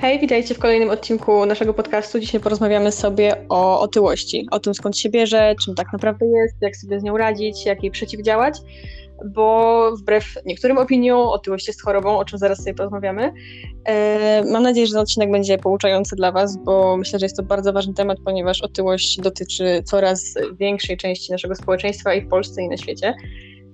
Hej, 0.00 0.18
witajcie 0.18 0.54
w 0.54 0.58
kolejnym 0.58 0.90
odcinku 0.90 1.46
naszego 1.46 1.74
podcastu. 1.74 2.20
Dzisiaj 2.20 2.40
porozmawiamy 2.40 2.92
sobie 2.92 3.36
o 3.48 3.80
otyłości, 3.80 4.46
o 4.50 4.60
tym 4.60 4.74
skąd 4.74 4.98
się 4.98 5.08
bierze, 5.08 5.54
czym 5.64 5.74
tak 5.74 5.92
naprawdę 5.92 6.26
jest, 6.26 6.56
jak 6.60 6.76
sobie 6.76 7.00
z 7.00 7.02
nią 7.02 7.16
radzić, 7.16 7.66
jak 7.66 7.82
jej 7.82 7.92
przeciwdziałać, 7.92 8.58
bo 9.34 9.96
wbrew 9.96 10.24
niektórym 10.46 10.78
opiniom 10.78 11.20
otyłość 11.20 11.68
jest 11.68 11.82
chorobą, 11.82 12.18
o 12.18 12.24
czym 12.24 12.38
zaraz 12.38 12.58
sobie 12.58 12.74
porozmawiamy. 12.74 13.32
E, 13.84 14.44
mam 14.52 14.62
nadzieję, 14.62 14.86
że 14.86 14.92
ten 14.92 15.02
odcinek 15.02 15.30
będzie 15.30 15.58
pouczający 15.58 16.16
dla 16.16 16.32
Was, 16.32 16.56
bo 16.64 16.96
myślę, 16.96 17.18
że 17.18 17.26
jest 17.26 17.36
to 17.36 17.42
bardzo 17.42 17.72
ważny 17.72 17.94
temat, 17.94 18.18
ponieważ 18.24 18.62
otyłość 18.62 19.20
dotyczy 19.20 19.82
coraz 19.84 20.34
większej 20.60 20.96
części 20.96 21.32
naszego 21.32 21.54
społeczeństwa 21.54 22.14
i 22.14 22.22
w 22.22 22.28
Polsce, 22.28 22.62
i 22.62 22.68
na 22.68 22.76
świecie. 22.76 23.14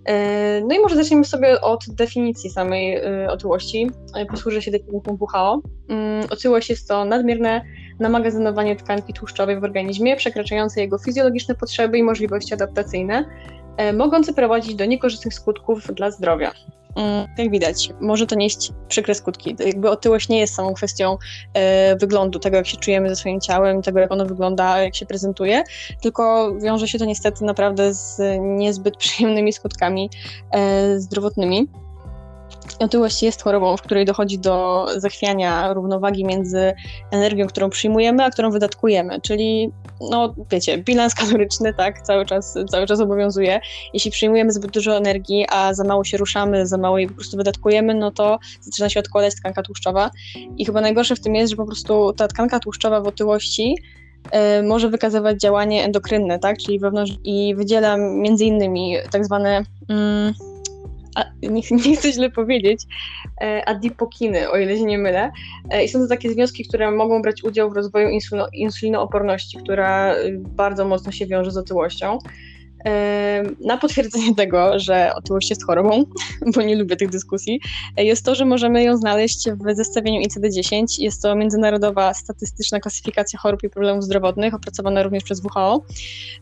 E, 0.06 0.60
no 0.60 0.74
i 0.74 0.78
może 0.78 0.96
zaczniemy 0.96 1.24
sobie 1.24 1.60
od 1.60 1.84
definicji 1.88 2.50
samej 2.50 2.96
e, 2.96 3.30
otyłości. 3.30 3.90
E, 4.16 4.26
posłużę 4.26 4.62
się 4.62 4.70
definicją 4.70 5.18
WHO. 5.20 5.60
Mm, 5.88 6.26
otyłość 6.30 6.70
jest 6.70 6.88
to 6.88 7.04
nadmierne 7.04 7.62
namagazynowanie 8.00 8.76
tkanki 8.76 9.12
tłuszczowej 9.12 9.60
w 9.60 9.64
organizmie, 9.64 10.16
przekraczające 10.16 10.80
jego 10.80 10.98
fizjologiczne 10.98 11.54
potrzeby 11.54 11.98
i 11.98 12.02
możliwości 12.02 12.54
adaptacyjne, 12.54 13.24
mogące 13.94 14.32
prowadzić 14.32 14.74
do 14.74 14.84
niekorzystnych 14.84 15.34
skutków 15.34 15.94
dla 15.94 16.10
zdrowia. 16.10 16.52
Mm, 16.96 17.28
jak 17.38 17.50
widać, 17.50 17.90
może 18.00 18.26
to 18.26 18.34
nieść 18.34 18.72
przykre 18.88 19.14
skutki. 19.14 19.56
Jakby 19.66 19.90
otyłość 19.90 20.28
nie 20.28 20.38
jest 20.38 20.54
samą 20.54 20.74
kwestią 20.74 21.18
e, 21.54 21.96
wyglądu, 21.96 22.38
tego 22.38 22.56
jak 22.56 22.66
się 22.66 22.76
czujemy 22.76 23.08
ze 23.08 23.16
swoim 23.16 23.40
ciałem, 23.40 23.82
tego 23.82 23.98
jak 23.98 24.12
ono 24.12 24.26
wygląda, 24.26 24.82
jak 24.82 24.94
się 24.94 25.06
prezentuje, 25.06 25.62
tylko 26.02 26.52
wiąże 26.62 26.88
się 26.88 26.98
to 26.98 27.04
niestety 27.04 27.44
naprawdę 27.44 27.94
z 27.94 28.20
niezbyt 28.40 28.96
przyjemnymi 29.06 29.52
skutkami 29.52 30.10
e, 30.50 31.00
zdrowotnymi. 31.00 31.68
Otyłość 32.78 33.22
jest 33.22 33.42
chorobą, 33.42 33.76
w 33.76 33.82
której 33.82 34.04
dochodzi 34.04 34.38
do 34.38 34.86
zachwiania 34.96 35.72
równowagi 35.72 36.24
między 36.24 36.72
energią, 37.10 37.46
którą 37.46 37.70
przyjmujemy, 37.70 38.24
a 38.24 38.30
którą 38.30 38.50
wydatkujemy, 38.50 39.20
czyli 39.20 39.72
no 40.10 40.34
wiecie, 40.50 40.78
bilans 40.78 41.14
kaloryczny 41.14 41.74
tak 41.74 42.02
cały 42.02 42.26
czas, 42.26 42.58
cały 42.70 42.86
czas 42.86 43.00
obowiązuje. 43.00 43.60
Jeśli 43.94 44.10
przyjmujemy 44.10 44.52
zbyt 44.52 44.70
dużo 44.70 44.96
energii, 44.96 45.46
a 45.50 45.74
za 45.74 45.84
mało 45.84 46.04
się 46.04 46.16
ruszamy, 46.16 46.66
za 46.66 46.78
mało 46.78 46.98
jej 46.98 47.08
po 47.08 47.14
prostu 47.14 47.36
wydatkujemy, 47.36 47.94
no 47.94 48.10
to 48.10 48.38
zaczyna 48.60 48.88
się 48.88 49.00
odkładać 49.00 49.34
tkanka 49.34 49.62
tłuszczowa. 49.62 50.10
I 50.58 50.64
chyba 50.64 50.80
najgorsze 50.80 51.16
w 51.16 51.20
tym 51.20 51.34
jest, 51.34 51.50
że 51.50 51.56
po 51.56 51.66
prostu 51.66 52.12
ta 52.12 52.28
tkanka 52.28 52.60
tłuszczowa 52.60 53.00
w 53.00 53.06
otyłości 53.06 53.76
y, 54.60 54.62
może 54.62 54.88
wykazywać 54.88 55.40
działanie 55.40 55.84
endokrynne, 55.84 56.38
tak, 56.38 56.58
czyli 56.58 56.78
wewnątrz 56.78 57.12
i 57.24 57.54
wydziela 57.54 57.96
między 57.96 58.44
innymi 58.44 58.96
tak 59.10 59.24
zwane 59.24 59.62
mm, 59.88 60.34
a, 61.16 61.24
nie, 61.42 61.62
nie 61.86 61.96
chcę 61.96 62.12
źle 62.12 62.30
powiedzieć, 62.30 62.82
e, 63.40 63.68
adipokiny, 63.68 64.50
o 64.50 64.58
ile 64.58 64.76
się 64.76 64.84
nie 64.84 64.98
mylę. 64.98 65.30
E, 65.70 65.84
I 65.84 65.88
są 65.88 65.98
to 65.98 66.08
takie 66.08 66.30
związki, 66.30 66.68
które 66.68 66.90
mogą 66.90 67.22
brać 67.22 67.44
udział 67.44 67.70
w 67.70 67.76
rozwoju 67.76 68.08
insulino, 68.08 68.48
insulinooporności, 68.52 69.58
która 69.58 70.14
y, 70.14 70.38
bardzo 70.38 70.84
mocno 70.84 71.12
się 71.12 71.26
wiąże 71.26 71.50
z 71.50 71.56
otyłością. 71.56 72.18
Na 73.60 73.76
potwierdzenie 73.76 74.34
tego, 74.44 74.78
że 74.78 75.12
otyłość 75.14 75.50
jest 75.50 75.66
chorobą, 75.66 76.04
bo 76.54 76.62
nie 76.62 76.76
lubię 76.76 76.96
tych 76.96 77.10
dyskusji, 77.10 77.60
jest 77.96 78.24
to, 78.24 78.34
że 78.34 78.44
możemy 78.44 78.82
ją 78.82 78.96
znaleźć 78.96 79.48
w 79.50 79.76
zestawieniu 79.76 80.20
ICD-10. 80.20 80.84
Jest 80.98 81.22
to 81.22 81.34
międzynarodowa 81.34 82.14
statystyczna 82.14 82.80
klasyfikacja 82.80 83.38
chorób 83.38 83.62
i 83.62 83.70
problemów 83.70 84.04
zdrowotnych, 84.04 84.54
opracowana 84.54 85.02
również 85.02 85.22
przez 85.22 85.42
WHO. 85.44 85.82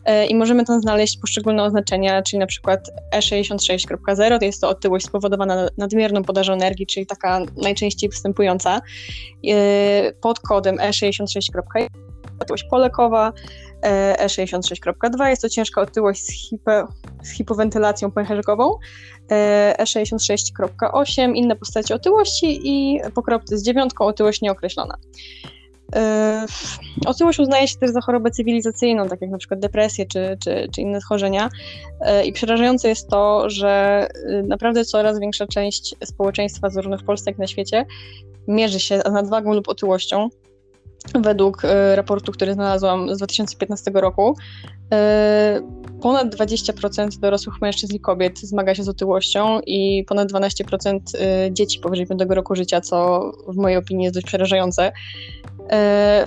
E, 0.05 0.25
I 0.25 0.35
możemy 0.35 0.65
tam 0.65 0.81
znaleźć 0.81 1.17
poszczególne 1.17 1.63
oznaczenia, 1.63 2.21
czyli 2.21 2.39
na 2.39 2.47
przykład 2.47 2.89
E66.0 3.15 4.39
to 4.39 4.45
jest 4.45 4.61
to 4.61 4.69
otyłość 4.69 5.05
spowodowana 5.05 5.67
nadmierną 5.77 6.23
podażą 6.23 6.53
energii, 6.53 6.87
czyli 6.87 7.05
taka 7.05 7.39
najczęściej 7.57 8.09
występująca. 8.09 8.81
E, 9.47 10.13
pod 10.21 10.39
kodem 10.39 10.77
E66.1 10.77 11.87
otyłość 12.39 12.63
polekowa, 12.63 13.33
E66.2 14.17 15.25
e 15.25 15.29
jest 15.29 15.41
to 15.41 15.49
ciężka 15.49 15.81
otyłość 15.81 16.21
z, 16.21 16.31
hipo, 16.31 16.71
z 17.23 17.31
hipowentylacją 17.31 18.11
pęcherzkową, 18.11 18.77
E66.8 19.79 21.21
e 21.21 21.33
inne 21.37 21.55
postacie 21.55 21.95
otyłości 21.95 22.59
i 22.63 22.99
pokropty 23.15 23.57
z 23.57 23.63
dziewiątką. 23.63 24.05
Otyłość 24.05 24.41
nieokreślona. 24.41 24.97
Otyłość 27.05 27.39
uznaje 27.39 27.67
się 27.67 27.77
też 27.77 27.91
za 27.91 28.01
chorobę 28.01 28.31
cywilizacyjną, 28.31 29.07
tak 29.07 29.21
jak 29.21 29.29
na 29.29 29.37
przykład 29.37 29.59
depresję 29.59 30.05
czy, 30.05 30.37
czy, 30.43 30.67
czy 30.75 30.81
inne 30.81 31.01
schorzenia. 31.01 31.49
I 32.25 32.33
przerażające 32.33 32.89
jest 32.89 33.09
to, 33.09 33.49
że 33.49 34.07
y, 34.29 34.43
naprawdę 34.43 34.85
coraz 34.85 35.19
większa 35.19 35.47
część 35.47 35.95
społeczeństwa, 36.03 36.69
zarówno 36.69 36.97
w 36.97 37.03
Polsce, 37.03 37.29
jak 37.29 37.37
i 37.37 37.41
na 37.41 37.47
świecie, 37.47 37.85
mierzy 38.47 38.79
się 38.79 38.99
z 38.99 39.11
nadwagą 39.11 39.53
lub 39.53 39.69
otyłością 39.69 40.29
według 41.13 41.65
e, 41.65 41.95
raportu, 41.95 42.31
który 42.31 42.53
znalazłam 42.53 43.15
z 43.15 43.17
2015 43.17 43.91
roku, 43.93 44.37
e, 44.93 45.61
ponad 46.01 46.35
20% 46.35 47.19
dorosłych 47.19 47.61
mężczyzn 47.61 47.95
i 47.95 47.99
kobiet 47.99 48.39
zmaga 48.39 48.75
się 48.75 48.83
z 48.83 48.89
otyłością 48.89 49.59
i 49.65 50.03
ponad 50.07 50.31
12% 50.31 50.99
e, 51.19 51.53
dzieci 51.53 51.79
powyżej 51.79 52.07
5 52.07 52.21
roku 52.29 52.55
życia, 52.55 52.81
co 52.81 53.21
w 53.47 53.55
mojej 53.55 53.77
opinii 53.77 54.03
jest 54.03 54.15
dość 54.15 54.27
przerażające. 54.27 54.91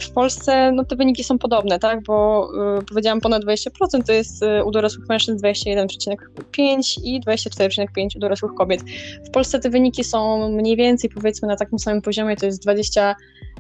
W 0.00 0.10
Polsce 0.14 0.72
no, 0.72 0.84
te 0.84 0.96
wyniki 0.96 1.24
są 1.24 1.38
podobne, 1.38 1.78
tak? 1.78 2.02
bo 2.02 2.48
powiedziałam 2.88 3.20
ponad 3.20 3.44
20% 3.44 4.02
to 4.06 4.12
jest 4.12 4.44
u 4.64 4.70
dorosłych 4.70 5.08
mężczyzn 5.08 5.46
21,5 5.46 7.00
i 7.04 7.20
24,5 7.20 8.16
u 8.16 8.18
dorosłych 8.18 8.54
kobiet. 8.54 8.80
W 9.28 9.30
Polsce 9.30 9.60
te 9.60 9.70
wyniki 9.70 10.04
są 10.04 10.48
mniej 10.48 10.76
więcej 10.76 11.10
powiedzmy 11.10 11.48
na 11.48 11.56
takim 11.56 11.78
samym 11.78 12.02
poziomie, 12.02 12.36
to 12.36 12.46
jest 12.46 12.62
20 12.62 13.14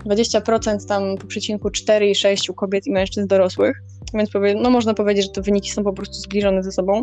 20% 0.06 0.86
tam 0.88 1.16
po 1.16 1.26
przecinku 1.26 1.70
4 1.70 2.10
i 2.10 2.14
6 2.14 2.50
u 2.50 2.54
kobiet 2.54 2.86
i 2.86 2.90
mężczyzn 2.90 3.26
dorosłych, 3.26 3.82
więc 4.14 4.30
powie, 4.30 4.54
no 4.54 4.70
można 4.70 4.94
powiedzieć, 4.94 5.24
że 5.24 5.30
te 5.32 5.42
wyniki 5.42 5.70
są 5.70 5.84
po 5.84 5.92
prostu 5.92 6.14
zbliżone 6.14 6.62
ze 6.62 6.72
sobą. 6.72 7.02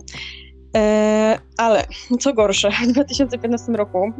E, 0.76 1.40
ale 1.58 1.84
co 2.20 2.34
gorsze, 2.34 2.72
w 2.90 2.92
2015 2.92 3.72
roku 3.72 4.12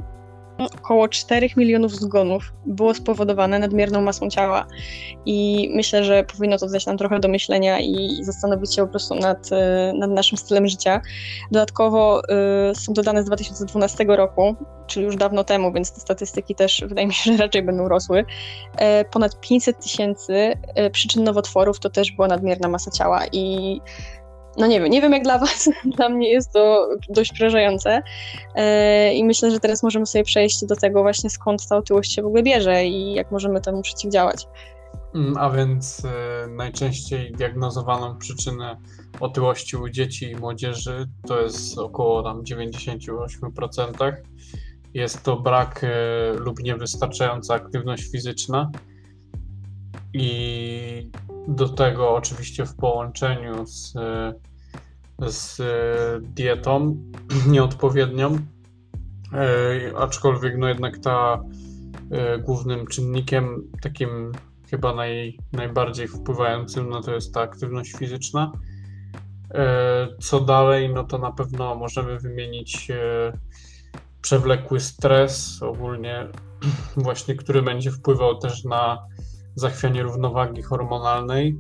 około 0.58 1.08
4 1.08 1.50
milionów 1.58 1.92
zgonów 1.92 2.54
było 2.66 2.94
spowodowane 2.94 3.60
nadmierną 3.60 4.02
masą 4.02 4.30
ciała 4.30 4.66
i 5.26 5.70
myślę, 5.76 6.04
że 6.04 6.24
powinno 6.24 6.58
to 6.58 6.68
dać 6.68 6.86
nam 6.86 6.98
trochę 6.98 7.20
do 7.20 7.28
myślenia 7.28 7.80
i 7.80 8.20
zastanowić 8.22 8.76
się 8.76 8.82
po 8.82 8.88
prostu 8.88 9.16
nad, 9.16 9.52
e, 9.52 9.94
nad 9.98 10.12
naszym 10.12 10.38
stylem 10.38 10.68
życia. 10.68 11.02
Dodatkowo 11.52 12.22
y, 12.72 12.76
są 12.76 12.94
to 12.94 13.02
dane 13.02 13.24
z 13.24 13.26
2012 13.26 14.06
roku, 14.08 14.56
czyli 14.88 15.06
już 15.06 15.16
dawno 15.16 15.44
temu, 15.44 15.74
więc 15.74 15.92
te 15.92 16.00
statystyki 16.00 16.56
też 16.56 16.84
wydaje 16.88 17.08
mi 17.08 17.14
się, 17.14 17.32
że 17.34 17.38
raczej 17.38 17.64
będą 17.64 17.88
rosły. 17.88 18.20
Y, 18.20 18.26
ponad 19.12 19.40
500 19.40 19.80
tysięcy 19.80 20.34
y, 20.34 20.90
przyczyn 20.90 21.24
nowotworów 21.24 21.80
to 21.80 21.90
też 21.90 22.12
była 22.12 22.28
nadmierna 22.28 22.68
masa 22.68 22.92
ciała 22.92 23.22
i 23.32 23.80
no 24.58 24.68
nie 24.68 24.80
wiem, 24.80 24.90
nie 24.90 25.02
wiem 25.02 25.12
jak 25.12 25.24
dla 25.24 25.40
Was, 25.40 25.70
dla 25.98 26.10
mnie 26.10 26.32
jest 26.32 26.52
to 26.52 26.90
dość 27.10 27.32
przerażające 27.32 28.02
e, 28.56 29.14
i 29.14 29.24
myślę, 29.24 29.52
że 29.52 29.60
teraz 29.60 29.84
możemy 29.84 30.06
sobie 30.06 30.24
przejść 30.24 30.66
do 30.66 30.76
tego 30.76 31.02
właśnie 31.02 31.30
skąd 31.30 31.68
ta 31.68 31.78
otyłość 31.78 32.14
się 32.14 32.22
w 32.22 32.26
ogóle 32.26 32.44
bierze 32.44 32.86
i 32.86 33.14
jak 33.14 33.32
możemy 33.32 33.62
temu 33.62 33.82
przeciwdziałać. 33.82 34.48
Mm, 35.16 35.38
a 35.38 35.50
więc 35.50 36.06
e, 36.06 36.48
najczęściej 36.48 37.32
diagnozowaną 37.32 38.18
przyczynę 38.18 38.78
otyłości 39.20 39.78
u 39.78 39.90
dzieci 39.90 40.32
i 40.32 40.36
młodzieży 40.36 41.08
to 41.28 41.42
jest 41.42 41.78
około 41.78 42.24
tam 42.24 42.44
98%. 42.44 44.16
Jest 44.94 45.24
to 45.24 45.36
brak 45.36 45.84
e, 45.84 45.90
lub 46.34 46.60
niewystarczająca 46.60 47.54
aktywność 47.54 48.12
fizyczna 48.12 48.72
i 50.14 51.12
do 51.48 51.70
tego 51.70 52.16
oczywiście 52.16 52.66
w 52.66 52.76
połączeniu 52.76 53.66
z, 53.66 53.94
z 55.20 55.62
dietą 56.24 56.98
nieodpowiednią, 57.48 58.38
e, 59.34 59.98
aczkolwiek 59.98 60.58
no 60.58 60.68
jednak 60.68 60.98
ta 60.98 61.44
e, 62.12 62.40
głównym 62.40 62.88
czynnikiem 62.88 63.72
takim 63.82 64.32
chyba 64.70 64.96
naj, 64.96 65.40
najbardziej 65.54 66.08
wpływającym 66.08 66.90
no 66.90 67.02
to 67.02 67.14
jest 67.14 67.34
ta 67.34 67.42
aktywność 67.42 67.92
fizyczna. 67.92 68.52
E, 69.54 70.08
co 70.20 70.40
dalej, 70.40 70.94
no 70.94 71.04
to 71.04 71.18
na 71.18 71.32
pewno 71.32 71.76
możemy 71.76 72.20
wymienić 72.20 72.88
przewlekły 74.22 74.80
stres 74.80 75.62
ogólnie 75.64 76.28
właśnie, 76.98 77.36
który 77.36 77.62
będzie 77.62 77.92
wpływał 77.92 78.38
też 78.38 78.64
na 78.64 78.98
zachwianie 79.56 80.04
równowagi 80.04 80.62
hormonalnej. 80.62 81.58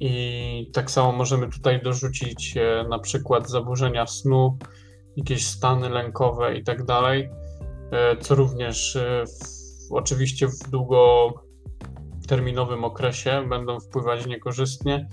I 0.00 0.70
tak 0.72 0.90
samo 0.90 1.12
możemy 1.12 1.48
tutaj 1.48 1.82
dorzucić 1.82 2.56
e, 2.56 2.84
na 2.88 2.98
przykład 2.98 3.50
zaburzenia 3.50 4.06
snu, 4.06 4.58
jakieś 5.16 5.46
stany 5.46 5.88
lękowe 5.88 6.56
i 6.56 6.64
tak 6.64 6.84
dalej, 6.84 7.30
e, 7.90 8.16
co 8.16 8.34
również 8.34 8.96
e, 8.96 9.24
w, 9.26 9.92
oczywiście 9.92 10.48
w 10.48 10.70
długoterminowym 10.70 12.84
okresie 12.84 13.46
będą 13.48 13.80
wpływać 13.80 14.26
niekorzystnie. 14.26 15.08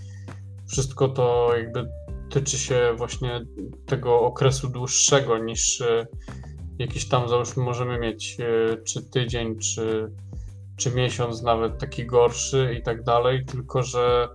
Wszystko 0.68 1.10
to 1.10 1.52
jakby 1.58 1.90
tyczy 2.30 2.58
się 2.58 2.94
właśnie 2.98 3.46
tego 3.86 4.22
okresu 4.22 4.70
dłuższego 4.70 5.38
niż 5.38 5.84
jakiś 6.80 7.08
tam 7.08 7.30
załóżmy 7.30 7.64
możemy 7.64 8.00
mieć 8.00 8.38
czy 8.86 9.10
tydzień, 9.10 9.60
czy 9.60 10.12
czy 10.80 10.92
miesiąc 10.92 11.42
nawet 11.42 11.78
taki 11.78 12.06
gorszy 12.06 12.76
i 12.80 12.84
tak 12.84 13.04
dalej, 13.04 13.46
tylko 13.46 13.84
że 13.84 14.28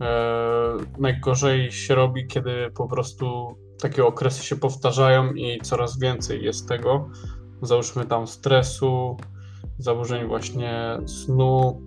e, 0.00 0.76
najgorzej 0.98 1.72
się 1.72 1.94
robi, 1.94 2.26
kiedy 2.26 2.70
po 2.74 2.88
prostu 2.88 3.56
takie 3.82 4.04
okresy 4.04 4.44
się 4.44 4.56
powtarzają 4.56 5.32
i 5.32 5.60
coraz 5.62 5.98
więcej 5.98 6.44
jest 6.44 6.68
tego. 6.68 7.08
Załóżmy 7.62 8.06
tam 8.06 8.26
stresu, 8.26 9.16
zaburzeń 9.78 10.26
właśnie 10.26 10.98
snu, 11.06 11.82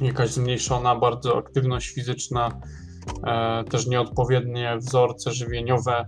jakaś 0.00 0.30
zmniejszona 0.30 0.96
bardzo 0.96 1.38
aktywność 1.38 1.88
fizyczna, 1.88 2.60
e, 3.26 3.64
też 3.64 3.86
nieodpowiednie 3.86 4.76
wzorce 4.78 5.30
żywieniowe. 5.32 6.04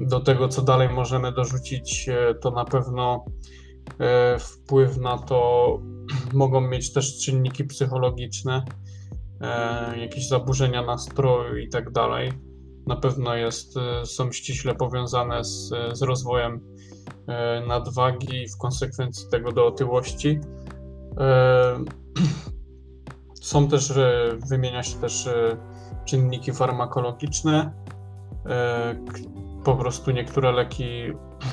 Do 0.00 0.20
tego, 0.20 0.48
co 0.48 0.62
dalej 0.62 0.88
możemy 0.88 1.32
dorzucić, 1.32 2.08
e, 2.08 2.34
to 2.34 2.50
na 2.50 2.64
pewno 2.64 3.24
wpływ 4.38 4.96
na 4.96 5.18
to 5.18 5.78
mogą 6.34 6.60
mieć 6.60 6.92
też 6.92 7.18
czynniki 7.18 7.64
psychologiczne, 7.64 8.64
jakieś 9.96 10.28
zaburzenia 10.28 10.82
nastroju 10.82 11.56
i 11.56 11.68
tak 11.68 11.90
dalej. 11.90 12.32
Na 12.86 12.96
pewno 12.96 13.34
jest, 13.34 13.74
są 14.04 14.32
ściśle 14.32 14.74
powiązane 14.74 15.44
z, 15.44 15.68
z 15.92 16.02
rozwojem 16.02 16.60
nadwagi 17.68 18.42
i 18.42 18.48
w 18.48 18.56
konsekwencji 18.56 19.30
tego 19.30 19.52
do 19.52 19.66
otyłości. 19.66 20.40
Są 23.42 23.68
też, 23.68 23.92
wymienia 24.50 24.82
się 24.82 25.00
też 25.00 25.26
e, 25.26 25.56
czynniki 26.04 26.52
farmakologiczne. 26.52 27.72
E, 29.60 29.64
po 29.64 29.76
prostu 29.76 30.10
niektóre 30.10 30.52
leki, 30.52 31.12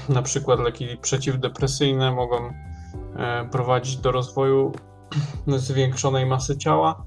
na 0.09 0.21
przykład 0.21 0.59
leki 0.59 0.97
przeciwdepresyjne, 1.01 2.11
mogą 2.11 2.37
e, 3.15 3.49
prowadzić 3.51 3.97
do 3.97 4.11
rozwoju 4.11 4.71
zwiększonej 5.47 6.25
masy 6.25 6.57
ciała. 6.57 7.05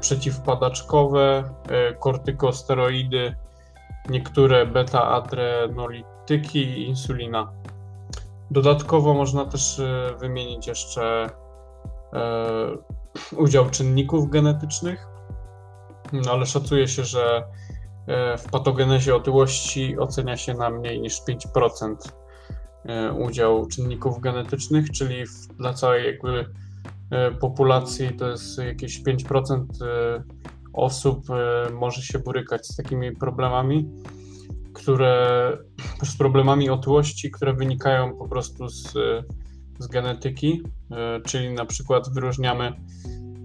Przeciwpadaczkowe, 0.00 1.44
kortykosteroidy, 2.00 3.36
niektóre 4.10 4.66
beta-adrenolityki 4.66 6.58
i 6.58 6.88
insulina. 6.88 7.52
Dodatkowo 8.50 9.14
można 9.14 9.44
też 9.44 9.82
wymienić 10.18 10.66
jeszcze 10.66 11.30
udział 13.36 13.70
czynników 13.70 14.30
genetycznych, 14.30 15.06
no 16.12 16.32
ale 16.32 16.46
szacuje 16.46 16.88
się, 16.88 17.04
że 17.04 17.36
e, 17.36 17.44
w 18.38 18.50
patogenezie 18.50 19.14
otyłości 19.14 19.98
ocenia 19.98 20.36
się 20.36 20.54
na 20.54 20.70
mniej 20.70 21.00
niż 21.00 21.20
5% 21.54 21.96
e, 22.84 23.12
udział 23.12 23.66
czynników 23.66 24.20
genetycznych, 24.20 24.90
czyli 24.90 25.24
dla 25.58 25.74
całej 25.74 26.06
jakby 26.06 26.46
e, 27.10 27.30
populacji 27.30 28.16
to 28.16 28.28
jest 28.28 28.58
jakieś 28.58 29.02
5% 29.02 29.64
osób 30.72 31.26
może 31.72 32.02
się 32.02 32.18
borykać 32.18 32.66
z 32.66 32.76
takimi 32.76 33.16
problemami, 33.16 33.88
które 34.72 35.58
z 36.04 36.16
problemami 36.16 36.70
otyłości, 36.70 37.30
które 37.30 37.54
wynikają 37.54 38.16
po 38.16 38.28
prostu 38.28 38.68
z 38.68 38.94
z 39.78 39.86
genetyki, 39.86 40.62
e, 40.90 41.20
czyli 41.20 41.54
na 41.54 41.66
przykład 41.66 42.14
wyróżniamy 42.14 42.72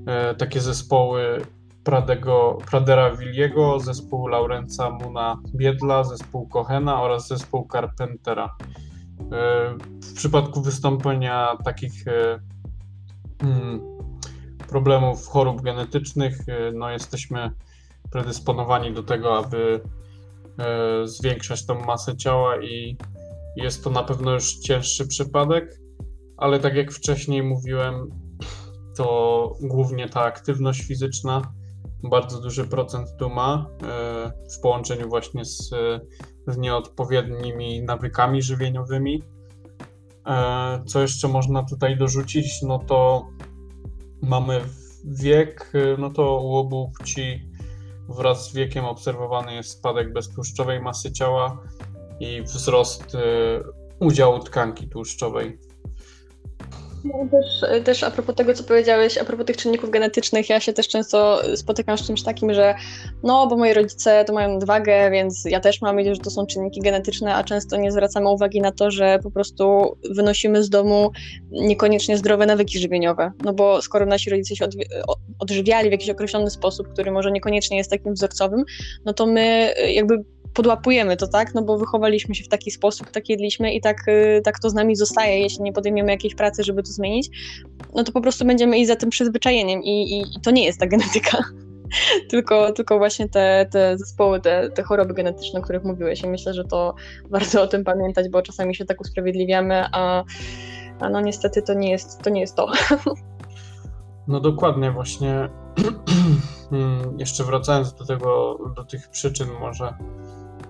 e, 0.08 0.36
takie 0.36 0.62
zespoły 0.62 1.42
Pradego, 1.84 2.58
Pradera 2.66 3.16
Williego, 3.16 3.80
zespół 3.80 4.28
Laurenca 4.28 4.90
Muna 4.90 5.38
Biedla, 5.56 6.04
zespół 6.04 6.48
Cohena 6.48 7.02
oraz 7.02 7.28
zespół 7.28 7.68
Carpentera. 7.72 8.56
E, 9.32 9.78
w 10.02 10.14
przypadku 10.14 10.62
wystąpienia 10.62 11.58
takich 11.66 12.06
hmm, 13.42 13.82
problemów, 14.70 15.28
chorób 15.28 15.62
genetycznych, 15.62 16.38
no 16.74 16.90
jesteśmy 16.90 17.52
predysponowani 18.12 18.94
do 18.94 19.04
tego, 19.04 19.38
aby 19.38 19.82
zwiększać 21.04 21.66
tą 21.66 21.86
masę 21.86 22.18
ciała 22.18 22.62
i 22.62 22.98
jest 23.56 23.84
to 23.84 23.90
na 23.90 24.04
pewno 24.04 24.32
już 24.32 24.54
cięższy 24.56 25.08
przypadek 25.08 25.82
ale 26.42 26.60
tak 26.60 26.76
jak 26.76 26.92
wcześniej 26.92 27.44
mówiłem, 27.44 28.10
to 28.98 29.58
głównie 29.62 30.10
ta 30.10 30.22
aktywność 30.22 30.82
fizyczna 30.82 31.54
bardzo 32.04 32.42
duży 32.42 32.68
procent 32.68 33.08
tu 33.20 33.30
ma 33.30 33.66
e, 33.84 34.32
w 34.58 34.60
połączeniu 34.62 35.10
właśnie 35.10 35.46
z, 35.46 35.70
z 36.48 36.58
nieodpowiednimi 36.58 37.84
nawykami 37.84 38.42
żywieniowymi. 38.42 39.24
E, 40.28 40.84
co 40.86 41.02
jeszcze 41.02 41.28
można 41.28 41.64
tutaj 41.64 41.98
dorzucić? 41.98 42.62
No 42.62 42.80
to 42.80 43.28
mamy 44.22 44.62
wiek, 45.06 45.72
no 45.98 46.10
to 46.10 46.42
u 46.42 46.56
obu 46.56 46.92
płci 46.98 47.52
wraz 48.10 48.50
z 48.50 48.54
wiekiem 48.54 48.86
obserwowany 48.86 49.54
jest 49.54 49.70
spadek 49.70 50.14
beztłuszczowej 50.14 50.82
masy 50.82 51.12
ciała 51.12 51.64
i 52.20 52.42
wzrost 52.42 53.16
e, 53.16 53.20
udziału 54.00 54.40
tkanki 54.40 54.90
tłuszczowej 54.90 55.60
no, 57.04 57.28
też, 57.32 57.84
też 57.86 58.04
a 58.04 58.12
propos 58.12 58.36
tego, 58.36 58.54
co 58.54 58.64
powiedziałeś, 58.64 59.18
a 59.18 59.26
propos 59.26 59.46
tych 59.46 59.58
czynników 59.58 59.90
genetycznych, 59.90 60.50
ja 60.50 60.60
się 60.60 60.74
też 60.74 60.88
często 60.88 61.42
spotykam 61.56 61.98
z 61.98 62.08
czymś 62.08 62.24
takim, 62.24 62.54
że 62.54 62.76
no, 63.24 63.48
bo 63.48 63.58
moi 63.58 63.74
rodzice 63.74 64.26
to 64.26 64.34
mają 64.34 64.54
nadwagę, 64.54 65.12
więc 65.12 65.46
ja 65.46 65.60
też 65.60 65.82
mam 65.82 65.98
wiedzieć, 65.98 66.16
że 66.16 66.22
to 66.22 66.30
są 66.30 66.46
czynniki 66.46 66.82
genetyczne, 66.82 67.36
a 67.36 67.44
często 67.44 67.78
nie 67.78 67.92
zwracamy 67.92 68.30
uwagi 68.30 68.62
na 68.62 68.72
to, 68.72 68.92
że 68.92 69.20
po 69.24 69.32
prostu 69.32 69.96
wynosimy 70.16 70.64
z 70.64 70.70
domu 70.70 71.12
niekoniecznie 71.52 72.18
zdrowe 72.18 72.46
nawyki 72.46 72.80
żywieniowe. 72.80 73.32
No 73.44 73.54
bo 73.54 73.82
skoro 73.82 74.06
nasi 74.06 74.30
rodzice 74.30 74.56
się 74.56 74.66
odżywiali 75.40 75.90
w 75.90 75.92
jakiś 75.92 76.10
określony 76.10 76.50
sposób, 76.50 76.94
który 76.94 77.12
może 77.12 77.32
niekoniecznie 77.32 77.78
jest 77.78 77.92
takim 77.92 78.14
wzorcowym, 78.14 78.64
no 79.06 79.14
to 79.14 79.26
my 79.26 79.74
jakby 79.88 80.24
podłapujemy 80.54 81.18
to, 81.18 81.28
tak? 81.28 81.54
No 81.54 81.62
bo 81.62 81.78
wychowaliśmy 81.78 82.36
się 82.36 82.44
w 82.44 82.48
taki 82.48 82.72
sposób, 82.72 83.12
tak 83.12 83.30
jedliśmy 83.30 83.74
i 83.74 83.82
tak, 83.82 84.08
y, 84.08 84.42
tak 84.44 84.60
to 84.60 84.70
z 84.70 84.74
nami 84.74 84.96
zostaje. 84.96 85.40
Jeśli 85.40 85.64
nie 85.64 85.74
podejmiemy 85.74 86.12
jakiejś 86.12 86.36
pracy, 86.36 86.64
żeby 86.64 86.84
to 86.84 86.92
zmienić, 86.92 87.30
no 87.96 88.04
to 88.04 88.12
po 88.12 88.22
prostu 88.22 88.46
będziemy 88.46 88.80
iść 88.80 88.88
za 88.88 88.96
tym 88.96 89.10
przyzwyczajeniem 89.10 89.84
i, 89.84 89.90
i, 89.90 90.22
i 90.22 90.42
to 90.42 90.52
nie 90.52 90.66
jest 90.66 90.80
ta 90.80 90.88
genetyka. 90.88 91.38
tylko, 92.32 92.72
tylko 92.72 92.98
właśnie 92.98 93.30
te, 93.30 93.68
te 93.72 93.98
zespoły, 93.98 94.42
te, 94.42 94.70
te 94.70 94.84
choroby 94.84 95.14
genetyczne, 95.14 95.60
o 95.60 95.64
których 95.64 95.84
mówiłeś 95.84 96.24
i 96.24 96.28
myślę, 96.28 96.54
że 96.54 96.64
to 96.64 96.96
warto 97.30 97.62
o 97.62 97.68
tym 97.68 97.84
pamiętać, 97.84 98.30
bo 98.30 98.42
czasami 98.42 98.76
się 98.76 98.86
tak 98.86 99.02
usprawiedliwiamy, 99.02 99.86
a, 99.92 100.24
a 101.00 101.10
no 101.10 101.22
niestety 101.22 101.62
to 101.62 101.74
nie 101.74 101.92
jest 101.92 102.22
to. 102.22 102.30
Nie 102.30 102.42
jest 102.42 102.56
to. 102.56 102.72
No 104.28 104.40
dokładnie, 104.40 104.92
właśnie 104.92 105.50
hmm, 106.70 107.14
jeszcze 107.20 107.44
wracając 107.44 107.94
do 107.94 108.06
tego, 108.06 108.60
do 108.76 108.84
tych 108.84 109.10
przyczyn 109.10 109.48
może 109.60 109.94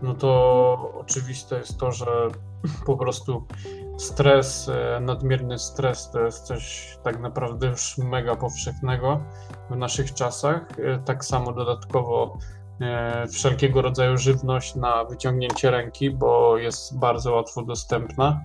no 0.01 0.13
to 0.13 0.93
oczywiste 1.00 1.58
jest 1.58 1.77
to, 1.77 1.91
że 1.91 2.05
po 2.86 2.98
prostu 2.98 3.46
stres, 3.98 4.70
e, 4.70 5.00
nadmierny 5.00 5.60
stres 5.60 6.12
to 6.12 6.20
jest 6.20 6.43
coś 6.43 6.98
tak 7.03 7.20
naprawdę 7.20 7.67
już 7.67 7.98
mega 7.98 8.36
powszechnego 8.36 9.20
w 9.70 9.75
naszych 9.75 10.13
czasach. 10.13 10.79
E, 10.79 11.00
tak 11.00 11.25
samo 11.25 11.53
dodatkowo 11.53 12.38
e, 12.81 13.27
wszelkiego 13.27 13.81
rodzaju 13.81 14.17
żywność 14.17 14.75
na 14.75 15.03
wyciągnięcie 15.03 15.72
ręki, 15.72 16.12
bo 16.12 16.58
jest 16.58 17.00
bardzo 17.00 17.36
łatwo 17.36 17.62
dostępna. 17.62 18.41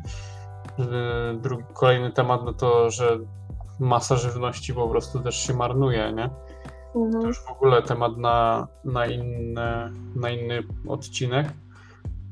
Drugi, 1.40 1.64
kolejny 1.74 2.12
temat, 2.12 2.40
no 2.44 2.52
to, 2.52 2.90
że 2.90 3.18
masa 3.80 4.16
żywności 4.16 4.74
po 4.74 4.88
prostu 4.88 5.20
też 5.20 5.36
się 5.36 5.54
marnuje, 5.54 6.12
nie? 6.12 6.30
Mhm. 6.94 7.22
To 7.22 7.26
już 7.26 7.38
w 7.38 7.50
ogóle 7.50 7.82
temat 7.82 8.16
na, 8.16 8.66
na, 8.84 9.06
inny, 9.06 9.92
na 10.16 10.30
inny 10.30 10.62
odcinek, 10.88 11.52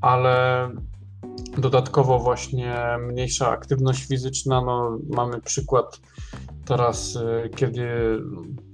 ale 0.01 0.69
dodatkowo 1.59 2.19
właśnie 2.19 2.75
mniejsza 3.01 3.49
aktywność 3.49 4.07
fizyczna, 4.07 4.61
no 4.61 4.99
mamy 5.11 5.41
przykład 5.41 6.01
teraz, 6.65 7.17
y, 7.17 7.51
kiedy 7.57 7.89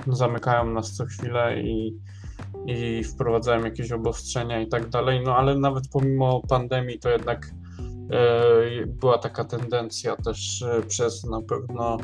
zamykają 0.06 0.66
nas 0.66 0.92
co 0.92 1.06
chwilę 1.06 1.62
i, 1.62 1.98
i 2.66 3.04
wprowadzają 3.04 3.64
jakieś 3.64 3.92
obostrzenia 3.92 4.60
i 4.60 4.68
tak 4.68 4.88
dalej, 4.88 5.20
no 5.24 5.36
ale 5.36 5.58
nawet 5.58 5.88
pomimo 5.88 6.42
pandemii 6.48 6.98
to 6.98 7.10
jednak 7.10 7.46
y, 7.46 8.86
była 8.86 9.18
taka 9.18 9.44
tendencja 9.44 10.16
też 10.16 10.62
y, 10.62 10.82
przez 10.86 11.24
na 11.24 11.42
pewno 11.42 11.98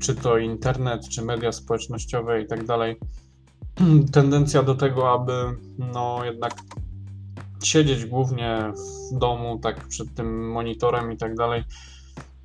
czy 0.00 0.14
to 0.14 0.38
internet, 0.38 1.08
czy 1.08 1.22
media 1.22 1.52
społecznościowe 1.52 2.42
i 2.42 2.46
tak 2.46 2.64
dalej, 2.64 2.96
tendencja 4.12 4.62
do 4.62 4.74
tego, 4.74 5.12
aby 5.12 5.32
no 5.78 6.24
jednak 6.24 6.54
siedzieć 7.64 8.06
głównie 8.06 8.72
w 9.12 9.18
domu, 9.18 9.58
tak 9.62 9.88
przed 9.88 10.14
tym 10.14 10.50
monitorem 10.50 11.12
i 11.12 11.16
tak 11.16 11.34
dalej. 11.34 11.64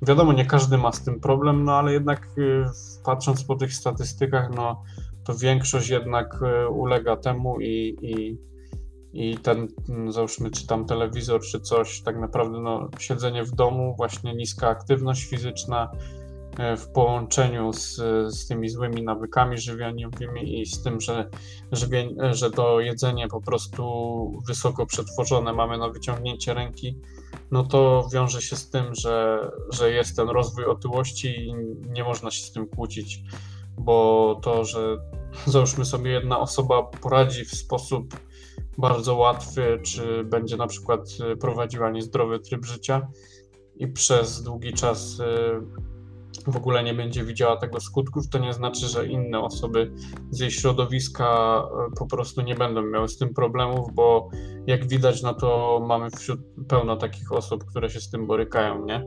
Wiadomo, 0.02 0.32
nie 0.32 0.46
każdy 0.46 0.78
ma 0.78 0.92
z 0.92 1.04
tym 1.04 1.20
problem, 1.20 1.64
no 1.64 1.72
ale 1.72 1.92
jednak 1.92 2.26
y, 2.38 2.64
patrząc 3.04 3.44
po 3.44 3.54
tych 3.54 3.74
statystykach, 3.74 4.50
no 4.56 4.82
to 5.24 5.34
większość 5.34 5.88
jednak 5.88 6.40
y, 6.42 6.68
ulega 6.68 7.16
temu 7.16 7.60
i, 7.60 7.96
i, 8.02 8.38
i 9.12 9.38
ten, 9.38 9.68
mm, 9.88 10.12
załóżmy, 10.12 10.50
czy 10.50 10.66
tam 10.66 10.86
telewizor, 10.86 11.40
czy 11.40 11.60
coś, 11.60 12.02
tak 12.02 12.20
naprawdę 12.20 12.60
no, 12.60 12.88
siedzenie 12.98 13.44
w 13.44 13.50
domu, 13.50 13.94
właśnie 13.96 14.34
niska 14.34 14.68
aktywność 14.68 15.24
fizyczna, 15.24 15.90
w 16.76 16.88
połączeniu 16.88 17.72
z, 17.72 17.96
z 18.34 18.46
tymi 18.46 18.68
złymi 18.68 19.02
nawykami 19.02 19.58
żywieniowymi 19.58 20.60
i 20.60 20.66
z 20.66 20.82
tym, 20.82 21.00
że, 21.00 21.30
żywień, 21.72 22.16
że 22.32 22.50
to 22.50 22.80
jedzenie 22.80 23.28
po 23.28 23.40
prostu 23.40 23.84
wysoko 24.46 24.86
przetworzone 24.86 25.52
mamy 25.52 25.78
na 25.78 25.88
wyciągnięcie 25.88 26.54
ręki, 26.54 26.98
no 27.50 27.64
to 27.64 28.08
wiąże 28.12 28.42
się 28.42 28.56
z 28.56 28.70
tym, 28.70 28.94
że, 28.94 29.50
że 29.72 29.90
jest 29.90 30.16
ten 30.16 30.28
rozwój 30.28 30.64
otyłości 30.64 31.28
i 31.28 31.54
nie 31.90 32.04
można 32.04 32.30
się 32.30 32.46
z 32.46 32.52
tym 32.52 32.68
kłócić, 32.68 33.22
bo 33.78 34.40
to, 34.42 34.64
że 34.64 34.96
załóżmy 35.46 35.84
sobie 35.84 36.10
jedna 36.10 36.40
osoba 36.40 36.82
poradzi 36.82 37.44
w 37.44 37.54
sposób 37.54 38.14
bardzo 38.78 39.14
łatwy, 39.14 39.80
czy 39.82 40.24
będzie 40.24 40.56
na 40.56 40.66
przykład 40.66 41.08
y, 41.32 41.36
prowadziła 41.36 41.90
niezdrowy 41.90 42.40
tryb 42.40 42.64
życia 42.64 43.08
i 43.76 43.88
przez 43.88 44.42
długi 44.42 44.72
czas 44.72 45.20
w 46.46 46.56
ogóle 46.56 46.84
nie 46.84 46.94
będzie 46.94 47.24
widziała 47.24 47.56
tego 47.56 47.80
skutków, 47.80 48.28
to 48.28 48.38
nie 48.38 48.52
znaczy, 48.52 48.86
że 48.86 49.06
inne 49.06 49.40
osoby 49.40 49.92
z 50.30 50.40
jej 50.40 50.50
środowiska 50.50 51.62
y, 51.92 51.96
po 51.96 52.06
prostu 52.06 52.40
nie 52.40 52.54
będą 52.54 52.82
miały 52.82 53.08
z 53.08 53.18
tym 53.18 53.34
problemów, 53.34 53.94
bo 53.94 54.30
jak 54.66 54.88
widać, 54.88 55.22
no 55.22 55.34
to 55.34 55.80
mamy 55.88 56.10
wśród 56.10 56.40
pełno 56.68 56.96
takich 56.96 57.32
osób, 57.32 57.64
które 57.64 57.90
się 57.90 58.00
z 58.00 58.10
tym 58.10 58.26
borykają, 58.26 58.84
nie? 58.84 59.04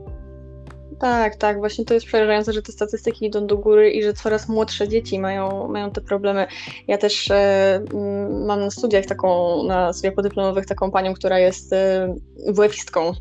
Tak, 0.98 1.36
tak, 1.36 1.58
właśnie 1.58 1.84
to 1.84 1.94
jest 1.94 2.06
przerażające, 2.06 2.52
że 2.52 2.62
te 2.62 2.72
statystyki 2.72 3.26
idą 3.26 3.46
do 3.46 3.58
góry 3.58 3.90
i 3.90 4.02
że 4.02 4.12
coraz 4.12 4.48
młodsze 4.48 4.88
dzieci 4.88 5.18
mają, 5.18 5.68
mają 5.68 5.90
te 5.90 6.00
problemy. 6.00 6.46
Ja 6.88 6.98
też 6.98 7.30
e, 7.30 7.80
mam 8.46 8.60
na 8.60 8.70
studiach 8.70 9.06
taką, 9.06 9.62
na 9.62 9.92
studiach 9.92 10.14
podyplomowych 10.14 10.66
taką 10.66 10.90
panią, 10.90 11.14
która 11.14 11.38
jest 11.38 11.72
e, 11.72 12.14
WF-istką 12.48 13.12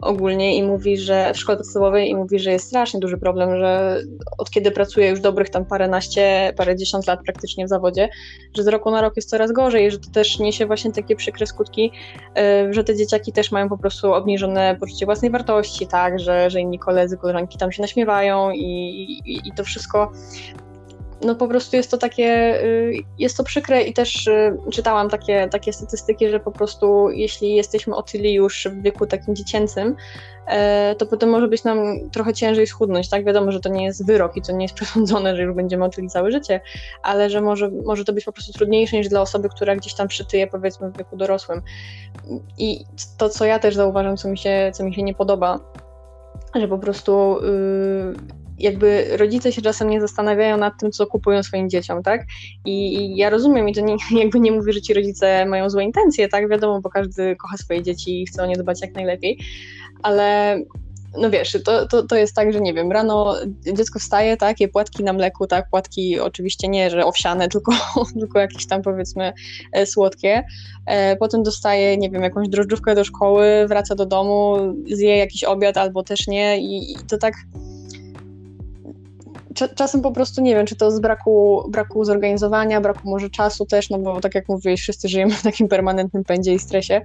ogólnie 0.00 0.56
i 0.56 0.62
mówi, 0.62 0.98
że 0.98 1.32
w 1.34 1.38
szkole 1.38 1.58
podstawowej 1.58 2.10
i 2.10 2.14
mówi, 2.14 2.38
że 2.38 2.50
jest 2.50 2.66
strasznie 2.66 3.00
duży 3.00 3.18
problem, 3.18 3.56
że 3.60 4.00
od 4.38 4.50
kiedy 4.50 4.70
pracuje 4.70 5.08
już 5.08 5.20
dobrych 5.20 5.50
tam 5.50 5.64
paręnaście, 5.64 6.52
parędziesiąt 6.56 7.06
lat 7.06 7.20
praktycznie 7.24 7.66
w 7.66 7.68
zawodzie, 7.68 8.08
że 8.56 8.62
z 8.62 8.68
roku 8.68 8.90
na 8.90 9.00
rok 9.00 9.16
jest 9.16 9.30
coraz 9.30 9.52
gorzej 9.52 9.86
i 9.86 9.90
że 9.90 9.98
to 9.98 10.10
też 10.10 10.38
niesie 10.38 10.66
właśnie 10.66 10.92
takie 10.92 11.16
przykre 11.16 11.46
skutki, 11.46 11.92
e, 12.36 12.74
że 12.74 12.84
te 12.84 12.96
dzieciaki 12.96 13.32
też 13.32 13.52
mają 13.52 13.68
po 13.68 13.78
prostu 13.78 14.12
obniżone 14.12 14.76
poczucie 14.80 15.06
własnej 15.06 15.30
wartości, 15.30 15.86
tak, 15.86 16.18
że, 16.18 16.50
że 16.50 16.60
inni 16.60 16.78
koledzy, 16.78 17.16
koleżanki 17.16 17.58
tam 17.58 17.72
się 17.72 17.82
naśmiewają 17.82 18.50
i, 18.50 18.62
i, 19.26 19.48
i 19.48 19.52
to 19.56 19.64
wszystko 19.64 20.12
no 21.26 21.34
po 21.34 21.48
prostu 21.48 21.76
jest 21.76 21.90
to 21.90 21.98
takie, 21.98 22.60
y, 22.64 22.92
jest 23.18 23.36
to 23.36 23.44
przykre 23.44 23.82
i 23.82 23.92
też 23.92 24.26
y, 24.26 24.58
czytałam 24.72 25.10
takie, 25.10 25.48
takie 25.50 25.72
statystyki, 25.72 26.28
że 26.28 26.40
po 26.40 26.52
prostu 26.52 27.10
jeśli 27.10 27.54
jesteśmy 27.54 27.96
otyli 27.96 28.34
już 28.34 28.68
w 28.70 28.82
wieku 28.82 29.06
takim 29.06 29.36
dziecięcym, 29.36 29.96
e, 30.46 30.94
to 30.98 31.06
potem 31.06 31.30
może 31.30 31.48
być 31.48 31.64
nam 31.64 31.78
trochę 32.10 32.34
ciężej 32.34 32.66
schudnąć, 32.66 33.08
tak? 33.08 33.24
Wiadomo, 33.24 33.52
że 33.52 33.60
to 33.60 33.68
nie 33.68 33.84
jest 33.84 34.06
wyrok 34.06 34.36
i 34.36 34.42
to 34.42 34.52
nie 34.52 34.64
jest 34.64 34.74
przesądzone, 34.80 35.36
że 35.36 35.42
już 35.42 35.54
będziemy 35.54 35.84
otyli 35.84 36.08
całe 36.08 36.32
życie, 36.32 36.60
ale 37.02 37.30
że 37.30 37.40
może, 37.40 37.70
może 37.84 38.04
to 38.04 38.12
być 38.12 38.24
po 38.24 38.32
prostu 38.32 38.52
trudniejsze 38.52 38.96
niż 38.96 39.08
dla 39.08 39.20
osoby, 39.20 39.48
która 39.48 39.76
gdzieś 39.76 39.94
tam 39.94 40.08
przytyje 40.08 40.46
powiedzmy 40.46 40.90
w 40.90 40.98
wieku 40.98 41.16
dorosłym. 41.16 41.62
I 42.58 42.84
to, 43.18 43.28
co 43.28 43.44
ja 43.44 43.58
też 43.58 43.74
zauważam, 43.74 44.16
co 44.16 44.28
mi 44.28 44.38
się, 44.38 44.70
co 44.74 44.84
mi 44.84 44.94
się 44.94 45.02
nie 45.02 45.14
podoba, 45.14 45.60
że 46.54 46.68
po 46.68 46.78
prostu 46.78 47.38
yy, 47.42 48.45
jakby 48.58 49.16
rodzice 49.16 49.52
się 49.52 49.62
czasem 49.62 49.90
nie 49.90 50.00
zastanawiają 50.00 50.56
nad 50.56 50.80
tym, 50.80 50.92
co 50.92 51.06
kupują 51.06 51.42
swoim 51.42 51.70
dzieciom, 51.70 52.02
tak? 52.02 52.26
I, 52.64 52.96
i 52.96 53.16
ja 53.16 53.30
rozumiem 53.30 53.68
i 53.68 53.74
to 53.74 53.80
nie, 53.80 53.96
jakby 54.22 54.40
nie 54.40 54.52
mówię, 54.52 54.72
że 54.72 54.82
ci 54.82 54.94
rodzice 54.94 55.46
mają 55.46 55.70
złe 55.70 55.84
intencje, 55.84 56.28
tak? 56.28 56.48
Wiadomo, 56.48 56.80
bo 56.80 56.90
każdy 56.90 57.36
kocha 57.36 57.56
swoje 57.56 57.82
dzieci 57.82 58.22
i 58.22 58.26
chce 58.26 58.42
o 58.42 58.46
nie 58.46 58.56
dbać 58.56 58.80
jak 58.80 58.94
najlepiej, 58.94 59.38
ale 60.02 60.58
no 61.18 61.30
wiesz, 61.30 61.58
to, 61.64 61.86
to, 61.88 62.02
to 62.02 62.16
jest 62.16 62.34
tak, 62.34 62.52
że 62.52 62.60
nie 62.60 62.74
wiem, 62.74 62.92
rano 62.92 63.34
dziecko 63.76 63.98
wstaje, 63.98 64.36
tak, 64.36 64.60
je 64.60 64.68
płatki 64.68 65.04
na 65.04 65.12
mleku, 65.12 65.46
tak, 65.46 65.70
płatki 65.70 66.20
oczywiście 66.20 66.68
nie, 66.68 66.90
że 66.90 67.04
owsiane, 67.04 67.48
tylko, 67.54 67.72
tylko 68.20 68.38
jakieś 68.38 68.66
tam 68.66 68.82
powiedzmy 68.82 69.32
e, 69.72 69.86
słodkie, 69.86 70.44
e, 70.86 71.16
potem 71.16 71.42
dostaje, 71.42 71.96
nie 71.96 72.10
wiem, 72.10 72.22
jakąś 72.22 72.48
drożdżówkę 72.48 72.94
do 72.94 73.04
szkoły, 73.04 73.66
wraca 73.68 73.94
do 73.94 74.06
domu, 74.06 74.56
zje 74.92 75.16
jakiś 75.16 75.44
obiad 75.44 75.76
albo 75.76 76.02
też 76.02 76.26
nie 76.26 76.58
i, 76.58 76.92
i 76.92 76.96
to 77.08 77.18
tak 77.18 77.34
czasem 79.74 80.02
po 80.02 80.12
prostu 80.12 80.42
nie 80.42 80.54
wiem, 80.54 80.66
czy 80.66 80.76
to 80.76 80.90
z 80.90 81.00
braku, 81.00 81.64
braku 81.68 82.04
zorganizowania, 82.04 82.80
braku 82.80 83.10
może 83.10 83.30
czasu 83.30 83.66
też, 83.66 83.90
no 83.90 83.98
bo 83.98 84.20
tak 84.20 84.34
jak 84.34 84.48
mówiłeś, 84.48 84.80
wszyscy 84.80 85.08
żyjemy 85.08 85.32
w 85.32 85.42
takim 85.42 85.68
permanentnym 85.68 86.24
pędzie 86.24 86.54
i 86.54 86.58
stresie, 86.58 87.02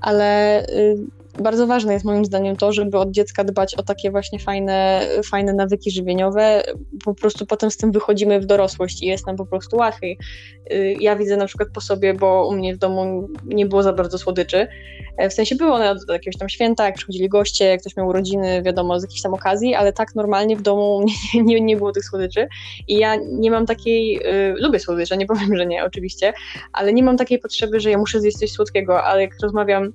ale 0.00 0.62
y, 0.66 0.96
bardzo 1.42 1.66
ważne 1.66 1.92
jest 1.92 2.04
moim 2.04 2.24
zdaniem 2.24 2.56
to, 2.56 2.72
żeby 2.72 2.98
od 2.98 3.10
dziecka 3.10 3.44
dbać 3.44 3.74
o 3.74 3.82
takie 3.82 4.10
właśnie 4.10 4.38
fajne, 4.38 5.06
fajne 5.30 5.52
nawyki 5.52 5.90
żywieniowe. 5.90 6.62
Po 7.04 7.14
prostu 7.14 7.46
potem 7.46 7.70
z 7.70 7.76
tym 7.76 7.92
wychodzimy 7.92 8.40
w 8.40 8.46
dorosłość 8.46 9.02
i 9.02 9.06
jest 9.06 9.26
nam 9.26 9.36
po 9.36 9.46
prostu 9.46 9.76
łatwiej. 9.76 10.18
Y, 10.72 10.96
ja 11.00 11.16
widzę 11.16 11.36
na 11.36 11.46
przykład 11.46 11.68
po 11.74 11.80
sobie, 11.80 12.14
bo 12.14 12.48
u 12.48 12.52
mnie 12.52 12.74
w 12.74 12.78
domu 12.78 13.28
nie 13.44 13.66
było 13.66 13.82
za 13.82 13.92
bardzo 13.92 14.18
słodyczy. 14.18 14.66
E, 15.16 15.28
w 15.30 15.32
sensie 15.32 15.56
było 15.56 15.74
one 15.74 15.90
od 15.90 15.98
jakiegoś 16.08 16.38
tam 16.38 16.48
święta, 16.48 16.84
jak 16.84 16.94
przychodzili 16.94 17.28
goście, 17.28 17.64
jak 17.64 17.80
ktoś 17.80 17.96
miał 17.96 18.08
urodziny, 18.08 18.62
wiadomo, 18.62 19.00
z 19.00 19.02
jakiejś 19.02 19.22
tam 19.22 19.34
okazji, 19.34 19.74
ale 19.74 19.92
tak 19.92 20.14
normalnie 20.14 20.56
w 20.56 20.62
domu 20.62 21.04
nie, 21.34 21.42
nie, 21.42 21.60
nie 21.60 21.76
było 21.76 21.92
tych 21.92 22.04
słodyczy. 22.04 22.48
I 22.88 22.98
ja 22.98 23.16
nie 23.32 23.50
mam 23.50 23.66
takiej, 23.66 24.16
y, 24.16 24.54
lubię 24.60 24.80
słodycze, 24.80 25.16
nie 25.16 25.26
powiem, 25.26 25.56
że 25.56 25.66
nie, 25.66 25.84
oczywiście, 25.84 26.32
ale 26.72 26.92
nie 26.92 27.02
mam 27.02 27.16
takiej 27.16 27.38
potrzeby, 27.38 27.80
że 27.80 27.90
ja 27.90 27.98
muszę 27.98 28.20
zjeść 28.20 28.36
coś 28.38 28.50
słodkiego, 28.50 29.04
ale 29.04 29.22
jak 29.22 29.30
rozmawiam 29.42 29.92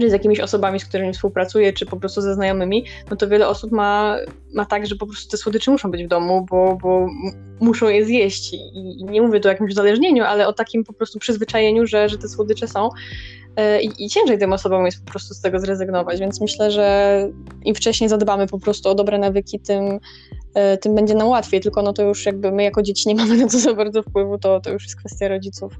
czy 0.00 0.10
z 0.10 0.12
jakimiś 0.12 0.40
osobami, 0.40 0.80
z 0.80 0.84
którymi 0.84 1.12
współpracuję, 1.12 1.72
czy 1.72 1.86
po 1.86 1.96
prostu 1.96 2.20
ze 2.20 2.34
znajomymi, 2.34 2.84
no 3.10 3.16
to 3.16 3.28
wiele 3.28 3.48
osób 3.48 3.72
ma, 3.72 4.16
ma 4.54 4.64
tak, 4.64 4.86
że 4.86 4.96
po 4.96 5.06
prostu 5.06 5.30
te 5.30 5.36
słodycze 5.36 5.70
muszą 5.70 5.90
być 5.90 6.04
w 6.04 6.08
domu, 6.08 6.46
bo, 6.50 6.78
bo 6.82 7.06
muszą 7.60 7.88
je 7.88 8.04
zjeść. 8.04 8.54
I 8.54 9.04
nie 9.04 9.22
mówię 9.22 9.40
tu 9.40 9.48
o 9.48 9.52
jakimś 9.52 9.70
uzależnieniu, 9.70 10.24
ale 10.24 10.48
o 10.48 10.52
takim 10.52 10.84
po 10.84 10.92
prostu 10.92 11.18
przyzwyczajeniu, 11.18 11.86
że, 11.86 12.08
że 12.08 12.18
te 12.18 12.28
słodycze 12.28 12.68
są. 12.68 12.88
E, 13.56 13.82
I, 13.82 14.04
I 14.04 14.08
ciężej 14.08 14.38
tym 14.38 14.52
osobom 14.52 14.86
jest 14.86 15.04
po 15.04 15.10
prostu 15.10 15.34
z 15.34 15.40
tego 15.40 15.60
zrezygnować, 15.60 16.20
więc 16.20 16.40
myślę, 16.40 16.70
że 16.70 17.28
im 17.64 17.74
wcześniej 17.74 18.10
zadbamy 18.10 18.46
po 18.46 18.58
prostu 18.58 18.88
o 18.88 18.94
dobre 18.94 19.18
nawyki, 19.18 19.60
tym, 19.60 19.98
e, 20.54 20.78
tym 20.78 20.94
będzie 20.94 21.14
nam 21.14 21.28
łatwiej. 21.28 21.60
Tylko 21.60 21.82
no 21.82 21.92
to 21.92 22.02
już 22.02 22.26
jakby 22.26 22.52
my 22.52 22.62
jako 22.62 22.82
dzieci 22.82 23.08
nie 23.08 23.14
mamy 23.24 23.36
na 23.36 23.48
to 23.48 23.58
za 23.58 23.74
bardzo 23.74 24.02
wpływu, 24.02 24.38
to, 24.38 24.60
to 24.60 24.70
już 24.70 24.82
jest 24.82 24.96
kwestia 24.96 25.28
rodziców 25.28 25.72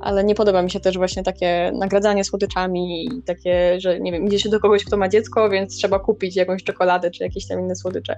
ale 0.00 0.24
nie 0.24 0.34
podoba 0.34 0.62
mi 0.62 0.70
się 0.70 0.80
też 0.80 0.98
właśnie 0.98 1.22
takie 1.22 1.72
nagradzanie 1.74 2.24
słodyczami 2.24 3.04
i 3.04 3.22
takie, 3.22 3.80
że 3.80 4.00
nie 4.00 4.12
wiem, 4.12 4.26
idzie 4.26 4.38
się 4.38 4.48
do 4.48 4.60
kogoś, 4.60 4.84
kto 4.84 4.96
ma 4.96 5.08
dziecko, 5.08 5.50
więc 5.50 5.76
trzeba 5.76 5.98
kupić 5.98 6.36
jakąś 6.36 6.64
czekoladę 6.64 7.10
czy 7.10 7.22
jakieś 7.22 7.46
tam 7.46 7.60
inne 7.60 7.76
słodycze. 7.76 8.16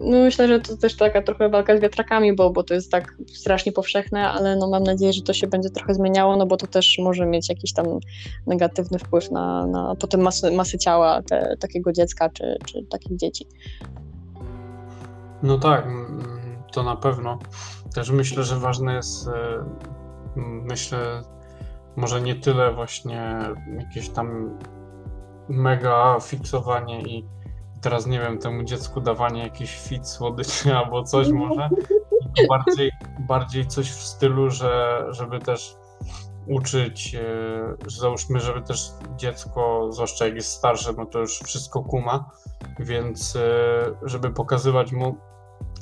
No 0.00 0.18
myślę, 0.18 0.48
że 0.48 0.60
to 0.60 0.76
też 0.76 0.96
taka 0.96 1.22
trochę 1.22 1.48
walka 1.48 1.76
z 1.76 1.80
wiatrakami, 1.80 2.36
bo, 2.36 2.50
bo 2.50 2.62
to 2.62 2.74
jest 2.74 2.90
tak 2.90 3.14
strasznie 3.26 3.72
powszechne, 3.72 4.30
ale 4.30 4.56
no 4.56 4.70
mam 4.70 4.82
nadzieję, 4.82 5.12
że 5.12 5.22
to 5.22 5.32
się 5.32 5.46
będzie 5.46 5.70
trochę 5.70 5.94
zmieniało, 5.94 6.36
no 6.36 6.46
bo 6.46 6.56
to 6.56 6.66
też 6.66 6.98
może 6.98 7.26
mieć 7.26 7.48
jakiś 7.48 7.72
tam 7.72 7.86
negatywny 8.46 8.98
wpływ 8.98 9.30
na, 9.30 9.66
na 9.66 9.94
potem 10.00 10.20
masy, 10.20 10.50
masy 10.50 10.78
ciała 10.78 11.22
te, 11.22 11.56
takiego 11.60 11.92
dziecka 11.92 12.30
czy, 12.30 12.56
czy 12.66 12.84
takich 12.90 13.16
dzieci. 13.16 13.46
No 15.42 15.58
tak, 15.58 15.86
to 16.72 16.82
na 16.82 16.96
pewno. 16.96 17.38
Też 17.94 18.10
myślę, 18.10 18.42
że 18.42 18.56
ważne 18.56 18.94
jest 18.94 19.28
e, 19.28 19.32
myślę, 20.36 21.22
może 21.96 22.20
nie 22.20 22.34
tyle 22.34 22.72
właśnie 22.72 23.38
jakieś 23.78 24.08
tam 24.08 24.58
mega 25.48 26.20
fiksowanie 26.20 27.02
i 27.02 27.28
teraz 27.82 28.06
nie 28.06 28.20
wiem, 28.20 28.38
temu 28.38 28.62
dziecku 28.62 29.00
dawanie 29.00 29.42
jakiś 29.42 29.78
fit 29.78 30.08
słodyczy 30.08 30.74
albo 30.84 31.02
coś 31.02 31.28
może, 31.28 31.68
bardziej, 32.48 32.92
bardziej 33.18 33.66
coś 33.66 33.90
w 33.90 34.02
stylu, 34.02 34.50
że 34.50 35.04
żeby 35.10 35.38
też 35.38 35.76
uczyć, 36.46 37.14
e, 37.14 37.20
że 37.86 38.00
załóżmy, 38.00 38.40
żeby 38.40 38.62
też 38.62 38.90
dziecko, 39.16 39.88
zwłaszcza 39.92 40.24
jak 40.26 40.34
jest 40.34 40.50
starsze, 40.50 40.92
no 40.96 41.06
to 41.06 41.18
już 41.18 41.38
wszystko 41.38 41.82
kuma, 41.82 42.30
więc 42.78 43.36
e, 43.36 43.50
żeby 44.02 44.30
pokazywać 44.30 44.92
mu, 44.92 45.16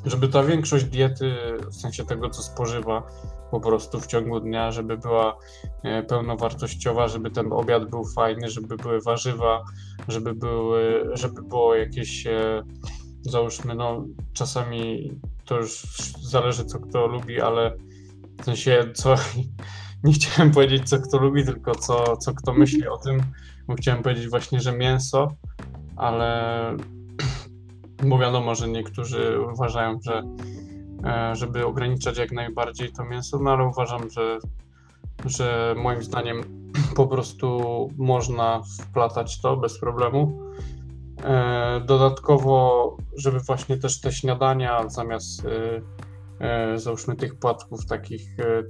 żeby 0.05 0.29
ta 0.29 0.43
większość 0.43 0.85
diety, 0.85 1.35
w 1.71 1.75
sensie 1.75 2.05
tego, 2.05 2.31
co 2.31 2.43
spożywa, 2.43 3.03
po 3.51 3.61
prostu 3.61 4.01
w 4.01 4.07
ciągu 4.07 4.41
dnia, 4.41 4.73
żeby 4.73 4.97
była 4.99 5.37
e, 5.83 6.03
pełnowartościowa, 6.03 7.09
żeby 7.09 7.31
ten 7.31 7.53
obiad 7.53 7.91
był 7.91 8.05
fajny, 8.05 8.51
żeby 8.51 8.77
były 8.77 9.01
warzywa, 9.01 9.65
żeby, 10.09 10.35
były, 10.35 11.11
żeby 11.13 11.43
było 11.43 11.75
jakieś, 11.75 12.27
e, 12.27 12.63
załóżmy, 13.23 13.75
no 13.75 14.05
czasami 14.33 15.13
to 15.45 15.57
już 15.57 15.83
zależy, 16.23 16.65
co 16.65 16.79
kto 16.79 17.07
lubi, 17.07 17.41
ale 17.41 17.77
w 18.41 18.45
sensie, 18.45 18.91
co, 18.95 19.15
nie 20.05 20.13
chciałem 20.13 20.51
powiedzieć, 20.51 20.89
co 20.89 20.99
kto 20.99 21.19
lubi, 21.19 21.45
tylko 21.45 21.75
co, 21.75 22.17
co 22.17 22.35
kto 22.35 22.53
myśli 22.53 22.89
o 22.89 22.99
tym, 22.99 23.23
bo 23.67 23.75
chciałem 23.75 24.03
powiedzieć 24.03 24.29
właśnie, 24.29 24.61
że 24.61 24.73
mięso, 24.73 25.29
ale 25.97 26.77
bo 28.03 28.19
wiadomo, 28.19 28.55
że 28.55 28.69
niektórzy 28.69 29.41
uważają, 29.53 29.99
że 30.03 30.23
E, 31.05 31.37
żeby 31.37 31.67
ograniczać 31.67 32.19
jak 32.19 32.33
najbardziej 32.33 32.93
to 32.93 33.05
mięso, 33.05 33.39
no 33.39 33.51
ale 33.51 33.65
uważam, 33.65 34.11
że, 34.11 34.39
że 35.25 35.75
moim 35.79 36.03
zdaniem 36.03 36.63
po 36.97 37.07
prostu 37.07 37.89
można 37.97 38.63
wplatać 38.81 39.41
to 39.41 39.57
bez 39.57 39.81
problemu. 39.81 40.41
E, 41.25 41.81
dodatkowo, 41.87 42.97
żeby 43.17 43.41
właśnie 43.41 43.77
też 43.77 44.01
te 44.01 44.13
śniadania 44.13 44.89
zamiast 44.89 45.45
e, 45.45 45.49
załóżmy 46.77 47.17
tych 47.17 47.39
płatków 47.39 47.87
takich 47.87 48.23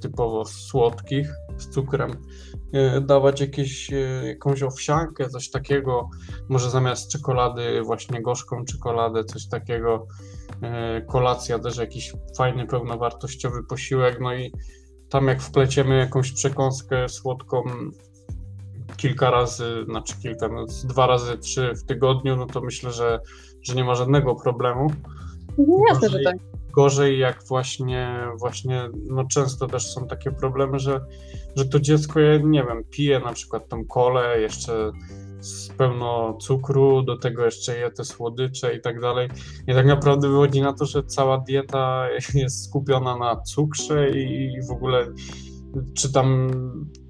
typowo 0.03 0.45
słodkich 0.45 1.31
z 1.59 1.69
cukrem, 1.71 2.11
dawać 3.03 3.41
jakieś, 3.41 3.91
jakąś 4.25 4.63
owsiankę, 4.63 5.29
coś 5.29 5.51
takiego, 5.51 6.09
może 6.49 6.71
zamiast 6.71 7.11
czekolady 7.11 7.83
właśnie 7.83 8.23
gorzką 8.23 8.65
czekoladę, 8.65 9.25
coś 9.25 9.49
takiego, 9.49 10.07
kolacja 11.09 11.59
też 11.59 11.77
jakiś 11.77 12.13
fajny, 12.37 12.67
pełnowartościowy 12.67 13.63
posiłek, 13.69 14.19
no 14.21 14.35
i 14.35 14.53
tam 15.11 15.29
jak 15.29 15.43
wpleciemy 15.43 15.99
jakąś 15.99 16.33
przekąskę 16.33 17.09
słodką 17.09 17.63
kilka 18.97 19.31
razy, 19.31 19.85
znaczy 19.85 20.15
kilka, 20.23 20.49
no 20.49 20.67
dwa 20.85 21.07
razy, 21.07 21.39
trzy 21.39 21.75
w 21.75 21.85
tygodniu, 21.85 22.37
no 22.37 22.47
to 22.47 22.61
myślę, 22.61 22.93
że, 22.93 23.21
że 23.63 23.75
nie 23.75 23.85
ma 23.85 23.95
żadnego 23.95 24.35
problemu. 24.35 24.91
No 25.59 25.77
jasne, 25.89 26.09
że 26.09 26.19
tak. 26.25 26.37
Gorzej 26.71 27.19
jak 27.19 27.45
właśnie, 27.49 28.27
właśnie, 28.39 28.89
no 29.09 29.25
często 29.25 29.67
też 29.67 29.87
są 29.87 30.07
takie 30.07 30.31
problemy, 30.31 30.79
że, 30.79 31.01
że 31.57 31.65
to 31.65 31.81
dziecko, 31.81 32.21
je, 32.21 32.41
nie 32.45 32.65
wiem, 32.65 32.85
pije 32.91 33.21
na 33.21 33.33
przykład 33.33 33.69
tą 33.69 33.85
kolę, 33.85 34.41
jeszcze 34.41 34.93
z 35.41 35.69
pełno 35.69 36.39
cukru, 36.41 37.03
do 37.03 37.17
tego 37.19 37.45
jeszcze 37.45 37.79
je 37.79 37.91
te 37.91 38.05
słodycze 38.05 38.77
i 38.77 38.81
tak 38.81 39.01
dalej. 39.01 39.29
I 39.67 39.75
tak 39.75 39.87
naprawdę 39.87 40.29
wychodzi 40.29 40.63
na 40.63 40.73
to, 40.73 40.85
że 40.85 41.03
cała 41.03 41.39
dieta 41.39 42.09
jest 42.35 42.65
skupiona 42.65 43.17
na 43.17 43.37
cukrze 43.37 44.11
i 44.11 44.53
w 44.69 44.71
ogóle 44.71 45.07
czy 45.95 46.13
tam, 46.13 46.51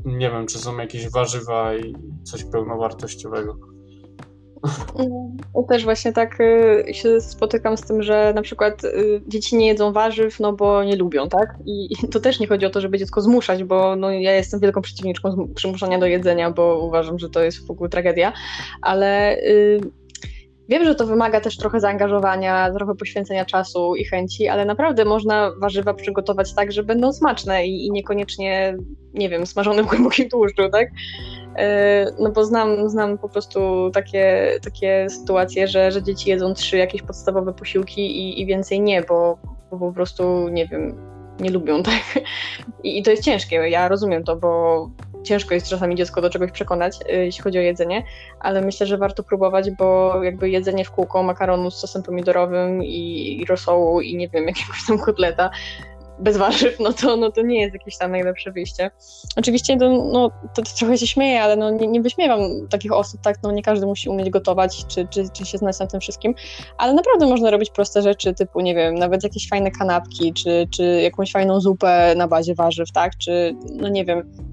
nie 0.05 0.31
wiem, 0.31 0.47
czy 0.47 0.59
są 0.59 0.79
jakieś 0.79 1.11
warzywa 1.11 1.77
i 1.77 1.95
coś 2.25 2.45
pełnowartościowego. 2.45 3.70
Ja 5.55 5.63
też 5.69 5.85
właśnie 5.85 6.13
tak 6.13 6.41
y, 6.41 6.85
się 6.95 7.21
spotykam 7.21 7.77
z 7.77 7.81
tym, 7.81 8.03
że 8.03 8.33
na 8.35 8.43
przykład 8.43 8.85
y, 8.85 9.23
dzieci 9.29 9.57
nie 9.57 9.67
jedzą 9.67 9.93
warzyw, 9.93 10.41
no 10.41 10.53
bo 10.53 10.85
nie 10.85 10.97
lubią, 10.97 11.29
tak? 11.29 11.55
I 11.67 11.89
to 12.13 12.21
też 12.21 12.41
nie 12.41 12.47
chodzi 12.47 12.67
o 12.67 12.71
to, 12.71 12.81
żeby 12.81 12.99
dziecko 12.99 13.21
zmuszać, 13.21 13.65
bo 13.65 13.97
no, 13.97 14.11
ja 14.11 14.33
jestem 14.33 14.61
wielką 14.61 14.83
przeciwniczką 14.83 15.49
przymuszania 15.55 15.99
do 15.99 16.07
jedzenia, 16.07 16.51
bo 16.51 16.87
uważam, 16.87 17.19
że 17.19 17.31
to 17.31 17.43
jest 17.43 17.67
w 17.67 17.71
ogóle 17.71 17.91
tragedia, 17.91 18.33
ale 18.83 19.39
y, 19.39 19.81
Wiem, 20.71 20.85
że 20.85 20.95
to 20.95 21.07
wymaga 21.07 21.41
też 21.41 21.57
trochę 21.57 21.81
zaangażowania, 21.81 22.73
trochę 22.73 22.95
poświęcenia 22.95 23.45
czasu 23.45 23.95
i 23.95 24.05
chęci, 24.05 24.49
ale 24.49 24.65
naprawdę 24.65 25.05
można 25.05 25.53
warzywa 25.61 25.95
przygotować 25.95 26.55
tak, 26.55 26.73
że 26.73 26.83
będą 26.83 27.13
smaczne 27.13 27.67
i, 27.67 27.87
i 27.87 27.91
niekoniecznie, 27.91 28.77
nie 29.15 29.29
wiem, 29.29 29.47
smażone 29.47 29.83
w 29.83 29.87
głębokim 29.87 30.29
tłuszczu, 30.29 30.69
tak? 30.73 30.89
E, 31.61 32.07
no 32.19 32.31
bo 32.31 32.45
znam, 32.45 32.89
znam 32.89 33.19
po 33.19 33.29
prostu 33.29 33.91
takie, 33.95 34.53
takie 34.65 35.11
sytuacje, 35.11 35.69
że, 35.69 35.93
że 35.93 36.03
dzieci 36.03 36.31
jedzą 36.31 36.55
trzy 36.55 36.77
jakieś 36.77 37.03
podstawowe 37.03 37.53
posiłki 37.53 38.01
i, 38.01 38.41
i 38.41 38.47
więcej 38.47 38.81
nie, 38.81 39.03
bo, 39.03 39.39
bo 39.71 39.79
po 39.79 39.93
prostu, 39.93 40.49
nie 40.49 40.67
wiem, 40.67 40.97
nie 41.41 41.51
lubią, 41.51 41.83
tak? 41.93 42.25
I, 42.85 42.99
I, 42.99 43.03
to 43.03 43.11
jest 43.11 43.25
ciężkie, 43.25 43.57
ja 43.57 43.89
rozumiem 43.89 44.25
to, 44.25 44.37
bo 44.37 44.91
ciężko 45.23 45.55
jest 45.55 45.69
czasami 45.69 45.95
dziecko 45.95 46.21
do 46.21 46.31
czegoś 46.31 46.53
przekonać, 46.53 46.99
y, 47.01 47.25
jeśli 47.25 47.43
chodzi 47.43 47.59
o 47.59 47.63
jedzenie, 47.63 48.05
ale 48.41 48.61
myślę, 48.61 48.87
że 48.87 48.99
warto 48.99 49.23
próbować, 49.23 49.71
bo 49.71 50.21
jakby 50.25 50.51
jedzenie 50.51 50.85
w 50.85 50.91
kółko 50.91 51.23
makaronu 51.23 51.71
z 51.71 51.77
sosem 51.77 52.03
pomidorowym 52.03 52.85
i, 52.85 53.37
i 53.41 53.47
rosołu 53.47 54.01
i 54.01 54.17
nie 54.17 54.29
wiem, 54.29 54.47
jakiegoś 54.53 54.87
tam 54.87 54.99
kotleta 54.99 55.51
bez 56.21 56.37
warzyw, 56.37 56.81
no 56.81 56.93
to, 56.93 57.17
no 57.17 57.31
to 57.31 57.43
nie 57.43 57.61
jest 57.61 57.75
jakieś 57.75 57.99
tam 57.99 58.11
najlepsze 58.11 58.53
wyjście. 58.53 58.91
Oczywiście 59.37 59.77
to, 59.77 59.89
no, 60.13 60.31
to, 60.55 60.63
to 60.63 60.71
trochę 60.79 60.99
się 60.99 61.07
śmieję, 61.07 61.43
ale 61.43 61.57
no, 61.57 61.71
nie, 61.71 61.87
nie 61.87 62.01
wyśmiewam 62.01 62.41
takich 62.71 62.93
osób, 62.93 63.21
tak, 63.21 63.37
no 63.43 63.53
nie 63.53 63.63
każdy 63.63 63.87
musi 63.87 64.09
umieć 64.09 64.31
gotować, 64.31 64.87
czy, 64.87 65.09
czy, 65.11 65.25
czy 65.33 65.47
się 65.47 65.59
znać 65.59 65.79
na 65.79 65.87
tym 65.87 66.01
wszystkim, 66.01 66.35
ale 66.79 66.95
naprawdę 66.95 67.27
można 67.27 67.51
robić 67.51 67.71
proste 67.71 68.03
rzeczy, 68.03 68.35
typu, 68.35 68.61
nie 68.61 68.75
wiem, 68.75 68.95
nawet 68.95 69.23
jakieś 69.23 69.49
fajne 69.49 69.71
kanapki, 69.71 70.33
czy, 70.33 70.69
czy 70.75 71.01
jakąś 71.03 71.33
fajną 71.33 71.61
zupę 71.61 72.15
na 72.17 72.29
bazie 72.29 72.55
warzyw, 72.55 72.93
tak, 72.93 73.17
czy, 73.19 73.55
no 73.73 73.89
nie 73.89 74.05
wiem, 74.05 74.50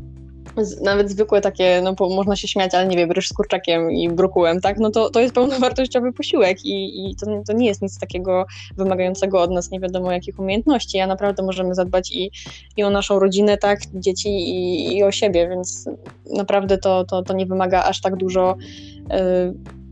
nawet 0.81 1.09
zwykłe 1.09 1.41
takie, 1.41 1.81
no 1.83 2.09
można 2.09 2.35
się 2.35 2.47
śmiać, 2.47 2.75
ale 2.75 2.87
nie 2.87 2.97
wiem, 2.97 3.11
ryż 3.11 3.29
z 3.29 3.33
kurczakiem 3.33 3.91
i 3.91 4.09
brokułem, 4.09 4.61
tak, 4.61 4.79
no 4.79 4.91
to, 4.91 5.09
to 5.09 5.19
jest 5.19 5.35
pełnowartościowy 5.35 6.13
posiłek 6.13 6.65
i, 6.65 7.09
i 7.09 7.15
to, 7.15 7.25
to 7.47 7.53
nie 7.53 7.67
jest 7.67 7.81
nic 7.81 7.99
takiego 7.99 8.45
wymagającego 8.77 9.41
od 9.41 9.51
nas 9.51 9.71
nie 9.71 9.79
wiadomo 9.79 10.11
jakich 10.11 10.39
umiejętności, 10.39 10.99
a 10.99 11.07
naprawdę 11.07 11.43
możemy 11.43 11.75
zadbać 11.75 12.11
i, 12.11 12.31
i 12.77 12.83
o 12.83 12.89
naszą 12.89 13.19
rodzinę, 13.19 13.57
tak, 13.57 13.79
dzieci 13.93 14.29
i, 14.29 14.97
i 14.97 15.03
o 15.03 15.11
siebie, 15.11 15.49
więc 15.49 15.89
naprawdę 16.33 16.77
to, 16.77 17.03
to, 17.03 17.23
to 17.23 17.33
nie 17.33 17.45
wymaga 17.45 17.83
aż 17.83 18.01
tak 18.01 18.15
dużo, 18.15 18.55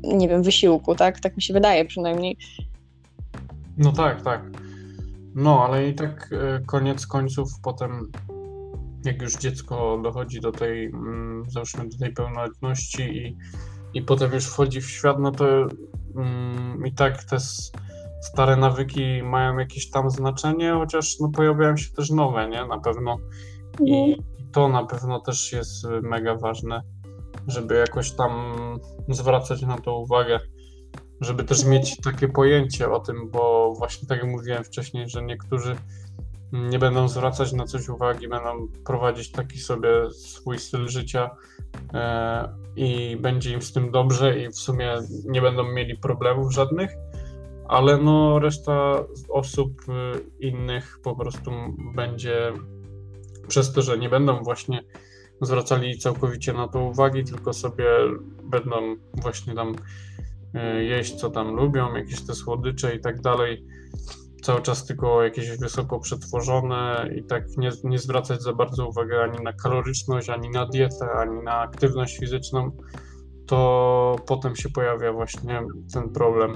yy, 0.04 0.18
nie 0.18 0.30
wiem, 0.30 0.44
wysiłku, 0.44 0.96
tak, 0.96 1.20
tak 1.20 1.36
mi 1.36 1.42
się 1.42 1.54
wydaje 1.54 1.86
przynajmniej. 1.86 2.38
No 3.78 3.92
tak, 3.92 4.22
tak. 4.22 4.42
No, 5.36 5.66
ale 5.66 5.90
i 5.90 5.96
tak 5.96 6.30
y, 6.32 6.66
koniec 6.66 7.08
końców 7.08 7.50
potem 7.64 8.12
jak 9.06 9.22
już 9.22 9.34
dziecko 9.34 10.00
dochodzi 10.04 10.42
do 10.42 10.52
tej, 10.52 10.86
mm, 10.86 11.44
załóżmy, 11.48 11.90
do 11.90 11.98
tej 11.98 12.14
pełnoletności 12.14 13.02
i, 13.04 13.38
i 13.94 14.02
potem 14.02 14.34
już 14.34 14.46
wchodzi 14.46 14.82
w 14.82 14.90
świat, 14.90 15.20
no 15.20 15.32
to 15.32 15.46
mm, 16.16 16.86
i 16.86 16.94
tak 16.94 17.24
te 17.24 17.38
stare 18.22 18.56
nawyki 18.56 19.24
mają 19.24 19.58
jakieś 19.58 19.90
tam 19.90 20.10
znaczenie, 20.10 20.74
chociaż 20.74 21.20
no, 21.20 21.30
pojawiają 21.30 21.78
się 21.78 21.94
też 21.94 22.10
nowe, 22.10 22.50
nie? 22.50 22.66
Na 22.66 22.80
pewno. 22.80 23.18
I, 23.84 24.12
mhm. 24.12 24.36
To 24.52 24.70
na 24.70 24.86
pewno 24.86 25.20
też 25.20 25.52
jest 25.52 25.86
mega 26.02 26.36
ważne, 26.36 26.82
żeby 27.48 27.76
jakoś 27.76 28.12
tam 28.12 28.54
zwracać 29.10 29.62
na 29.62 29.78
to 29.78 30.00
uwagę 30.00 30.40
żeby 31.22 31.44
też 31.44 31.58
mhm. 31.58 31.74
mieć 31.74 31.98
takie 31.98 32.28
pojęcie 32.28 32.90
o 32.90 33.00
tym, 33.00 33.30
bo 33.32 33.74
właśnie 33.78 34.08
tak 34.08 34.20
jak 34.22 34.32
mówiłem 34.32 34.64
wcześniej, 34.64 35.10
że 35.10 35.24
niektórzy 35.24 35.76
nie 36.52 36.80
będą 36.80 37.08
zwracać 37.08 37.54
na 37.54 37.66
coś 37.66 37.90
uwagi, 37.90 38.28
będą 38.28 38.68
prowadzić 38.86 39.32
taki 39.32 39.60
sobie 39.60 39.90
swój 40.12 40.60
styl 40.60 40.88
życia 40.88 41.30
e, 41.94 42.50
i 42.76 43.18
będzie 43.22 43.52
im 43.52 43.62
z 43.62 43.74
tym 43.74 43.92
dobrze 43.92 44.40
i 44.40 44.48
w 44.48 44.56
sumie 44.56 44.98
nie 45.26 45.42
będą 45.42 45.64
mieli 45.64 45.98
problemów 45.98 46.54
żadnych, 46.54 46.92
ale 47.68 47.98
no 47.98 48.40
reszta 48.40 49.04
osób 49.30 49.72
e, 49.90 49.94
innych 50.40 51.00
po 51.04 51.16
prostu 51.16 51.52
będzie 51.96 52.54
przez 53.48 53.74
to, 53.74 53.82
że 53.82 53.98
nie 53.98 54.10
będą 54.10 54.44
właśnie 54.44 54.84
zwracali 55.42 55.98
całkowicie 55.98 56.54
na 56.54 56.68
to 56.68 56.80
uwagi, 56.80 57.24
tylko 57.24 57.54
sobie 57.54 57.86
będą 58.44 58.96
właśnie 59.14 59.56
tam 59.56 59.76
e, 60.54 60.84
jeść 60.84 61.16
co 61.16 61.30
tam 61.30 61.56
lubią, 61.56 61.96
jakieś 61.96 62.22
te 62.22 62.34
słodycze 62.34 62.96
i 62.96 63.00
tak 63.00 63.22
dalej, 63.22 63.66
cały 64.46 64.62
czas 64.62 64.86
tylko 64.86 65.24
jakieś 65.24 65.58
wysoko 65.58 66.00
przetworzone 66.00 67.10
i 67.16 67.24
tak 67.24 67.58
nie, 67.58 67.72
nie 67.84 68.00
zwracać 68.00 68.42
za 68.42 68.54
bardzo 68.54 68.88
uwagi 68.88 69.14
ani 69.14 69.44
na 69.44 69.54
kaloryczność, 69.54 70.30
ani 70.30 70.50
na 70.50 70.66
dietę, 70.66 71.12
ani 71.18 71.44
na 71.44 71.60
aktywność 71.60 72.18
fizyczną, 72.20 72.72
to 73.48 74.16
potem 74.28 74.56
się 74.56 74.70
pojawia 74.70 75.14
właśnie 75.14 75.62
ten 75.94 76.10
problem 76.10 76.56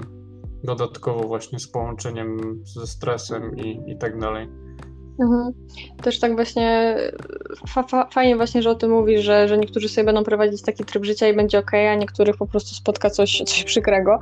dodatkowo 0.64 1.28
właśnie 1.28 1.58
z 1.58 1.68
połączeniem 1.68 2.60
ze 2.64 2.86
stresem 2.86 3.56
i, 3.56 3.92
i 3.92 3.98
tak 3.98 4.18
dalej. 4.18 4.48
Mhm. 5.22 5.52
Też 6.02 6.20
tak 6.20 6.34
właśnie 6.34 6.96
fa, 7.68 7.82
fa, 7.82 8.08
fajnie 8.12 8.36
właśnie, 8.36 8.62
że 8.62 8.70
o 8.70 8.74
tym 8.74 8.90
mówisz, 8.90 9.20
że, 9.20 9.48
że 9.48 9.58
niektórzy 9.58 9.88
sobie 9.88 10.04
będą 10.04 10.24
prowadzić 10.24 10.62
taki 10.62 10.84
tryb 10.84 11.04
życia 11.04 11.28
i 11.28 11.36
będzie 11.36 11.58
ok, 11.58 11.74
a 11.74 11.94
niektórych 11.94 12.36
po 12.36 12.46
prostu 12.46 12.74
spotka 12.74 13.10
coś, 13.10 13.42
coś 13.46 13.64
przykrego 13.64 14.18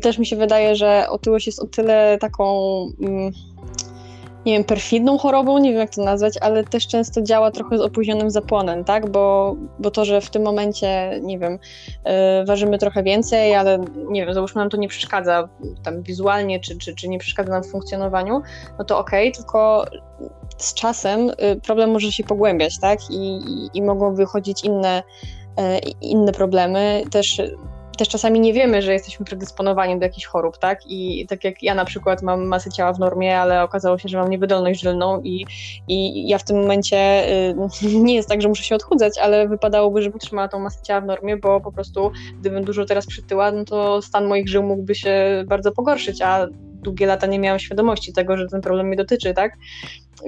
też 0.00 0.18
mi 0.18 0.26
się 0.26 0.36
wydaje, 0.36 0.76
że 0.76 1.06
otyłość 1.08 1.46
jest 1.46 1.60
o 1.60 1.66
tyle 1.66 2.18
taką, 2.20 2.54
mm, 3.02 3.32
nie 4.46 4.52
wiem, 4.52 4.64
perfidną 4.64 5.18
chorobą, 5.18 5.58
nie 5.58 5.70
wiem 5.70 5.80
jak 5.80 5.94
to 5.94 6.04
nazwać, 6.04 6.34
ale 6.40 6.64
też 6.64 6.86
często 6.86 7.22
działa 7.22 7.50
trochę 7.50 7.78
z 7.78 7.80
opóźnionym 7.80 8.30
zapłonem, 8.30 8.84
tak? 8.84 9.10
Bo, 9.10 9.56
bo 9.78 9.90
to, 9.90 10.04
że 10.04 10.20
w 10.20 10.30
tym 10.30 10.42
momencie, 10.42 11.20
nie 11.22 11.38
wiem, 11.38 11.58
yy, 12.04 12.12
ważymy 12.46 12.78
trochę 12.78 13.02
więcej, 13.02 13.54
ale 13.54 13.78
nie 14.10 14.24
wiem, 14.26 14.34
załóżmy 14.34 14.58
nam 14.58 14.70
to 14.70 14.76
nie 14.76 14.88
przeszkadza 14.88 15.48
tam 15.84 16.02
wizualnie, 16.02 16.60
czy, 16.60 16.78
czy, 16.78 16.94
czy 16.94 17.08
nie 17.08 17.18
przeszkadza 17.18 17.50
nam 17.50 17.62
w 17.62 17.70
funkcjonowaniu, 17.70 18.42
no 18.78 18.84
to 18.84 18.98
okej, 18.98 19.28
okay, 19.28 19.42
tylko 19.42 19.84
z 20.58 20.74
czasem 20.74 21.30
y, 21.30 21.60
problem 21.62 21.90
może 21.90 22.12
się 22.12 22.24
pogłębiać, 22.24 22.80
tak? 22.80 22.98
I, 23.10 23.36
i, 23.36 23.70
i 23.74 23.82
mogą 23.82 24.14
wychodzić 24.14 24.64
inne, 24.64 25.02
y, 25.60 25.78
inne 26.00 26.32
problemy. 26.32 27.02
Też 27.10 27.42
też 27.96 28.08
czasami 28.08 28.40
nie 28.40 28.52
wiemy, 28.52 28.82
że 28.82 28.92
jesteśmy 28.92 29.26
predysponowani 29.26 29.98
do 29.98 30.04
jakichś 30.04 30.26
chorób, 30.26 30.58
tak? 30.58 30.80
I 30.86 31.26
tak 31.28 31.44
jak 31.44 31.62
ja 31.62 31.74
na 31.74 31.84
przykład 31.84 32.22
mam 32.22 32.46
masę 32.46 32.70
ciała 32.70 32.92
w 32.92 32.98
normie, 32.98 33.38
ale 33.38 33.62
okazało 33.62 33.98
się, 33.98 34.08
że 34.08 34.18
mam 34.18 34.30
niewydolność 34.30 34.80
żylną 34.80 35.20
i, 35.22 35.46
i 35.88 36.28
ja 36.28 36.38
w 36.38 36.44
tym 36.44 36.60
momencie 36.60 37.28
y, 37.50 37.54
nie 38.06 38.14
jest 38.14 38.28
tak, 38.28 38.42
że 38.42 38.48
muszę 38.48 38.64
się 38.64 38.74
odchudzać, 38.74 39.18
ale 39.18 39.48
wypadałoby, 39.48 40.02
żebym 40.02 40.18
trzymała 40.18 40.48
tą 40.48 40.58
masę 40.58 40.82
ciała 40.82 41.00
w 41.00 41.06
normie, 41.06 41.36
bo 41.36 41.60
po 41.60 41.72
prostu 41.72 42.12
gdybym 42.40 42.64
dużo 42.64 42.84
teraz 42.84 43.06
przytyła, 43.06 43.52
no 43.52 43.64
to 43.64 44.02
stan 44.02 44.26
moich 44.26 44.48
żył 44.48 44.62
mógłby 44.62 44.94
się 44.94 45.44
bardzo 45.46 45.72
pogorszyć, 45.72 46.22
a 46.22 46.46
długie 46.84 47.06
lata 47.06 47.26
nie 47.26 47.38
miałam 47.38 47.58
świadomości 47.58 48.12
tego, 48.12 48.36
że 48.36 48.46
ten 48.46 48.60
problem 48.60 48.86
mnie 48.86 48.96
dotyczy, 48.96 49.34
tak? 49.34 49.52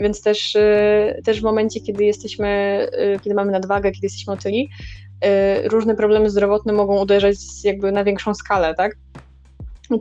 Więc 0.00 0.22
też, 0.22 0.54
y, 0.54 1.22
też 1.24 1.40
w 1.40 1.44
momencie, 1.44 1.80
kiedy 1.80 2.04
jesteśmy, 2.04 2.80
y, 3.16 3.20
kiedy 3.20 3.34
mamy 3.34 3.52
nadwagę, 3.52 3.92
kiedy 3.92 4.06
jesteśmy 4.06 4.32
otyli, 4.32 4.70
różne 5.64 5.94
problemy 5.94 6.30
zdrowotne 6.30 6.72
mogą 6.72 7.00
uderzać 7.00 7.36
jakby 7.64 7.92
na 7.92 8.04
większą 8.04 8.34
skalę, 8.34 8.74
tak? 8.74 8.96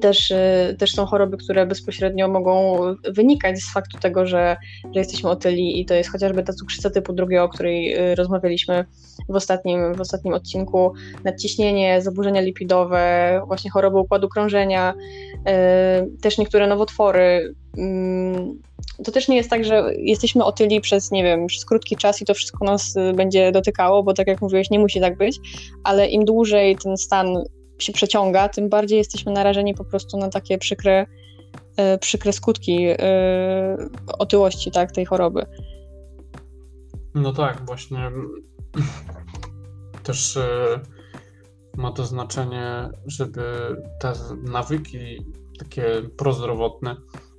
Też, 0.02 0.32
y, 0.32 0.76
też 0.80 0.92
są 0.92 1.06
choroby, 1.06 1.38
które 1.38 1.66
bezpośrednio 1.66 2.28
mogą 2.28 2.80
wynikać 3.12 3.60
z 3.60 3.74
faktu 3.74 3.98
tego, 3.98 4.26
że, 4.26 4.58
że 4.84 5.00
jesteśmy 5.00 5.30
otyli 5.30 5.82
i 5.82 5.86
to 5.86 5.94
jest 5.94 6.12
chociażby 6.12 6.44
ta 6.44 6.54
cukrzyca 6.54 6.90
typu 6.90 7.14
drugiego, 7.14 7.44
o 7.44 7.50
której 7.50 7.98
y, 8.12 8.16
rozmawialiśmy 8.16 8.86
w 9.30 9.36
ostatnim, 9.36 9.94
w 9.96 10.02
ostatnim 10.02 10.34
odcinku, 10.34 10.94
nadciśnienie, 11.24 12.02
zaburzenia 12.02 12.42
lipidowe, 12.42 13.42
właśnie 13.48 13.72
choroby 13.72 14.00
układu 14.00 14.30
krążenia, 14.30 14.94
y, 14.94 16.22
też 16.22 16.38
niektóre 16.38 16.68
nowotwory. 16.68 17.56
Mm, 17.78 18.60
to 19.04 19.12
też 19.12 19.28
nie 19.28 19.36
jest 19.36 19.50
tak, 19.50 19.66
że 19.66 19.84
jesteśmy 19.98 20.44
otyli 20.44 20.82
przez, 20.82 21.12
nie 21.12 21.24
wiem, 21.24 21.48
przez 21.48 21.66
krótki 21.66 21.96
czas 21.96 22.22
i 22.22 22.26
to 22.26 22.34
wszystko 22.34 22.66
nas 22.66 22.96
będzie 23.16 23.52
dotykało, 23.52 24.04
bo 24.04 24.14
tak 24.14 24.28
jak 24.28 24.42
mówiłeś, 24.42 24.70
nie 24.70 24.80
musi 24.80 25.02
tak 25.02 25.18
być, 25.18 25.40
ale 25.84 26.08
im 26.08 26.26
dłużej 26.26 26.78
ten 26.84 26.98
stan 26.98 27.44
się 27.80 27.94
przeciąga, 27.94 28.50
tym 28.50 28.70
bardziej 28.70 28.98
jesteśmy 28.98 29.32
narażeni 29.32 29.74
po 29.74 29.86
prostu 29.86 30.18
na 30.18 30.30
takie 30.30 30.58
przykre, 30.58 31.06
e, 31.78 31.98
przykre 31.98 32.34
skutki 32.34 32.86
e, 32.90 33.78
otyłości 34.18 34.72
tak, 34.72 34.92
tej 34.92 35.06
choroby. 35.06 35.46
No 37.16 37.34
tak, 37.34 37.66
właśnie 37.66 38.12
też 40.04 40.38
e, 40.38 40.80
ma 41.78 41.92
to 41.92 42.06
znaczenie, 42.06 42.90
żeby 43.06 43.44
te 44.00 44.14
nawyki 44.44 45.26
takie 45.60 46.02
prozdrowotne 46.18 46.96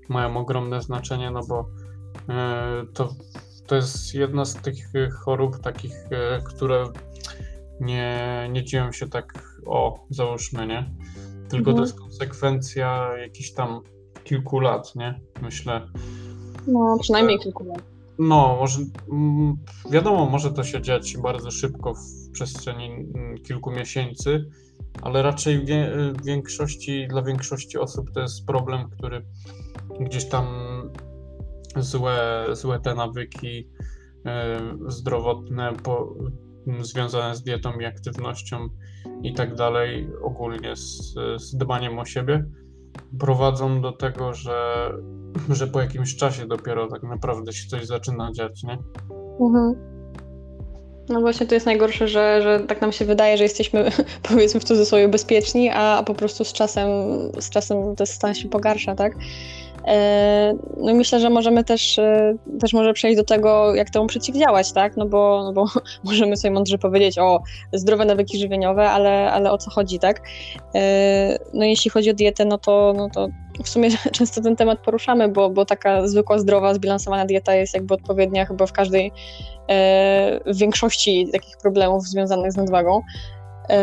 mają 0.09 0.37
ogromne 0.37 0.83
znaczenie, 0.83 1.31
no 1.31 1.40
bo 1.49 1.68
to, 2.94 3.14
to 3.66 3.77
jest 3.77 4.14
jedna 4.14 4.44
z 4.44 4.55
tych 4.55 4.77
chorób 5.25 5.59
takich, 5.59 5.94
które 6.44 6.85
nie, 7.81 8.49
nie 8.53 8.64
dzieją 8.64 8.92
się 8.92 9.09
tak, 9.09 9.56
o, 9.67 10.07
załóżmy, 10.11 10.67
nie? 10.67 10.91
Tylko 11.49 11.71
mhm. 11.71 11.77
to 11.77 11.83
jest 11.83 12.01
konsekwencja 12.01 13.19
jakichś 13.19 13.53
tam 13.53 13.81
kilku 14.25 14.61
lat, 14.61 14.97
nie? 14.97 15.21
Myślę. 15.43 15.89
No, 16.67 16.99
przynajmniej 17.01 17.39
kilku 17.39 17.65
lat. 17.65 17.83
No, 18.19 18.57
może, 18.61 18.81
mm, 19.13 19.57
wiadomo, 19.91 20.27
może 20.27 20.53
to 20.53 20.65
się 20.65 20.83
dziać 20.83 21.17
bardzo 21.17 21.51
szybko 21.51 21.95
w 21.95 22.31
przestrzeni 22.33 22.85
mm, 22.85 23.39
kilku 23.39 23.71
miesięcy, 23.71 24.45
ale 25.03 25.23
raczej 25.23 25.67
w 25.67 26.25
większości, 26.25 27.07
dla 27.09 27.23
większości 27.23 27.79
osób 27.79 28.11
to 28.13 28.21
jest 28.21 28.47
problem, 28.47 28.91
który 28.91 29.27
gdzieś 30.01 30.25
tam 30.25 30.47
złe, 31.77 32.47
złe 32.53 32.81
te 32.81 32.95
nawyki 32.95 33.69
e, 34.27 34.61
zdrowotne 34.89 35.73
po, 35.83 36.15
związane 36.81 37.37
z 37.37 37.43
dietą 37.43 37.79
i 37.81 37.85
aktywnością 37.85 38.69
i 39.23 39.35
tak 39.35 39.55
dalej, 39.55 40.09
ogólnie 40.23 40.77
z, 40.77 41.14
z 41.37 41.57
dbaniem 41.57 41.99
o 41.99 42.05
siebie, 42.05 42.45
prowadzą 43.19 43.81
do 43.81 43.92
tego, 43.92 44.35
że, 44.35 44.90
że 45.51 45.66
po 45.66 45.81
jakimś 45.81 46.16
czasie 46.16 46.47
dopiero 46.47 46.88
tak 46.88 47.03
naprawdę 47.03 47.53
się 47.53 47.69
coś 47.69 47.87
zaczyna 47.87 48.33
dziać, 48.33 48.62
nie? 48.62 48.79
Mhm. 49.40 49.97
No 51.09 51.21
właśnie 51.21 51.47
to 51.47 51.55
jest 51.55 51.66
najgorsze, 51.66 52.09
że, 52.09 52.42
że 52.42 52.61
tak 52.61 52.81
nam 52.81 52.92
się 52.92 53.05
wydaje, 53.05 53.37
że 53.37 53.42
jesteśmy 53.42 53.90
powiedzmy 54.31 54.61
w 54.61 54.64
cudzysłowie 54.64 55.09
bezpieczni, 55.09 55.71
a, 55.71 55.99
a 55.99 56.03
po 56.03 56.14
prostu 56.14 56.45
z 56.45 56.53
czasem, 56.53 56.88
z 57.40 57.51
czasem 57.51 57.97
ten 57.97 58.07
stan 58.07 58.35
się 58.35 58.49
pogarsza, 58.49 58.95
tak? 58.95 59.16
E, 59.87 60.55
no 60.77 60.90
i 60.90 60.94
myślę, 60.94 61.20
że 61.20 61.31
możemy 61.31 61.64
też, 61.64 61.99
e, 61.99 62.35
też 62.61 62.72
może 62.72 62.92
przejść 62.92 63.16
do 63.16 63.25
tego, 63.25 63.75
jak 63.75 63.90
temu 63.90 64.07
przeciwdziałać, 64.07 64.72
tak? 64.72 64.96
No 64.96 65.07
bo, 65.07 65.42
no 65.44 65.53
bo 65.53 65.66
możemy 66.05 66.37
sobie 66.37 66.55
mądrze 66.55 66.79
powiedzieć 66.79 67.18
o 67.18 67.42
zdrowe 67.72 68.05
nawyki 68.05 68.38
żywieniowe, 68.38 68.90
ale, 68.90 69.33
ale 69.33 69.53
o 69.53 69.59
co 69.59 69.70
chodzi, 69.70 69.99
tak? 69.99 70.22
E, 70.75 71.38
no 71.55 71.64
jeśli 71.64 71.90
chodzi 71.90 72.11
o 72.11 72.14
dietę, 72.14 72.44
no 72.44 72.59
to, 72.59 72.92
no 72.96 73.09
to 73.14 73.29
w 73.64 73.68
sumie 73.68 73.88
często 74.18 74.42
ten 74.42 74.57
temat 74.57 74.79
poruszamy, 74.79 75.29
bo, 75.29 75.51
bo 75.51 75.64
taka 75.64 76.09
zwykła, 76.09 76.38
zdrowa, 76.38 76.75
zbilansowana 76.75 77.27
dieta 77.27 77.55
jest 77.55 77.75
jakby 77.75 77.94
odpowiednia 77.94 78.46
chyba 78.46 78.66
w 78.66 78.72
każdej, 78.72 79.12
w 80.46 80.57
większości 80.57 81.29
takich 81.33 81.57
problemów 81.57 82.09
związanych 82.09 82.53
z 82.53 82.57
nadwagą. 82.57 83.03
Yy, 83.69 83.77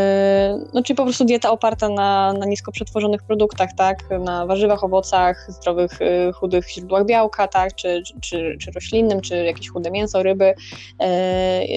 no, 0.74 0.84
czyli 0.84 0.98
po 0.98 1.04
prostu 1.04 1.26
dieta 1.26 1.52
oparta 1.52 1.90
na, 1.90 2.34
na 2.34 2.46
nisko 2.46 2.72
przetworzonych 2.72 3.24
produktach, 3.24 3.70
tak, 3.78 3.98
na 4.20 4.46
warzywach, 4.46 4.84
owocach, 4.84 5.48
zdrowych, 5.50 5.92
yy, 6.00 6.34
chudych 6.34 6.70
źródłach 6.70 7.06
białka, 7.06 7.48
tak, 7.48 7.76
czy, 7.76 8.04
czy, 8.22 8.58
czy 8.62 8.72
roślinnym, 8.72 9.22
czy 9.22 9.36
jakieś 9.36 9.70
chude 9.70 9.92
mięso, 9.92 10.24
ryby, 10.24 10.54
yy, 11.00 11.08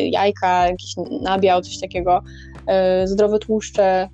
jajka, 0.09 0.66
jakiś 0.66 0.95
nabiał, 1.23 1.62
coś 1.62 1.81
takiego, 1.81 2.23
zdrowe 3.05 3.38
tłuszcze, 3.38 4.09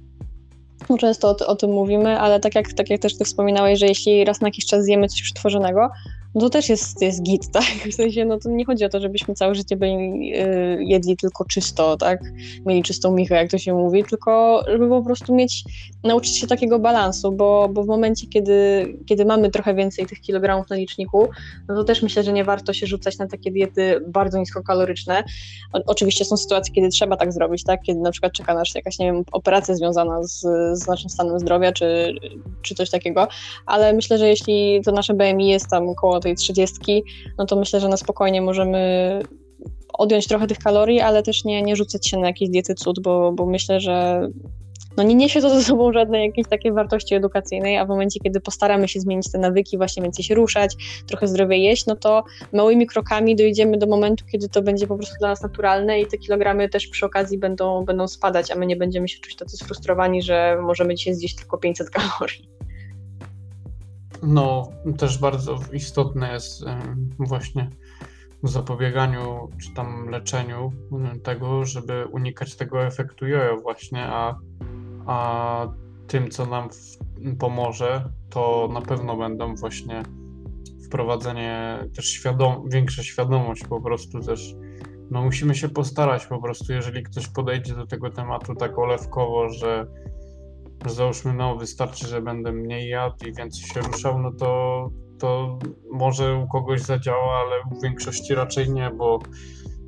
no, 0.89 0.99
często 0.99 1.29
o, 1.29 1.47
o, 1.47 1.57
tym 1.57 1.71
mówimy, 1.71 2.21
ale 2.21 2.41
tak 2.41 2.55
jak, 2.55 2.73
tak 2.73 2.91
jak 2.91 3.01
też 3.01 3.19
ty 3.19 3.25
wspominałeś, 3.25 3.79
że 3.79 3.87
jeśli 3.87 4.25
raz 4.25 4.41
na 4.41 4.49
jakiś 4.49 4.67
czas 4.67 4.85
zjemy 4.85 5.09
coś 5.09 5.23
przetworzonego, 5.23 5.91
no 6.35 6.41
to 6.41 6.51
też 6.51 6.69
jest, 6.69 7.03
jest 7.03 7.23
git, 7.23 7.51
tak? 7.51 7.65
W 7.93 7.95
sensie, 7.95 8.25
no 8.25 8.39
to 8.39 8.51
nie 8.51 8.65
chodzi 8.65 8.85
o 8.85 8.89
to, 8.89 9.01
żebyśmy 9.01 9.35
całe 9.35 9.55
życie 9.55 9.77
byli, 9.77 10.29
yy, 10.29 10.85
jedli 10.85 11.17
tylko 11.17 11.45
czysto, 11.45 11.97
tak? 11.97 12.21
Mieli 12.67 12.83
czystą 12.83 13.13
michę, 13.13 13.35
jak 13.35 13.51
to 13.51 13.59
się 13.59 13.75
mówi, 13.75 14.05
tylko 14.05 14.63
żeby 14.69 14.89
po 14.89 15.03
prostu 15.03 15.35
mieć, 15.35 15.65
nauczyć 16.05 16.39
się 16.39 16.47
takiego 16.47 16.79
balansu, 16.79 17.33
bo, 17.33 17.69
bo 17.73 17.83
w 17.83 17.87
momencie, 17.87 18.27
kiedy, 18.27 18.87
kiedy 19.07 19.25
mamy 19.25 19.51
trochę 19.51 19.75
więcej 19.75 20.07
tych 20.07 20.21
kilogramów 20.21 20.71
na 20.71 20.77
liczniku, 20.77 21.29
no 21.69 21.75
to 21.75 21.85
też 21.85 22.03
myślę, 22.03 22.23
że 22.23 22.33
nie 22.33 22.45
warto 22.45 22.73
się 22.73 22.87
rzucać 22.87 23.19
na 23.19 23.27
takie 23.27 23.51
diety 23.51 24.01
bardzo 24.09 24.39
niskokaloryczne. 24.39 25.25
O, 25.73 25.81
oczywiście 25.87 26.25
są 26.25 26.37
sytuacje, 26.37 26.75
kiedy 26.75 26.89
trzeba 26.89 27.17
tak 27.17 27.33
zrobić, 27.33 27.65
tak? 27.65 27.83
Kiedy 27.83 28.01
na 28.01 28.11
przykład 28.11 28.33
czeka 28.33 28.55
nas 28.55 28.75
jakaś, 28.75 28.99
nie 28.99 29.07
wiem, 29.07 29.25
operacja 29.33 29.75
związana 29.75 30.23
z, 30.23 30.41
z 30.73 30.87
naszym 30.87 31.11
stanem 31.11 31.39
zdrowia, 31.39 31.73
czy, 31.73 32.15
czy 32.63 32.75
coś 32.75 32.91
takiego, 32.91 33.29
ale 33.67 33.93
myślę, 33.93 34.19
że 34.19 34.29
jeśli 34.29 34.81
to 34.85 34.93
nasze 34.93 35.15
BMI 35.15 35.49
jest 35.49 35.69
tam 35.69 35.89
około 35.89 36.21
tej 36.23 36.35
trzydziestki, 36.35 37.05
no 37.39 37.47
to 37.47 37.57
myślę, 37.57 37.81
że 37.81 37.89
na 37.89 37.97
spokojnie 37.97 38.43
możemy 38.43 39.23
odjąć 39.93 40.27
trochę 40.27 40.47
tych 40.47 40.59
kalorii, 40.59 41.01
ale 41.01 41.23
też 41.23 41.45
nie, 41.45 41.63
nie 41.63 41.77
rzucać 41.77 42.09
się 42.09 42.19
na 42.19 42.27
jakieś 42.27 42.49
diety 42.49 42.75
cud, 42.75 43.01
bo, 43.01 43.33
bo 43.33 43.47
myślę, 43.47 43.81
że 43.81 44.29
no 44.97 45.03
nie 45.03 45.15
niesie 45.15 45.41
to 45.41 45.51
ze 45.51 45.63
sobą 45.65 45.93
żadnej 45.93 46.27
jakiejś 46.27 46.49
takiej 46.49 46.73
wartości 46.73 47.15
edukacyjnej, 47.15 47.79
a 47.79 47.85
w 47.85 47.89
momencie, 47.89 48.21
kiedy 48.21 48.41
postaramy 48.41 48.89
się 48.89 49.01
zmienić 49.01 49.33
te 49.33 49.39
nawyki, 49.39 49.77
właśnie 49.77 50.03
więcej 50.03 50.25
się 50.25 50.35
ruszać, 50.35 50.77
trochę 51.07 51.27
zdrowiej 51.29 51.63
jeść, 51.63 51.87
no 51.87 51.97
to 51.97 52.25
małymi 52.53 52.87
krokami 52.87 53.37
dojdziemy 53.37 53.79
do 53.79 53.87
momentu, 53.87 54.25
kiedy 54.33 54.49
to 54.49 54.63
będzie 54.63 54.87
po 54.87 54.97
prostu 54.97 55.15
dla 55.19 55.29
nas 55.29 55.43
naturalne 55.43 56.01
i 56.01 56.07
te 56.07 56.19
kilogramy 56.19 56.69
też 56.69 56.87
przy 56.87 57.07
okazji 57.07 57.39
będą, 57.39 57.85
będą 57.85 58.09
spadać, 58.09 58.51
a 58.51 58.55
my 58.55 58.67
nie 58.67 58.77
będziemy 58.77 59.09
się 59.09 59.21
czuć 59.21 59.37
tacy 59.37 59.57
sfrustrowani, 59.57 60.23
że 60.23 60.59
możemy 60.63 60.95
dzisiaj 60.95 61.15
zjeść 61.15 61.37
tylko 61.37 61.59
500 61.59 61.91
kalorii. 61.91 62.62
No, 64.23 64.69
też 64.99 65.19
bardzo 65.19 65.59
istotne 65.73 66.33
jest 66.33 66.65
właśnie 67.19 67.71
w 68.43 68.49
zapobieganiu 68.49 69.49
czy 69.63 69.75
tam 69.75 70.09
leczeniu 70.09 70.73
tego, 71.23 71.65
żeby 71.65 72.07
unikać 72.07 72.57
tego 72.57 72.83
efektu 72.87 73.27
jojo 73.27 73.57
właśnie, 73.57 74.07
a, 74.07 74.39
a 75.07 75.67
tym, 76.07 76.31
co 76.31 76.47
nam 76.47 76.69
pomoże, 77.39 78.05
to 78.31 78.69
na 78.73 78.81
pewno 78.81 79.17
będą 79.17 79.55
właśnie 79.55 80.03
wprowadzenie 80.87 81.79
też 81.97 82.07
świadom 82.07 82.69
większa 82.69 83.03
świadomość 83.03 83.65
po 83.65 83.81
prostu 83.81 84.21
też. 84.21 84.55
No 85.11 85.23
musimy 85.23 85.55
się 85.55 85.69
postarać 85.69 86.27
po 86.27 86.43
prostu, 86.43 86.73
jeżeli 86.73 87.03
ktoś 87.03 87.29
podejdzie 87.29 87.75
do 87.75 87.87
tego 87.87 88.11
tematu 88.11 88.55
tak 88.55 88.79
olewkowo, 88.79 89.51
że 89.51 89.87
załóżmy, 90.91 91.33
no 91.33 91.57
wystarczy, 91.57 92.07
że 92.07 92.23
będę 92.23 92.53
mniej 92.53 92.89
jadł 92.89 93.27
i 93.27 93.35
więcej 93.35 93.65
się 93.65 93.81
ruszał, 93.81 94.19
no 94.19 94.33
to, 94.33 94.91
to 95.19 95.59
może 95.93 96.35
u 96.35 96.49
kogoś 96.49 96.81
zadziała, 96.81 97.35
ale 97.35 97.79
w 97.79 97.83
większości 97.83 98.35
raczej 98.35 98.71
nie, 98.71 98.91
bo 98.91 99.19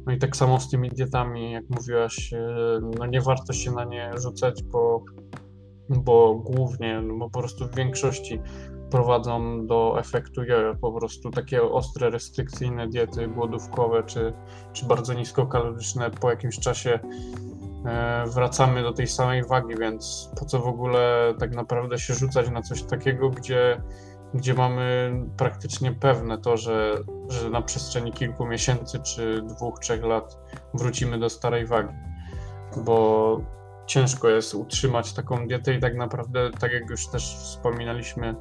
no 0.06 0.12
i 0.12 0.18
tak 0.18 0.36
samo 0.36 0.60
z 0.60 0.70
tymi 0.70 0.90
dietami, 0.90 1.52
jak 1.52 1.64
mówiłaś, 1.68 2.32
e, 2.32 2.80
no 2.98 3.06
nie 3.06 3.20
warto 3.20 3.52
się 3.52 3.72
na 3.72 3.84
nie 3.84 4.10
rzucać, 4.16 4.62
bo, 4.62 5.04
bo 5.88 6.34
głównie, 6.34 7.00
no 7.00 7.14
bo 7.14 7.30
po 7.30 7.38
prostu 7.38 7.66
w 7.68 7.74
większości 7.74 8.40
prowadzą 8.90 9.66
do 9.66 9.98
efektu 9.98 10.44
jojo, 10.44 10.74
po 10.74 10.92
prostu 10.92 11.30
takie 11.30 11.62
ostre, 11.62 12.10
restrykcyjne 12.10 12.88
diety 12.88 13.28
głodówkowe, 13.28 14.02
czy, 14.02 14.32
czy 14.72 14.86
bardzo 14.86 15.14
niskokaloryczne 15.14 16.10
po 16.10 16.30
jakimś 16.30 16.58
czasie 16.58 16.98
wracamy 18.26 18.82
do 18.82 18.92
tej 18.92 19.06
samej 19.06 19.44
wagi, 19.44 19.74
więc 19.80 20.30
po 20.38 20.44
co 20.44 20.58
w 20.58 20.66
ogóle 20.66 21.34
tak 21.38 21.54
naprawdę 21.54 21.98
się 21.98 22.14
rzucać 22.14 22.50
na 22.50 22.62
coś 22.62 22.82
takiego, 22.82 23.30
gdzie, 23.30 23.82
gdzie 24.34 24.54
mamy 24.54 25.12
praktycznie 25.36 25.92
pewne 25.92 26.38
to, 26.38 26.56
że, 26.56 26.94
że 27.28 27.50
na 27.50 27.62
przestrzeni 27.62 28.12
kilku 28.12 28.46
miesięcy 28.46 29.00
czy 29.00 29.42
dwóch, 29.42 29.78
trzech 29.78 30.04
lat 30.04 30.38
wrócimy 30.74 31.18
do 31.18 31.30
starej 31.30 31.66
wagi. 31.66 31.94
Bo 32.76 33.40
ciężko 33.86 34.28
jest 34.28 34.54
utrzymać 34.54 35.12
taką 35.12 35.46
dietę 35.46 35.74
i 35.74 35.80
tak 35.80 35.96
naprawdę, 35.96 36.50
tak 36.60 36.72
jak 36.72 36.90
już 36.90 37.08
też 37.08 37.36
wspominaliśmy 37.36 38.34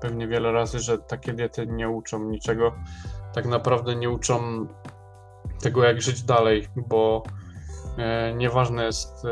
pewnie 0.00 0.28
wiele 0.28 0.52
razy, 0.52 0.78
że 0.78 0.98
takie 0.98 1.32
diety 1.32 1.66
nie 1.66 1.88
uczą 1.88 2.24
niczego. 2.24 2.72
Tak 3.34 3.46
naprawdę 3.46 3.96
nie 3.96 4.10
uczą 4.10 4.66
tego, 5.62 5.84
jak 5.84 6.02
żyć 6.02 6.22
dalej, 6.22 6.68
bo 6.76 7.22
E, 7.26 7.45
nieważne 8.36 8.84
jest 8.84 9.24
e, 9.24 9.28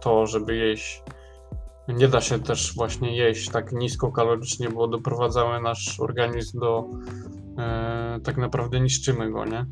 to, 0.00 0.26
żeby 0.26 0.56
jeść. 0.56 1.02
Nie 1.88 2.08
da 2.08 2.20
się 2.20 2.38
też 2.38 2.74
właśnie 2.74 3.16
jeść 3.16 3.50
tak 3.50 3.72
niskokalorycznie, 3.72 4.68
bo 4.68 4.88
doprowadzamy 4.88 5.60
nasz 5.60 6.00
organizm 6.00 6.60
do. 6.60 6.84
E, 7.58 8.20
tak 8.24 8.36
naprawdę 8.36 8.80
niszczymy 8.80 9.30
go, 9.30 9.44
nie? 9.44 9.66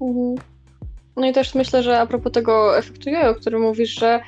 Mhm. 0.00 0.34
No 1.16 1.26
i 1.26 1.32
też 1.32 1.54
myślę, 1.54 1.82
że 1.82 2.00
a 2.00 2.06
propos 2.06 2.32
tego 2.32 2.78
efektu 2.78 3.10
jojo, 3.10 3.30
o 3.30 3.34
którym 3.34 3.62
mówisz, 3.62 3.94
że 4.00 4.20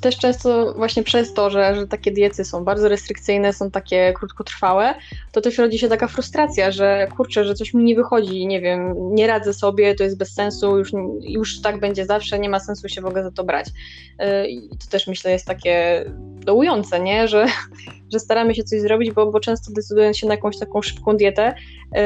też 0.00 0.18
często 0.18 0.74
właśnie 0.76 1.02
przez 1.02 1.34
to, 1.34 1.50
że, 1.50 1.74
że 1.74 1.88
takie 1.88 2.10
diety 2.10 2.44
są 2.44 2.64
bardzo 2.64 2.88
restrykcyjne, 2.88 3.52
są 3.52 3.70
takie 3.70 4.12
krótkotrwałe, 4.12 4.94
to 5.32 5.40
też 5.40 5.58
rodzi 5.58 5.78
się 5.78 5.88
taka 5.88 6.08
frustracja, 6.08 6.70
że 6.70 7.08
kurczę, 7.16 7.44
że 7.44 7.54
coś 7.54 7.74
mi 7.74 7.84
nie 7.84 7.94
wychodzi, 7.94 8.46
nie 8.46 8.60
wiem, 8.60 8.94
nie 9.14 9.26
radzę 9.26 9.54
sobie, 9.54 9.94
to 9.94 10.04
jest 10.04 10.18
bez 10.18 10.34
sensu, 10.34 10.78
już, 10.78 10.92
już 11.20 11.60
tak 11.60 11.80
będzie 11.80 12.06
zawsze, 12.06 12.38
nie 12.38 12.48
ma 12.48 12.60
sensu 12.60 12.88
się 12.88 13.00
w 13.00 13.06
ogóle 13.06 13.22
za 13.22 13.30
to 13.30 13.44
brać. 13.44 13.68
Y, 13.68 14.48
I 14.48 14.68
to 14.68 14.86
też 14.90 15.06
myślę 15.06 15.32
jest 15.32 15.46
takie 15.46 16.04
dołujące, 16.40 17.00
nie? 17.00 17.28
Że, 17.28 17.46
że 18.12 18.20
staramy 18.20 18.54
się 18.54 18.64
coś 18.64 18.80
zrobić, 18.80 19.10
bo, 19.12 19.30
bo 19.32 19.40
często 19.40 19.72
decydując 19.72 20.18
się 20.18 20.26
na 20.26 20.34
jakąś 20.34 20.58
taką 20.58 20.82
szybką 20.82 21.16
dietę, 21.16 21.54
yy, 21.94 22.00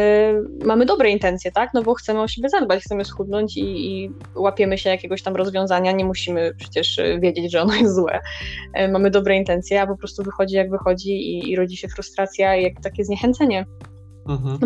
mamy 0.66 0.86
dobre 0.86 1.10
intencje, 1.10 1.52
tak? 1.52 1.70
No 1.74 1.82
bo 1.82 1.94
chcemy 1.94 2.20
o 2.20 2.28
siebie 2.28 2.48
zadbać, 2.48 2.82
chcemy 2.82 3.04
schudnąć 3.04 3.56
i, 3.56 3.62
i, 3.62 4.10
łapiemy 4.34 4.78
się 4.78 4.90
jakiegoś 4.90 5.22
tam 5.22 5.36
rozwiązania, 5.36 5.92
nie 5.92 6.04
musimy 6.04 6.54
przecież 6.58 7.00
wiedzieć, 7.20 7.52
że 7.52 7.62
ono 7.62 7.74
jest 7.74 7.94
złe. 7.94 8.20
Yy, 8.76 8.88
mamy 8.88 9.10
dobre 9.10 9.36
intencje, 9.36 9.82
a 9.82 9.86
po 9.86 9.96
prostu 9.96 10.22
wychodzi 10.22 10.56
jak 10.56 10.70
wychodzi 10.70 11.10
i, 11.10 11.50
i 11.50 11.56
rodzi 11.56 11.76
się 11.76 11.88
frustracja 11.88 12.56
i 12.56 12.62
jak 12.62 12.80
takie 12.82 13.04
zniechęcenie. 13.04 13.66
Mhm. 14.28 14.58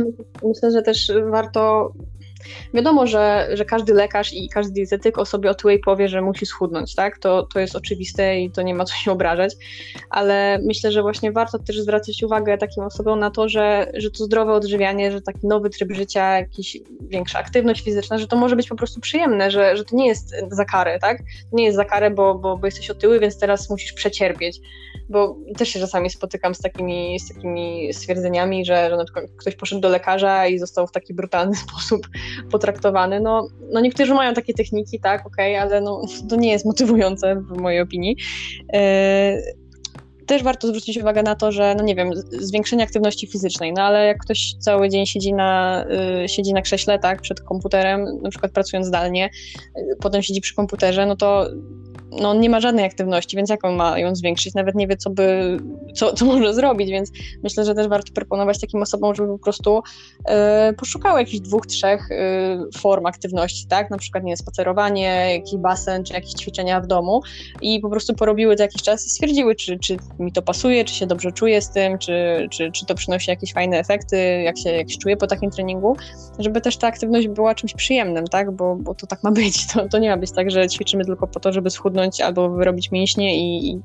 Myślę, 0.44 0.70
że 0.70 0.82
też 0.82 1.12
warto 1.30 1.92
Wiadomo, 2.74 3.06
że, 3.06 3.48
że 3.52 3.64
każdy 3.64 3.94
lekarz 3.94 4.32
i 4.32 4.48
każdy 4.48 4.72
dietetyk 4.72 5.18
o 5.18 5.26
sobie 5.26 5.50
otyłej 5.50 5.78
powie, 5.78 6.08
że 6.08 6.22
musi 6.22 6.46
schudnąć, 6.46 6.94
tak? 6.94 7.18
To, 7.18 7.42
to 7.54 7.60
jest 7.60 7.76
oczywiste 7.76 8.40
i 8.40 8.50
to 8.50 8.62
nie 8.62 8.74
ma 8.74 8.84
co 8.84 8.94
się 8.94 9.12
obrażać, 9.12 9.54
ale 10.10 10.58
myślę, 10.62 10.92
że 10.92 11.02
właśnie 11.02 11.32
warto 11.32 11.58
też 11.58 11.80
zwracać 11.80 12.22
uwagę 12.22 12.58
takim 12.58 12.84
osobom 12.84 13.18
na 13.18 13.30
to, 13.30 13.48
że, 13.48 13.92
że 13.94 14.10
to 14.10 14.24
zdrowe 14.24 14.52
odżywianie, 14.52 15.12
że 15.12 15.22
taki 15.22 15.46
nowy 15.46 15.70
tryb 15.70 15.92
życia, 15.92 16.38
jakaś 16.38 16.78
większa 17.00 17.38
aktywność 17.38 17.84
fizyczna, 17.84 18.18
że 18.18 18.26
to 18.26 18.36
może 18.36 18.56
być 18.56 18.68
po 18.68 18.76
prostu 18.76 19.00
przyjemne, 19.00 19.50
że, 19.50 19.76
że 19.76 19.84
to 19.84 19.96
nie 19.96 20.06
jest 20.06 20.34
za 20.50 20.64
karę, 20.64 20.98
tak? 20.98 21.18
To 21.50 21.56
nie 21.56 21.64
jest 21.64 21.76
za 21.76 21.84
karę, 21.84 22.10
bo, 22.10 22.34
bo, 22.34 22.56
bo 22.56 22.66
jesteś 22.66 22.90
otyły, 22.90 23.20
więc 23.20 23.38
teraz 23.38 23.70
musisz 23.70 23.92
przecierpieć 23.92 24.60
bo 25.08 25.36
też 25.58 25.68
się 25.68 25.80
czasami 25.80 26.10
spotykam 26.10 26.54
z 26.54 26.58
takimi, 26.58 27.20
z 27.20 27.28
takimi 27.28 27.94
stwierdzeniami, 27.94 28.64
że, 28.64 28.90
że 28.90 28.96
na 28.96 29.04
przykład 29.04 29.24
ktoś 29.36 29.56
poszedł 29.56 29.80
do 29.80 29.88
lekarza 29.88 30.46
i 30.46 30.58
został 30.58 30.86
w 30.86 30.92
taki 30.92 31.14
brutalny 31.14 31.56
sposób 31.68 32.08
potraktowany. 32.50 33.20
No, 33.20 33.48
no 33.72 33.80
niektórzy 33.80 34.14
mają 34.14 34.34
takie 34.34 34.54
techniki, 34.54 35.00
tak, 35.00 35.26
okej, 35.26 35.56
okay, 35.56 35.62
ale 35.62 35.80
no, 35.80 36.02
to 36.28 36.36
nie 36.36 36.50
jest 36.52 36.64
motywujące 36.64 37.36
w 37.36 37.58
mojej 37.58 37.80
opinii. 37.80 38.16
Yy, 38.72 38.80
też 40.26 40.42
warto 40.42 40.68
zwrócić 40.68 40.98
uwagę 40.98 41.22
na 41.22 41.34
to, 41.34 41.52
że, 41.52 41.74
no 41.78 41.84
nie 41.84 41.94
wiem, 41.94 42.10
zwiększenie 42.30 42.84
aktywności 42.84 43.26
fizycznej, 43.26 43.72
no 43.72 43.82
ale 43.82 44.06
jak 44.06 44.18
ktoś 44.18 44.54
cały 44.58 44.88
dzień 44.88 45.06
siedzi 45.06 45.34
na, 45.34 45.84
y, 46.24 46.28
siedzi 46.28 46.52
na 46.52 46.62
krześle, 46.62 46.98
tak, 46.98 47.22
przed 47.22 47.40
komputerem, 47.40 48.04
na 48.22 48.30
przykład 48.30 48.52
pracując 48.52 48.86
zdalnie, 48.86 49.30
y, 49.78 49.96
potem 50.00 50.22
siedzi 50.22 50.40
przy 50.40 50.54
komputerze, 50.54 51.06
no 51.06 51.16
to 51.16 51.46
no 52.12 52.30
on 52.30 52.40
nie 52.40 52.50
ma 52.50 52.60
żadnej 52.60 52.84
aktywności, 52.84 53.36
więc 53.36 53.50
jak 53.50 53.64
on 53.64 53.74
ma 53.74 53.98
ją 53.98 54.14
zwiększyć? 54.14 54.54
Nawet 54.54 54.74
nie 54.74 54.86
wie, 54.86 54.96
co 54.96 55.10
by, 55.10 55.56
co, 55.94 56.12
co 56.12 56.24
może 56.24 56.54
zrobić, 56.54 56.90
więc 56.90 57.10
myślę, 57.42 57.64
że 57.64 57.74
też 57.74 57.88
warto 57.88 58.12
proponować 58.12 58.60
takim 58.60 58.82
osobom, 58.82 59.14
żeby 59.14 59.28
po 59.28 59.38
prostu 59.38 59.82
y, 60.68 60.72
poszukały 60.72 61.20
jakichś 61.20 61.40
dwóch, 61.40 61.66
trzech 61.66 62.10
y, 62.10 62.78
form 62.78 63.06
aktywności, 63.06 63.66
tak? 63.66 63.90
Na 63.90 63.98
przykład, 63.98 64.24
nie 64.24 64.36
spacerowanie, 64.36 65.28
jakiś 65.32 65.56
basen, 65.56 66.04
czy 66.04 66.14
jakieś 66.14 66.32
ćwiczenia 66.32 66.80
w 66.80 66.86
domu 66.86 67.22
i 67.62 67.80
po 67.80 67.90
prostu 67.90 68.14
porobiły 68.14 68.56
to 68.56 68.62
jakiś 68.62 68.82
czas 68.82 69.06
i 69.06 69.10
stwierdziły, 69.10 69.54
czy, 69.54 69.78
czy 69.78 69.96
mi 70.18 70.32
to 70.32 70.42
pasuje, 70.42 70.84
czy 70.84 70.94
się 70.94 71.06
dobrze 71.06 71.32
czuję 71.32 71.62
z 71.62 71.70
tym, 71.70 71.98
czy, 71.98 72.48
czy, 72.50 72.72
czy 72.72 72.86
to 72.86 72.94
przynosi 72.94 73.30
jakieś 73.30 73.52
fajne 73.52 73.78
efekty, 73.78 74.42
jak 74.42 74.58
się, 74.58 74.70
jak 74.70 74.90
się 74.90 74.98
czuję 74.98 75.16
po 75.16 75.26
takim 75.26 75.50
treningu, 75.50 75.96
żeby 76.38 76.60
też 76.60 76.76
ta 76.76 76.86
aktywność 76.86 77.28
była 77.28 77.54
czymś 77.54 77.74
przyjemnym, 77.74 78.26
tak? 78.26 78.50
Bo, 78.50 78.76
bo 78.76 78.94
to 78.94 79.06
tak 79.06 79.22
ma 79.22 79.30
być. 79.30 79.56
To, 79.76 79.88
to 79.88 79.98
nie 79.98 80.10
ma 80.10 80.16
być 80.16 80.32
tak, 80.32 80.50
że 80.50 80.68
ćwiczymy 80.68 81.04
tylko 81.04 81.26
po 81.26 81.40
to, 81.40 81.52
żeby 81.52 81.70
schudnąć 81.70 81.95
albo 82.24 82.50
wyrobić 82.50 82.90
mięśnie 82.90 83.36
i, 83.36 83.68
i 83.70 83.80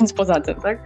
nic 0.00 0.12
poza 0.12 0.40
tym, 0.40 0.60
tak? 0.60 0.82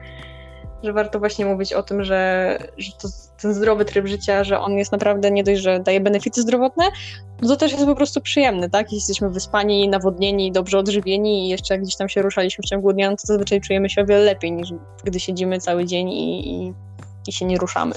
Że 0.83 0.93
warto 0.93 1.19
właśnie 1.19 1.45
mówić 1.45 1.73
o 1.73 1.83
tym, 1.83 2.05
że, 2.05 2.59
że 2.79 2.93
to, 2.93 3.09
ten 3.43 3.55
zdrowy 3.55 3.85
tryb 3.85 4.07
życia, 4.07 4.45
że 4.45 4.61
on 4.61 4.73
jest 4.73 4.93
naprawdę 4.93 5.31
nie 5.31 5.45
dość, 5.45 5.61
że 5.61 5.81
daje 5.81 6.01
benefity 6.01 6.43
zdrowotne, 6.43 6.85
no 7.43 7.49
to 7.49 7.57
też 7.57 7.73
jest 7.73 7.87
po 7.87 7.95
prostu 7.95 8.21
przyjemny, 8.21 8.71
tak? 8.71 8.83
Jeśli 8.83 8.97
jesteśmy 8.97 9.31
wyspani, 9.31 9.89
nawodnieni, 9.89 10.53
dobrze 10.53 10.79
odżywieni 10.79 11.47
i 11.47 11.49
jeszcze 11.49 11.79
gdzieś 11.79 11.97
tam 11.97 12.09
się 12.09 12.23
ruszaliśmy 12.23 12.63
w 12.63 12.69
ciągu 12.69 12.93
dnia, 12.93 13.11
no 13.11 13.17
to 13.17 13.23
zazwyczaj 13.27 13.61
czujemy 13.61 13.91
się 13.91 14.03
o 14.03 14.07
wiele 14.07 14.21
lepiej 14.21 14.53
niż 14.53 14.73
gdy 15.05 15.21
siedzimy 15.21 15.59
cały 15.59 15.85
dzień 15.85 16.11
i, 16.11 16.49
i, 16.49 16.75
i 17.27 17.33
się 17.33 17.45
nie 17.45 17.59
ruszamy. 17.59 17.95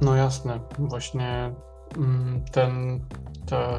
No 0.00 0.16
jasne, 0.16 0.60
właśnie 0.78 1.52
mm, 1.96 2.44
ten, 2.52 3.00
to 3.46 3.78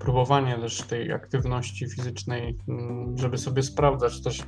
próbowanie 0.00 0.58
też 0.58 0.82
tej 0.82 1.12
aktywności 1.12 1.86
fizycznej, 1.90 2.58
mm, 2.68 3.18
żeby 3.18 3.38
sobie 3.38 3.62
sprawdzać 3.62 4.22
też, 4.22 4.42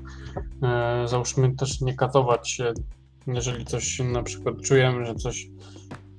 e, 0.62 1.08
załóżmy 1.08 1.56
też 1.56 1.80
nie 1.80 1.94
katować 1.94 2.50
się, 2.50 2.72
jeżeli 3.26 3.64
coś 3.64 3.98
na 3.98 4.22
przykład 4.22 4.60
czujemy, 4.62 5.06
że 5.06 5.14
coś 5.14 5.50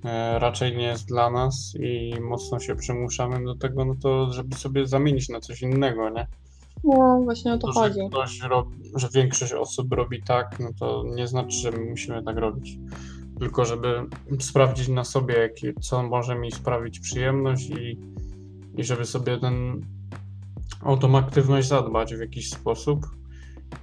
e, 0.06 0.40
raczej 0.40 0.78
nie 0.78 0.86
jest 0.86 1.06
dla 1.06 1.30
nas 1.30 1.74
i 1.80 2.14
mocno 2.22 2.60
się 2.60 2.76
przymuszamy 2.76 3.46
do 3.46 3.56
tego, 3.56 3.86
no 3.86 3.96
to 4.02 4.34
żeby 4.34 4.56
sobie 4.56 4.88
zamienić 4.88 5.30
na 5.30 5.40
coś 5.40 5.62
innego, 5.62 6.10
nie? 6.10 6.28
No, 6.84 7.22
właśnie 7.24 7.54
o 7.54 7.58
to, 7.58 7.68
to 7.68 7.74
chodzi. 7.74 8.00
Że, 8.00 8.10
ktoś 8.10 8.42
robi, 8.42 8.78
że 8.96 9.10
większość 9.14 9.54
osób 9.54 9.94
robi 9.94 10.24
tak, 10.24 10.60
no 10.60 10.70
to 10.80 11.04
nie 11.16 11.28
znaczy, 11.28 11.58
że 11.58 11.72
my 11.72 11.90
musimy 11.90 12.24
tak 12.24 12.38
robić. 12.38 12.78
Tylko 13.40 13.66
żeby 13.66 14.06
sprawdzić 14.40 14.88
na 14.88 15.04
sobie, 15.04 15.36
jakie, 15.36 15.74
co 15.82 16.04
może 16.04 16.36
mi 16.36 16.52
sprawić 16.52 17.00
przyjemność 17.00 17.70
i 17.70 17.98
i 18.78 18.84
żeby 18.84 19.06
sobie 19.06 19.38
ten, 19.38 19.82
o 20.84 20.98
tą 20.98 21.18
aktywność 21.18 21.68
zadbać 21.68 22.16
w 22.16 22.20
jakiś 22.20 22.50
sposób. 22.50 23.06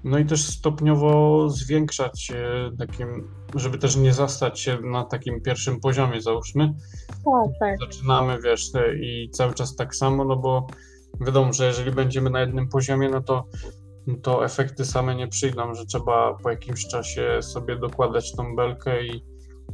No 0.04 0.18
i 0.18 0.26
też 0.26 0.46
stopniowo 0.46 1.48
zwiększać 1.48 2.32
takim, 2.78 3.28
żeby 3.54 3.78
też 3.78 3.96
nie 3.96 4.12
zastać 4.12 4.60
się 4.60 4.78
na 4.80 5.04
takim 5.04 5.40
pierwszym 5.40 5.80
poziomie, 5.80 6.20
załóżmy. 6.20 6.74
Tak, 7.08 7.50
tak. 7.60 7.78
Zaczynamy, 7.78 8.38
wiesz, 8.44 8.70
i 9.02 9.30
cały 9.30 9.54
czas 9.54 9.76
tak 9.76 9.94
samo, 9.94 10.24
no 10.24 10.36
bo 10.36 10.66
wiadomo, 11.20 11.52
że 11.52 11.66
jeżeli 11.66 11.90
będziemy 11.90 12.30
na 12.30 12.40
jednym 12.40 12.68
poziomie, 12.68 13.08
no 13.08 13.20
to, 13.20 13.44
to 14.22 14.44
efekty 14.44 14.84
same 14.84 15.14
nie 15.14 15.28
przyjdą, 15.28 15.74
że 15.74 15.86
trzeba 15.86 16.34
po 16.42 16.50
jakimś 16.50 16.86
czasie 16.86 17.38
sobie 17.42 17.76
dokładać 17.76 18.32
tą 18.36 18.56
belkę 18.56 19.06
i, 19.06 19.24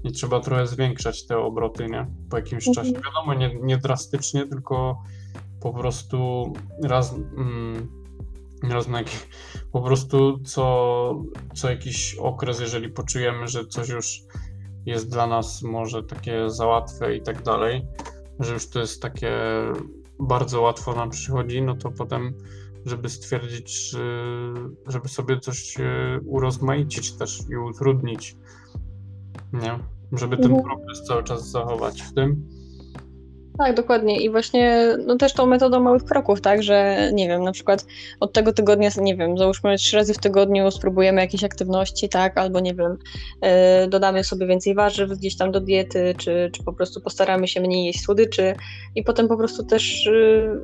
i 0.04 0.12
trzeba 0.12 0.40
trochę 0.40 0.66
zwiększać 0.66 1.26
te 1.26 1.38
obroty, 1.38 1.86
nie? 1.86 2.06
Po 2.30 2.36
jakimś 2.36 2.68
mhm. 2.68 2.86
czasie. 2.86 3.04
Wiadomo, 3.04 3.34
nie, 3.34 3.54
nie 3.62 3.78
drastycznie, 3.78 4.46
tylko 4.46 5.02
po 5.60 5.72
prostu 5.72 6.52
raz, 6.82 7.14
mm, 7.14 7.88
raz 8.62 8.88
na 8.88 9.00
po 9.72 9.82
prostu 9.82 10.38
co, 10.38 11.24
co 11.54 11.70
jakiś 11.70 12.14
okres, 12.14 12.60
jeżeli 12.60 12.88
poczujemy, 12.88 13.48
że 13.48 13.66
coś 13.66 13.88
już 13.88 14.20
jest 14.86 15.10
dla 15.10 15.26
nas 15.26 15.62
może 15.62 16.02
takie 16.02 16.50
za 16.50 16.66
łatwe 16.66 17.16
i 17.16 17.22
tak 17.22 17.42
dalej, 17.42 17.86
że 18.40 18.54
już 18.54 18.70
to 18.70 18.80
jest 18.80 19.02
takie 19.02 19.32
bardzo 20.20 20.60
łatwo 20.60 20.94
nam 20.94 21.10
przychodzi, 21.10 21.62
no 21.62 21.76
to 21.76 21.90
potem 21.90 22.34
żeby 22.86 23.08
stwierdzić, 23.08 23.94
żeby 24.86 25.08
sobie 25.08 25.40
coś 25.40 25.80
e, 25.80 26.20
urozmaicić 26.26 27.12
też 27.12 27.40
i 27.50 27.56
utrudnić, 27.56 28.36
nie? 29.52 29.78
Żeby 30.12 30.36
ten 30.36 30.52
mhm. 30.52 30.64
progres 30.64 31.04
cały 31.04 31.24
czas 31.24 31.50
zachować 31.50 32.02
w 32.02 32.14
tym. 32.14 32.56
Tak, 33.58 33.74
dokładnie. 33.74 34.20
I 34.20 34.30
właśnie 34.30 34.96
no 35.06 35.16
też 35.16 35.32
tą 35.32 35.46
metodą 35.46 35.80
małych 35.80 36.04
kroków, 36.04 36.40
tak, 36.40 36.62
że 36.62 37.10
nie 37.12 37.28
wiem, 37.28 37.42
na 37.42 37.52
przykład 37.52 37.86
od 38.20 38.32
tego 38.32 38.52
tygodnia, 38.52 38.90
nie 39.00 39.16
wiem, 39.16 39.38
załóżmy 39.38 39.76
trzy 39.76 39.96
razy 39.96 40.14
w 40.14 40.18
tygodniu 40.18 40.70
spróbujemy 40.70 41.20
jakieś 41.20 41.44
aktywności, 41.44 42.08
tak, 42.08 42.38
albo 42.38 42.60
nie 42.60 42.74
wiem, 42.74 42.98
yy, 43.42 43.88
dodamy 43.88 44.24
sobie 44.24 44.46
więcej 44.46 44.74
warzyw 44.74 45.10
gdzieś 45.10 45.36
tam 45.36 45.52
do 45.52 45.60
diety, 45.60 46.14
czy, 46.18 46.50
czy 46.52 46.64
po 46.64 46.72
prostu 46.72 47.00
postaramy 47.00 47.48
się 47.48 47.60
mniej 47.60 47.86
jeść 47.86 48.04
słodyczy 48.04 48.54
i 48.94 49.02
potem 49.02 49.28
po 49.28 49.36
prostu 49.36 49.64
też 49.64 50.06
yy, 50.06 50.60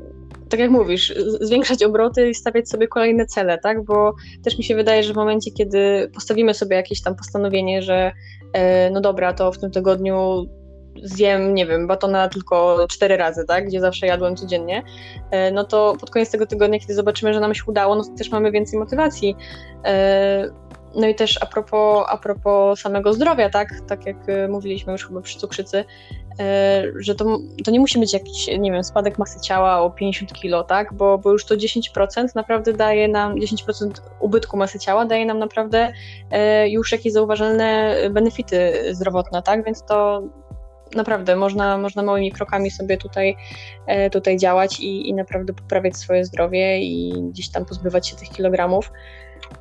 tak 0.53 0.61
jak 0.61 0.71
mówisz, 0.71 1.15
zwiększać 1.41 1.83
obroty 1.83 2.31
i 2.31 2.35
stawiać 2.35 2.69
sobie 2.69 2.88
kolejne 2.88 3.27
cele, 3.27 3.59
tak? 3.59 3.85
Bo 3.85 4.15
też 4.45 4.59
mi 4.59 4.65
się 4.65 4.75
wydaje, 4.75 5.03
że 5.03 5.12
w 5.12 5.17
momencie, 5.17 5.51
kiedy 5.51 6.11
postawimy 6.15 6.55
sobie 6.55 6.77
jakieś 6.77 7.03
tam 7.03 7.17
postanowienie, 7.17 7.83
że 7.83 8.12
e, 8.53 8.91
no 8.91 9.01
dobra, 9.01 9.33
to 9.33 9.53
w 9.53 9.59
tym 9.59 9.71
tygodniu 9.71 10.47
zjem, 11.03 11.55
nie 11.55 11.67
wiem, 11.67 11.87
batona 11.87 12.29
tylko 12.29 12.87
cztery 12.91 13.17
razy, 13.17 13.45
tak, 13.49 13.67
gdzie 13.67 13.81
zawsze 13.81 14.07
jadłem 14.07 14.37
codziennie, 14.37 14.83
e, 15.31 15.51
no 15.51 15.65
to 15.65 15.97
pod 16.01 16.11
koniec 16.11 16.31
tego 16.31 16.47
tygodnia, 16.47 16.79
kiedy 16.79 16.95
zobaczymy, 16.95 17.35
że 17.35 17.41
nam 17.41 17.55
się 17.55 17.62
udało, 17.67 17.95
no 17.95 18.05
to 18.05 18.11
też 18.19 18.31
mamy 18.31 18.51
więcej 18.53 18.79
motywacji. 18.79 19.37
No 20.94 21.07
i 21.07 21.14
też 21.14 21.42
a 21.42 21.46
propos, 21.46 22.07
a 22.09 22.16
propos 22.16 22.81
samego 22.81 23.12
zdrowia, 23.12 23.50
tak, 23.50 23.68
tak 23.88 24.07
jak 24.07 24.28
y, 24.28 24.48
mówiliśmy 24.48 24.92
już 24.92 25.07
chyba 25.07 25.20
przy 25.20 25.38
cukrzycy, 25.38 25.78
y, 25.78 25.85
że 26.96 27.14
to, 27.14 27.38
to 27.64 27.70
nie 27.70 27.81
musi 27.81 28.00
być 28.00 28.12
jakiś, 28.12 28.48
nie 28.59 28.72
wiem, 28.72 28.85
spadek 28.85 29.18
masy 29.18 29.40
ciała 29.40 29.81
o 29.81 29.90
50 29.90 30.33
kg, 30.33 30.68
tak, 30.68 30.94
bo, 30.94 31.18
bo 31.18 31.31
już 31.31 31.44
to 31.44 31.55
10% 31.55 32.26
naprawdę 32.35 32.72
daje 32.72 33.09
nam, 33.09 33.35
10% 33.35 33.90
ubytku 34.20 34.57
masy 34.57 34.78
ciała 34.78 35.05
daje 35.05 35.26
nam 35.26 35.38
naprawdę 35.38 35.92
y, 36.64 36.68
już 36.68 36.92
jakieś 36.92 37.12
zauważalne 37.12 37.96
benefity 38.11 38.72
zdrowotne, 38.94 39.42
tak, 39.42 39.64
więc 39.64 39.85
to 39.85 40.22
naprawdę 40.94 41.37
można, 41.37 41.78
można 41.78 42.02
małymi 42.02 42.33
krokami 42.33 42.70
sobie 42.70 42.96
tutaj, 42.96 43.37
tutaj 44.12 44.37
działać 44.37 44.81
i, 44.81 45.09
i 45.09 45.14
naprawdę 45.14 45.52
poprawiać 45.52 45.96
swoje 45.96 46.24
zdrowie 46.24 46.83
i 46.83 47.12
gdzieś 47.31 47.50
tam 47.50 47.64
pozbywać 47.64 48.09
się 48.09 48.16
tych 48.16 48.28
kilogramów 48.28 48.92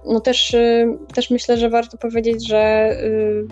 no 0.05 0.19
też, 0.19 0.53
y, 0.53 0.97
też 1.15 1.29
myślę, 1.29 1.57
że 1.57 1.69
warto 1.69 1.97
powiedzieć, 1.97 2.47
że 2.47 2.91
y, 3.03 3.47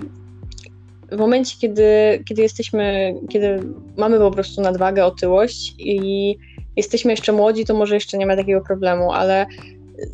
w 1.12 1.18
momencie, 1.18 1.56
kiedy, 1.60 1.84
kiedy 2.28 2.42
jesteśmy, 2.42 3.16
kiedy 3.30 3.64
mamy 3.98 4.18
po 4.18 4.32
prostu 4.32 4.62
nadwagę, 4.62 5.06
otyłość 5.06 5.76
i 5.80 6.38
jesteśmy 6.76 7.12
jeszcze 7.12 7.32
młodzi, 7.32 7.66
to 7.66 7.74
może 7.74 7.94
jeszcze 7.96 8.18
nie 8.18 8.26
ma 8.26 8.36
takiego 8.36 8.62
problemu, 8.62 9.12
ale 9.12 9.46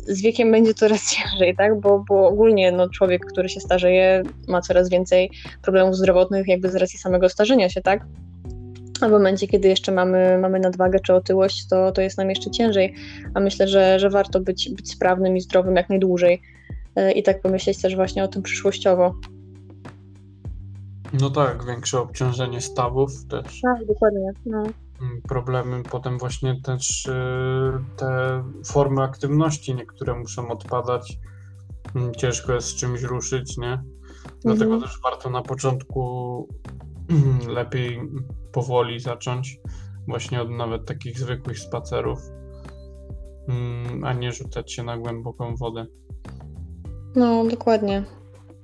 z 0.06 0.22
wiekiem 0.22 0.52
będzie 0.52 0.74
coraz 0.74 1.00
ciężej, 1.14 1.56
tak? 1.56 1.80
Bo, 1.80 2.04
bo 2.08 2.28
ogólnie 2.28 2.72
no, 2.72 2.88
człowiek, 2.88 3.26
który 3.26 3.48
się 3.48 3.60
starzeje, 3.60 4.22
ma 4.48 4.60
coraz 4.60 4.90
więcej 4.90 5.30
problemów 5.62 5.96
zdrowotnych, 5.96 6.48
jakby 6.48 6.70
z 6.70 6.74
racji 6.74 6.98
samego 6.98 7.28
starzenia 7.28 7.68
się, 7.68 7.82
tak? 7.82 8.06
A 9.00 9.08
w 9.08 9.10
momencie, 9.10 9.46
kiedy 9.46 9.68
jeszcze 9.68 9.92
mamy, 9.92 10.38
mamy 10.38 10.60
nadwagę 10.60 11.00
czy 11.00 11.14
otyłość, 11.14 11.68
to, 11.68 11.92
to 11.92 12.02
jest 12.02 12.18
nam 12.18 12.30
jeszcze 12.30 12.50
ciężej. 12.50 12.94
A 13.34 13.40
myślę, 13.40 13.68
że, 13.68 13.98
że 13.98 14.10
warto 14.10 14.40
być, 14.40 14.70
być 14.70 14.92
sprawnym 14.92 15.36
i 15.36 15.40
zdrowym 15.40 15.76
jak 15.76 15.88
najdłużej. 15.88 16.42
E, 16.96 17.12
I 17.12 17.22
tak 17.22 17.42
pomyśleć 17.42 17.82
też 17.82 17.96
właśnie 17.96 18.24
o 18.24 18.28
tym 18.28 18.42
przyszłościowo. 18.42 19.14
No 21.20 21.30
tak, 21.30 21.64
większe 21.64 22.00
obciążenie 22.00 22.60
stawów 22.60 23.10
też. 23.28 23.60
Tak, 23.60 23.86
dokładnie. 23.86 24.32
No. 24.46 24.58
Mm, 25.02 25.22
problemy 25.28 25.82
potem 25.90 26.18
właśnie 26.18 26.60
też 26.62 27.06
y, 27.06 27.12
te 27.96 28.42
formy 28.66 29.02
aktywności 29.02 29.74
niektóre 29.74 30.14
muszą 30.14 30.48
odpadać. 30.48 31.18
Mm, 31.94 32.14
ciężko 32.14 32.52
jest 32.52 32.68
z 32.68 32.74
czymś 32.74 33.02
ruszyć, 33.02 33.56
nie? 33.56 33.82
Dlatego 34.40 34.74
mhm. 34.74 34.82
też 34.82 35.00
warto 35.02 35.30
na 35.30 35.42
początku 35.42 36.48
lepiej 37.58 38.00
powoli 38.52 39.00
zacząć, 39.00 39.58
właśnie 40.08 40.42
od 40.42 40.50
nawet 40.50 40.86
takich 40.86 41.18
zwykłych 41.18 41.58
spacerów, 41.58 42.18
mm, 43.48 44.04
a 44.04 44.12
nie 44.12 44.32
rzucać 44.32 44.72
się 44.72 44.82
na 44.82 44.98
głęboką 44.98 45.56
wodę. 45.56 45.86
No, 47.16 47.44
dokładnie. 47.44 48.04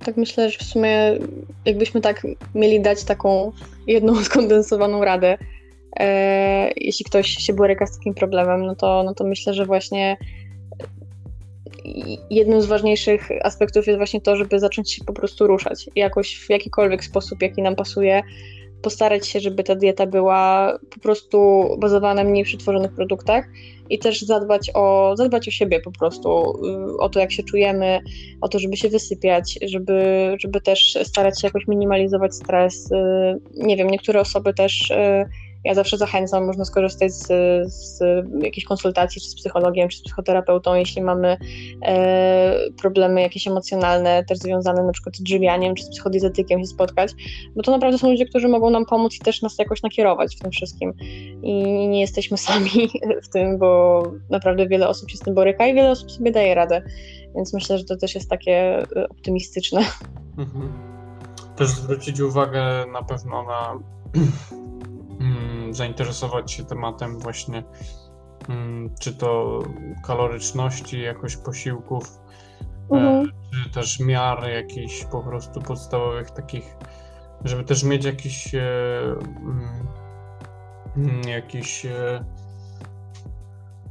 Tak 0.04 0.16
myślę, 0.16 0.50
że 0.50 0.58
w 0.58 0.62
sumie 0.62 1.18
jakbyśmy 1.64 2.00
tak 2.00 2.26
mieli 2.54 2.80
dać 2.80 3.04
taką 3.04 3.52
jedną 3.86 4.16
skondensowaną 4.24 5.04
radę, 5.04 5.38
e, 6.00 6.70
jeśli 6.76 7.04
ktoś 7.04 7.28
się 7.28 7.52
boryka 7.52 7.86
z 7.86 7.96
takim 7.98 8.14
problemem, 8.14 8.66
no 8.66 8.74
to, 8.74 9.02
no 9.02 9.14
to 9.14 9.24
myślę, 9.24 9.54
że 9.54 9.66
właśnie 9.66 10.16
jednym 12.30 12.62
z 12.62 12.66
ważniejszych 12.66 13.28
aspektów 13.42 13.86
jest 13.86 13.96
właśnie 13.96 14.20
to, 14.20 14.36
żeby 14.36 14.60
zacząć 14.60 14.92
się 14.92 15.04
po 15.04 15.12
prostu 15.12 15.46
ruszać 15.46 15.86
jakoś 15.96 16.38
w 16.38 16.50
jakikolwiek 16.50 17.04
sposób, 17.04 17.42
jaki 17.42 17.62
nam 17.62 17.76
pasuje, 17.76 18.22
postarać 18.82 19.28
się, 19.28 19.40
żeby 19.40 19.62
ta 19.62 19.74
dieta 19.74 20.06
była 20.06 20.72
po 20.94 21.00
prostu 21.00 21.68
bazowana 21.78 22.22
na 22.22 22.30
mniej 22.30 22.44
przetworzonych 22.44 22.92
produktach 22.92 23.44
i 23.90 23.98
też 23.98 24.22
zadbać 24.22 24.70
o, 24.74 25.14
zadbać 25.16 25.48
o 25.48 25.50
siebie 25.50 25.80
po 25.80 25.92
prostu, 25.92 26.58
y, 26.66 26.98
o 26.98 27.08
to 27.08 27.20
jak 27.20 27.32
się 27.32 27.42
czujemy, 27.42 28.00
o 28.40 28.48
to, 28.48 28.58
żeby 28.58 28.76
się 28.76 28.88
wysypiać, 28.88 29.58
żeby, 29.62 30.02
żeby 30.38 30.60
też 30.60 30.98
starać 31.02 31.40
się 31.40 31.46
jakoś 31.46 31.66
minimalizować 31.68 32.34
stres. 32.34 32.92
Y, 32.92 32.96
nie 33.54 33.76
wiem, 33.76 33.90
niektóre 33.90 34.20
osoby 34.20 34.54
też 34.54 34.90
y, 34.90 35.24
ja 35.64 35.74
zawsze 35.74 35.98
zachęcam, 35.98 36.46
można 36.46 36.64
skorzystać 36.64 37.12
z, 37.12 37.26
z 37.72 38.00
jakiejś 38.42 38.64
konsultacji, 38.64 39.20
czy 39.20 39.28
z 39.28 39.34
psychologiem, 39.34 39.88
czy 39.88 39.98
z 39.98 40.02
psychoterapeutą, 40.02 40.74
jeśli 40.74 41.02
mamy 41.02 41.36
e, 41.82 42.56
problemy 42.80 43.20
jakieś 43.20 43.46
emocjonalne, 43.46 44.24
też 44.24 44.38
związane 44.38 44.82
na 44.82 44.92
przykład 44.92 45.16
z 45.16 45.22
drzewianiem, 45.22 45.74
czy 45.74 45.84
z 45.84 45.90
psychodietetykiem 45.90 46.60
się 46.60 46.66
spotkać, 46.66 47.12
bo 47.56 47.62
to 47.62 47.72
naprawdę 47.72 47.98
są 47.98 48.10
ludzie, 48.10 48.26
którzy 48.26 48.48
mogą 48.48 48.70
nam 48.70 48.86
pomóc 48.86 49.14
i 49.14 49.18
też 49.18 49.42
nas 49.42 49.58
jakoś 49.58 49.82
nakierować 49.82 50.36
w 50.36 50.40
tym 50.40 50.50
wszystkim. 50.50 50.94
I 51.42 51.88
nie 51.88 52.00
jesteśmy 52.00 52.38
sami 52.48 52.90
w 53.22 53.28
tym, 53.28 53.58
bo 53.58 54.02
naprawdę 54.30 54.68
wiele 54.68 54.88
osób 54.88 55.10
się 55.10 55.16
z 55.16 55.20
tym 55.20 55.34
boryka 55.34 55.66
i 55.66 55.74
wiele 55.74 55.90
osób 55.90 56.12
sobie 56.12 56.32
daje 56.32 56.54
radę. 56.54 56.82
Więc 57.34 57.54
myślę, 57.54 57.78
że 57.78 57.84
to 57.84 57.96
też 57.96 58.14
jest 58.14 58.30
takie 58.30 58.52
e, 58.96 59.08
optymistyczne. 59.08 59.80
Mhm. 60.38 60.72
Też 61.56 61.68
zwrócić 61.68 62.20
uwagę 62.20 62.62
na 62.92 63.02
pewno 63.02 63.42
na 63.42 63.78
zainteresować 65.74 66.52
się 66.52 66.64
tematem 66.64 67.18
właśnie 67.18 67.62
mm, 68.48 68.94
czy 69.00 69.14
to 69.14 69.62
kaloryczności 70.04 71.00
jakoś 71.00 71.36
posiłków, 71.36 72.20
e, 72.92 72.94
mhm. 72.94 73.30
czy 73.52 73.70
też 73.70 74.00
miar 74.00 74.48
jakichś 74.48 75.04
po 75.04 75.22
prostu 75.22 75.60
podstawowych 75.60 76.30
takich, 76.30 76.76
żeby 77.44 77.64
też 77.64 77.84
mieć 77.84 78.04
jakiś 78.04 78.54
e, 78.54 78.60
mm, 79.40 79.86
mm, 80.96 81.28
jakiś 81.28 81.86
e, 81.86 82.24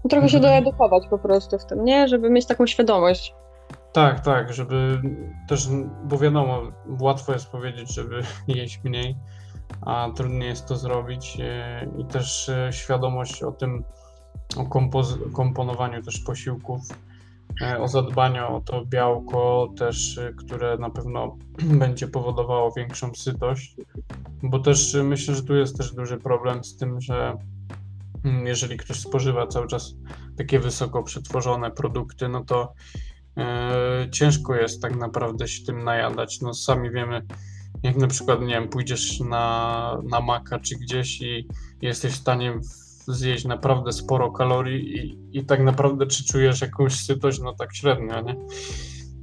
Trochę 0.09 0.29
się 0.29 0.37
mhm. 0.37 0.53
doedukować 0.53 1.07
po 1.09 1.17
prostu 1.17 1.59
w 1.59 1.65
tym, 1.65 1.85
nie? 1.85 2.07
Żeby 2.07 2.29
mieć 2.29 2.45
taką 2.45 2.67
świadomość. 2.67 3.35
Tak, 3.93 4.19
tak, 4.19 4.53
żeby 4.53 5.01
też, 5.47 5.67
bo 6.03 6.17
wiadomo, 6.17 6.61
łatwo 6.99 7.33
jest 7.33 7.49
powiedzieć, 7.49 7.93
żeby 7.93 8.21
jeść 8.47 8.81
mniej, 8.83 9.17
a 9.81 10.09
trudniej 10.15 10.49
jest 10.49 10.67
to 10.67 10.75
zrobić 10.75 11.37
e, 11.39 11.87
i 11.97 12.05
też 12.05 12.49
e, 12.49 12.73
świadomość 12.73 13.43
o 13.43 13.51
tym, 13.51 13.83
o 14.57 14.65
komponowaniu 15.33 16.03
też 16.03 16.19
posiłków, 16.19 16.81
e, 17.61 17.79
o 17.79 17.87
zadbaniu 17.87 18.55
o 18.55 18.61
to 18.61 18.85
białko 18.85 19.73
też, 19.77 20.19
które 20.37 20.77
na 20.77 20.89
pewno 20.89 21.37
będzie 21.83 22.07
powodowało 22.07 22.71
większą 22.71 23.13
sytość, 23.13 23.75
bo 24.43 24.59
też 24.59 24.97
myślę, 25.03 25.35
że 25.35 25.43
tu 25.43 25.55
jest 25.55 25.77
też 25.77 25.93
duży 25.93 26.17
problem 26.17 26.63
z 26.63 26.77
tym, 26.77 27.01
że 27.01 27.37
mm, 28.25 28.47
jeżeli 28.47 28.77
ktoś 28.77 28.99
spożywa 28.99 29.47
cały 29.47 29.67
czas 29.67 29.93
takie 30.37 30.59
wysoko 30.59 31.03
przetworzone 31.03 31.71
produkty, 31.71 32.27
no 32.27 32.43
to 32.43 32.73
ciężko 34.11 34.55
jest 34.55 34.81
tak 34.81 34.95
naprawdę 34.95 35.47
się 35.47 35.65
tym 35.65 35.83
najadać. 35.83 36.41
No 36.41 36.53
sami 36.53 36.91
wiemy, 36.91 37.21
jak 37.83 37.95
na 37.97 38.07
przykład, 38.07 38.41
nie 38.41 38.53
wiem, 38.53 38.69
pójdziesz 38.69 39.19
na, 39.19 39.97
na 40.03 40.21
maka 40.21 40.59
czy 40.59 40.75
gdzieś 40.75 41.21
i 41.21 41.47
jesteś 41.81 42.13
w 42.13 42.21
stanie 42.21 42.59
zjeść 43.07 43.45
naprawdę 43.45 43.91
sporo 43.91 44.31
kalorii 44.31 44.97
i, 44.97 45.17
i 45.37 45.45
tak 45.45 45.63
naprawdę 45.63 46.07
czy 46.07 46.25
czujesz 46.25 46.61
jakąś 46.61 46.95
sytość, 47.05 47.39
no 47.39 47.53
tak 47.53 47.75
średnio, 47.75 48.21
nie? 48.21 48.35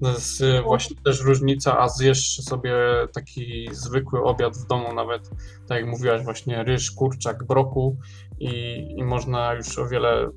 To 0.03 0.09
jest 0.09 0.41
y, 0.41 0.63
właśnie 0.63 0.97
też 1.05 1.21
różnica, 1.21 1.79
a 1.79 1.89
zjesz 1.89 2.37
sobie 2.37 2.75
taki 3.13 3.69
zwykły 3.73 4.23
obiad 4.23 4.57
w 4.57 4.67
domu, 4.67 4.95
nawet 4.95 5.31
tak 5.69 5.81
jak 5.81 5.87
mówiłaś, 5.87 6.25
właśnie 6.25 6.65
ryż, 6.65 6.91
kurczak, 6.91 7.47
broku 7.47 7.97
i, 8.39 8.85
i 8.97 9.05
można 9.05 9.55
już 9.55 9.79
o 9.79 9.89
wiele 9.89 10.31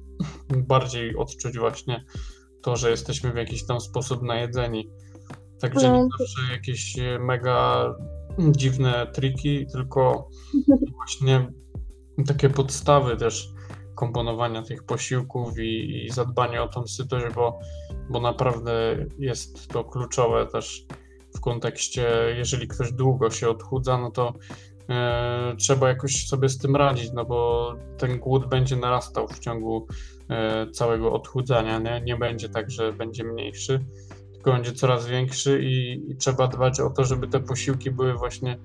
bardziej 0.49 1.15
odczuć 1.15 1.57
właśnie 1.57 2.05
to, 2.62 2.75
że 2.75 2.89
jesteśmy 2.89 3.31
w 3.31 3.36
jakiś 3.36 3.65
tam 3.65 3.81
sposób 3.81 4.21
najedzeni. 4.21 4.89
Także 5.62 5.91
no. 5.91 6.04
nie 6.04 6.10
zawsze 6.19 6.54
jakieś 6.54 7.00
e, 7.00 7.19
mega 7.19 7.93
dziwne 8.39 9.08
triki, 9.13 9.67
tylko 9.67 10.30
właśnie 10.97 11.52
takie 12.28 12.50
podstawy 12.50 13.17
też 13.17 13.50
komponowania 13.95 14.63
tych 14.63 14.84
posiłków 14.84 15.60
i, 15.60 16.06
i 16.06 16.10
zadbania 16.10 16.63
o 16.63 16.67
tą 16.67 16.88
sytość, 16.88 17.36
bo, 17.36 17.60
bo 18.10 18.21
naprawdę 18.21 19.06
jest 19.19 19.67
to 19.67 19.84
kluczowe 19.84 20.47
też 20.47 20.86
w 21.36 21.39
kontekście, 21.39 22.10
jeżeli 22.38 22.67
ktoś 22.67 22.91
długo 22.91 23.32
się 23.32 23.50
odchudza, 23.50 23.97
no 23.97 24.12
to 24.12 24.34
e, 24.89 25.56
trzeba 25.58 25.88
jakoś 25.89 26.27
sobie 26.27 26.50
z 26.50 26.58
tym 26.58 26.75
radzić, 26.75 27.12
no 27.13 27.25
bo 27.25 27.73
ten 27.98 28.19
głód 28.19 28.50
będzie 28.50 28.75
narastał 28.75 29.27
w 29.27 29.40
ciągu 29.40 29.88
e, 30.29 30.67
całego 30.71 31.13
odchudzania, 31.13 31.79
nie? 31.79 32.02
nie 32.06 32.17
będzie 32.17 32.50
tak, 32.50 32.71
że 32.71 32.94
będzie 32.94 33.23
mniejszy 33.23 33.85
będzie 34.44 34.71
coraz 34.71 35.08
większy 35.08 35.63
i, 35.63 36.06
i, 36.12 36.15
trzeba 36.15 36.48
dbać 36.48 36.79
o 36.79 36.89
to, 36.89 37.06
żeby 37.06 37.27
te 37.27 37.39
posiłki 37.39 37.92
były 37.92 38.13
właśnie 38.13 38.60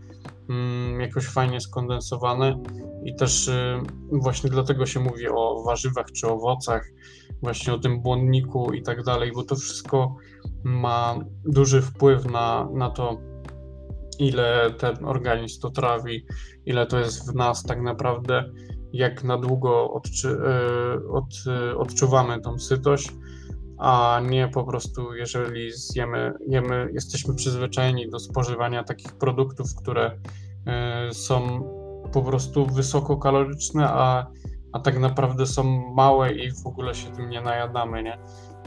mm, 0.50 1.00
jakoś 1.00 1.26
fajnie 1.26 1.60
skondensowane. 1.60 2.62
I 3.04 3.14
też 3.14 3.48
y, 3.48 3.80
właśnie 4.12 4.50
dlatego 4.50 4.86
się 4.86 5.00
mówi 5.00 5.28
o 5.28 5.62
warzywach 5.66 6.06
czy 6.12 6.26
owocach, 6.26 6.90
właśnie 7.42 7.74
o 7.74 7.78
tym 7.78 8.00
błonniku 8.00 8.72
i 8.72 8.82
tak 8.82 9.02
dalej, 9.02 9.32
bo 9.32 9.42
to 9.42 9.56
wszystko 9.56 10.16
ma 10.64 11.18
duży 11.44 11.82
wpływ 11.82 12.24
na, 12.24 12.68
na 12.74 12.90
to, 12.90 13.18
ile 14.18 14.70
ten 14.78 15.04
organizm 15.04 15.60
to 15.60 15.70
trawi, 15.70 16.26
ile 16.66 16.86
to 16.86 16.98
jest 16.98 17.32
w 17.32 17.34
nas 17.34 17.62
tak 17.62 17.82
naprawdę, 17.82 18.44
jak 18.92 19.24
na 19.24 19.38
długo 19.38 19.92
odczy, 19.92 20.28
y, 20.28 21.08
od, 21.08 21.24
y, 21.72 21.78
odczuwamy 21.78 22.40
tą 22.40 22.58
sytość 22.58 23.12
a 23.78 24.20
nie 24.24 24.48
po 24.48 24.64
prostu, 24.64 25.14
jeżeli 25.14 25.72
zjemy, 25.72 26.34
jemy, 26.48 26.88
jesteśmy 26.92 27.34
przyzwyczajeni 27.34 28.10
do 28.10 28.18
spożywania 28.18 28.84
takich 28.84 29.12
produktów, 29.12 29.74
które 29.74 30.18
y, 31.10 31.14
są 31.14 31.60
po 32.12 32.22
prostu 32.22 32.66
wysokokaloryczne, 32.66 33.88
a, 33.88 34.26
a 34.72 34.80
tak 34.80 34.98
naprawdę 34.98 35.46
są 35.46 35.92
małe 35.94 36.32
i 36.32 36.52
w 36.52 36.66
ogóle 36.66 36.94
się 36.94 37.10
tym 37.10 37.30
nie 37.30 37.40
najadamy, 37.40 38.02
nie? 38.02 38.18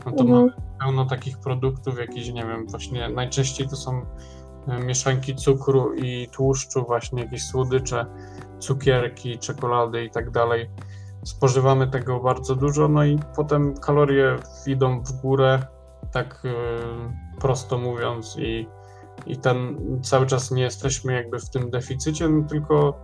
No 0.06 0.12
to 0.12 0.24
mhm. 0.24 0.30
mamy 0.30 0.52
pełno 0.80 1.06
takich 1.06 1.40
produktów, 1.40 2.00
jakieś, 2.00 2.32
nie 2.32 2.46
wiem, 2.46 2.68
właśnie 2.68 3.10
najczęściej 3.10 3.68
to 3.68 3.76
są 3.76 4.02
y, 4.02 4.86
mieszanki 4.86 5.36
cukru 5.36 5.94
i 5.94 6.28
tłuszczu, 6.32 6.86
właśnie 6.86 7.24
jakieś 7.24 7.44
słodycze, 7.44 8.06
cukierki, 8.60 9.40
czekolady 9.40 10.06
i 10.06 10.10
tak 10.10 10.32
dalej 10.32 10.70
spożywamy 11.24 11.88
tego 11.88 12.20
bardzo 12.20 12.56
dużo, 12.56 12.88
no 12.88 13.06
i 13.06 13.20
potem 13.36 13.78
kalorie 13.78 14.36
idą 14.68 15.02
w 15.02 15.12
górę, 15.22 15.60
tak 16.12 16.42
yy, 16.44 16.52
prosto 17.40 17.78
mówiąc, 17.78 18.38
i, 18.40 18.68
i 19.26 19.38
ten 19.38 19.78
cały 20.04 20.26
czas 20.26 20.52
nie 20.52 20.64
jesteśmy 20.64 21.14
jakby 21.14 21.40
w 21.40 21.50
tym 21.50 21.70
deficycie, 21.70 22.30
no 22.30 22.48
tylko 22.48 23.00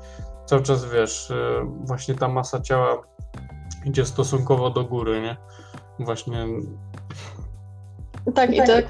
cały 0.46 0.62
czas 0.62 0.86
wiesz, 0.86 1.30
yy, 1.30 1.66
właśnie 1.66 2.16
ta 2.16 2.28
masa 2.28 2.62
ciała 2.62 3.02
idzie 3.86 4.06
stosunkowo 4.06 4.70
do 4.70 4.84
góry, 4.84 5.22
nie? 5.22 5.38
Właśnie. 6.00 6.46
Tak, 8.36 8.54
i 8.54 8.58
tak 8.58 8.86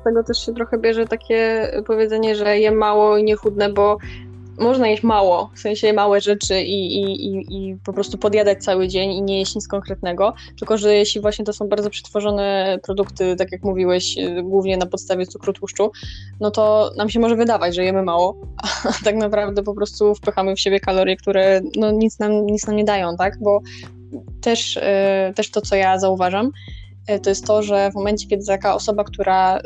z 0.00 0.04
tego 0.04 0.24
też 0.24 0.46
się 0.46 0.54
trochę 0.54 0.78
bierze 0.78 1.06
takie 1.06 1.70
powiedzenie, 1.86 2.36
że 2.36 2.58
je 2.58 2.70
mało 2.70 3.16
i 3.16 3.24
nie 3.24 3.36
chudne, 3.36 3.72
bo 3.72 3.98
można 4.58 4.88
jeść 4.88 5.02
mało, 5.02 5.50
w 5.54 5.58
sensie 5.58 5.92
małe 5.92 6.20
rzeczy 6.20 6.62
i, 6.62 7.02
i, 7.02 7.26
i, 7.26 7.56
i, 7.56 7.76
po 7.84 7.92
prostu 7.92 8.18
podjadać 8.18 8.64
cały 8.64 8.88
dzień 8.88 9.12
i 9.12 9.22
nie 9.22 9.38
jeść 9.38 9.54
nic 9.54 9.68
konkretnego, 9.68 10.34
tylko 10.58 10.78
że 10.78 10.94
jeśli 10.94 11.20
właśnie 11.20 11.44
to 11.44 11.52
są 11.52 11.68
bardzo 11.68 11.90
przetworzone 11.90 12.78
produkty, 12.82 13.36
tak 13.36 13.52
jak 13.52 13.62
mówiłeś, 13.62 14.18
y, 14.18 14.42
głównie 14.42 14.76
na 14.76 14.86
podstawie 14.86 15.26
cukru, 15.26 15.52
tłuszczu, 15.52 15.92
no 16.40 16.50
to 16.50 16.90
nam 16.96 17.10
się 17.10 17.20
może 17.20 17.36
wydawać, 17.36 17.74
że 17.74 17.84
jemy 17.84 18.02
mało, 18.02 18.36
a 19.00 19.04
tak 19.04 19.16
naprawdę 19.16 19.62
po 19.62 19.74
prostu 19.74 20.14
wpychamy 20.14 20.54
w 20.56 20.60
siebie 20.60 20.80
kalorie, 20.80 21.16
które 21.16 21.60
no, 21.76 21.90
nic, 21.90 22.18
nam, 22.18 22.46
nic 22.46 22.66
nam 22.66 22.76
nie 22.76 22.84
dają, 22.84 23.16
tak, 23.16 23.38
bo 23.40 23.60
też, 24.40 24.76
yy, 24.76 25.34
też 25.34 25.50
to, 25.50 25.60
co 25.60 25.76
ja 25.76 25.98
zauważam, 25.98 26.50
to 27.22 27.30
jest 27.30 27.46
to, 27.46 27.62
że 27.62 27.90
w 27.90 27.94
momencie, 27.94 28.26
kiedy 28.28 28.46
taka 28.46 28.74
osoba, 28.74 29.04
która 29.04 29.58
y, 29.58 29.60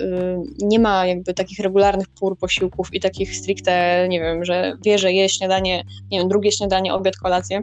nie 0.59 0.79
ma 0.79 1.07
jakby 1.07 1.35
takich 1.35 1.59
regularnych 1.59 2.09
pór 2.09 2.39
posiłków 2.39 2.95
i 2.95 3.01
takich 3.01 3.37
stricte, 3.37 4.07
nie 4.09 4.21
wiem, 4.21 4.45
że 4.45 4.77
wie, 4.85 4.99
że 4.99 5.13
je 5.13 5.29
śniadanie, 5.29 5.85
nie 6.11 6.19
wiem, 6.19 6.29
drugie 6.29 6.53
śniadanie, 6.53 6.95
obiad, 6.95 7.17
kolację, 7.17 7.63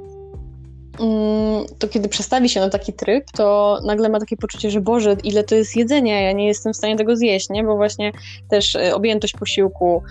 mm, 1.00 1.66
to 1.80 1.88
kiedy 1.88 2.10
przestawi 2.10 2.50
się 2.50 2.60
na 2.60 2.70
taki 2.70 2.94
tryb, 2.94 3.32
to 3.32 3.80
nagle 3.86 4.10
ma 4.10 4.20
takie 4.20 4.38
poczucie, 4.38 4.72
że 4.72 4.82
Boże, 4.82 5.18
ile 5.24 5.44
to 5.44 5.56
jest 5.56 5.76
jedzenia, 5.76 6.22
ja 6.22 6.32
nie 6.32 6.48
jestem 6.48 6.74
w 6.74 6.78
stanie 6.78 6.96
tego 6.96 7.16
zjeść, 7.16 7.50
nie? 7.50 7.64
Bo 7.64 7.76
właśnie 7.76 8.12
też 8.50 8.76
y, 8.76 8.96
objętość 8.96 9.34
posiłku, 9.34 10.04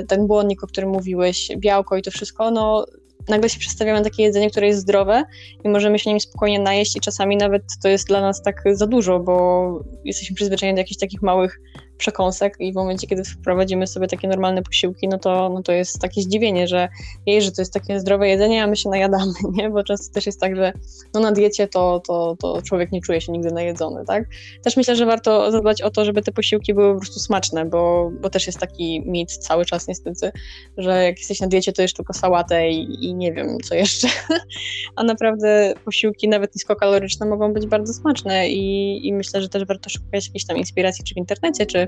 y, 0.00 0.06
ten 0.06 0.26
błonnik, 0.26 0.64
o 0.64 0.66
którym 0.66 0.90
mówiłeś, 0.90 1.48
białko 1.56 1.96
i 1.96 2.02
to 2.02 2.10
wszystko, 2.10 2.50
no 2.50 2.86
nagle 3.28 3.48
się 3.48 3.58
przestawiamy 3.58 3.98
na 3.98 4.04
takie 4.04 4.22
jedzenie, 4.22 4.50
które 4.50 4.66
jest 4.66 4.80
zdrowe 4.80 5.24
i 5.64 5.68
możemy 5.68 5.98
się 5.98 6.10
nim 6.10 6.20
spokojnie 6.20 6.58
najeść 6.58 6.96
i 6.96 7.00
czasami 7.00 7.36
nawet 7.36 7.62
to 7.82 7.88
jest 7.88 8.08
dla 8.08 8.20
nas 8.20 8.42
tak 8.42 8.62
za 8.72 8.86
dużo, 8.86 9.20
bo 9.20 9.84
jesteśmy 10.04 10.36
przyzwyczajeni 10.36 10.76
do 10.76 10.80
jakichś 10.80 11.00
takich 11.00 11.22
małych 11.22 11.60
przekąsek 11.98 12.56
i 12.60 12.72
w 12.72 12.74
momencie, 12.74 13.06
kiedy 13.06 13.24
wprowadzimy 13.24 13.86
sobie 13.86 14.06
takie 14.06 14.28
normalne 14.28 14.62
posiłki, 14.62 15.08
no 15.08 15.18
to, 15.18 15.48
no 15.48 15.62
to 15.62 15.72
jest 15.72 15.98
takie 16.00 16.22
zdziwienie, 16.22 16.68
że 16.68 16.88
jej, 17.26 17.42
że 17.42 17.52
to 17.52 17.62
jest 17.62 17.72
takie 17.72 18.00
zdrowe 18.00 18.28
jedzenie, 18.28 18.64
a 18.64 18.66
my 18.66 18.76
się 18.76 18.88
najadamy, 18.88 19.32
nie? 19.56 19.70
Bo 19.70 19.84
często 19.84 20.14
też 20.14 20.26
jest 20.26 20.40
tak, 20.40 20.56
że 20.56 20.72
no 21.14 21.20
na 21.20 21.32
diecie 21.32 21.68
to, 21.68 22.02
to, 22.06 22.36
to 22.40 22.62
człowiek 22.62 22.92
nie 22.92 23.00
czuje 23.00 23.20
się 23.20 23.32
nigdy 23.32 23.50
najedzony, 23.50 24.04
tak? 24.06 24.24
Też 24.64 24.76
myślę, 24.76 24.96
że 24.96 25.06
warto 25.06 25.52
zadbać 25.52 25.82
o 25.82 25.90
to, 25.90 26.04
żeby 26.04 26.22
te 26.22 26.32
posiłki 26.32 26.74
były 26.74 26.94
po 26.94 27.00
prostu 27.00 27.20
smaczne, 27.20 27.64
bo, 27.64 28.10
bo 28.20 28.30
też 28.30 28.46
jest 28.46 28.58
taki 28.58 29.02
mit 29.06 29.32
cały 29.32 29.64
czas 29.64 29.88
niestety, 29.88 30.32
że 30.76 31.04
jak 31.04 31.18
jesteś 31.18 31.40
na 31.40 31.46
diecie, 31.46 31.72
to 31.72 31.82
jesz 31.82 31.94
tylko 31.94 32.12
sałatę 32.12 32.70
i, 32.70 33.04
i 33.04 33.14
nie 33.14 33.32
wiem, 33.32 33.58
co 33.64 33.74
jeszcze. 33.74 34.08
a 34.96 35.02
naprawdę 35.02 35.74
posiłki 35.84 36.28
nawet 36.28 36.54
niskokaloryczne 36.54 37.26
mogą 37.26 37.52
być 37.52 37.66
bardzo 37.66 37.92
smaczne 37.92 38.48
i, 38.48 39.00
i 39.06 39.12
myślę, 39.12 39.42
że 39.42 39.48
też 39.48 39.64
warto 39.64 39.90
szukać 39.90 40.26
jakiejś 40.26 40.46
tam 40.46 40.56
inspiracji 40.56 41.04
czy 41.04 41.14
w 41.14 41.16
internecie, 41.16 41.66
czy 41.66 41.85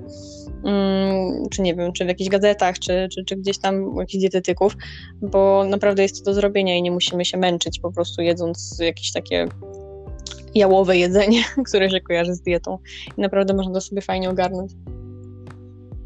Mm, 0.64 1.48
czy 1.50 1.62
nie 1.62 1.74
wiem, 1.74 1.92
czy 1.92 2.04
w 2.04 2.08
jakichś 2.08 2.30
gazetach, 2.30 2.78
czy, 2.78 3.08
czy, 3.14 3.24
czy 3.24 3.36
gdzieś 3.36 3.58
tam 3.58 3.84
u 3.84 4.00
jakichś 4.00 4.20
dietetyków, 4.20 4.76
bo 5.22 5.64
naprawdę 5.64 6.02
jest 6.02 6.18
to 6.18 6.24
do 6.24 6.34
zrobienia 6.34 6.76
i 6.76 6.82
nie 6.82 6.90
musimy 6.90 7.24
się 7.24 7.38
męczyć 7.38 7.80
po 7.80 7.92
prostu 7.92 8.22
jedząc 8.22 8.78
jakieś 8.80 9.12
takie 9.12 9.48
jałowe 10.54 10.96
jedzenie, 10.96 11.44
które 11.68 11.90
się 11.90 12.00
kojarzy 12.00 12.34
z 12.34 12.40
dietą 12.40 12.78
i 13.16 13.20
naprawdę 13.20 13.54
można 13.54 13.74
to 13.74 13.80
sobie 13.80 14.02
fajnie 14.02 14.30
ogarnąć. 14.30 14.72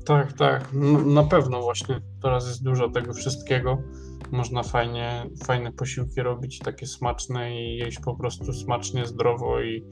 Tak, 0.05 0.32
tak, 0.32 0.68
no, 0.72 0.99
na 0.99 1.24
pewno 1.24 1.62
właśnie 1.62 2.01
teraz 2.22 2.47
jest 2.47 2.62
dużo 2.64 2.90
tego 2.90 3.12
wszystkiego. 3.12 3.78
Można 4.30 4.62
fajnie, 4.62 5.26
fajne 5.45 5.72
posiłki 5.72 6.22
robić, 6.22 6.59
takie 6.59 6.86
smaczne 6.86 7.62
i 7.62 7.76
jeść 7.76 7.99
po 8.01 8.14
prostu 8.16 8.53
smacznie, 8.53 9.07
zdrowo 9.07 9.61
i, 9.61 9.84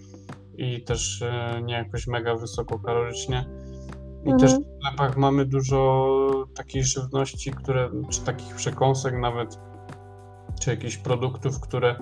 i 0.58 0.84
też 0.84 1.22
e, 1.22 1.60
nie 1.64 1.74
jakoś 1.74 2.06
mega 2.06 2.36
wysokokalorycznie. 2.36 3.44
I 4.24 4.30
mhm. 4.30 4.38
też 4.38 4.52
w 4.52 4.78
sklepach 4.78 5.16
mamy 5.16 5.44
dużo 5.44 6.08
takiej 6.54 6.84
żywności, 6.84 7.50
które, 7.50 7.90
czy 8.10 8.20
takich 8.20 8.54
przekąsek 8.54 9.14
nawet, 9.20 9.58
czy 10.60 10.70
jakichś 10.70 10.96
produktów, 10.96 11.60
które 11.60 12.00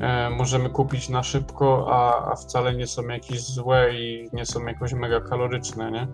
e, 0.00 0.30
możemy 0.30 0.70
kupić 0.70 1.08
na 1.08 1.22
szybko, 1.22 1.86
a, 1.90 2.30
a 2.32 2.36
wcale 2.36 2.74
nie 2.74 2.86
są 2.86 3.08
jakieś 3.08 3.42
złe 3.42 3.94
i 3.94 4.28
nie 4.32 4.46
są 4.46 4.66
jakoś 4.66 4.92
mega 4.92 5.20
kaloryczne, 5.20 5.90
nie? 5.90 6.08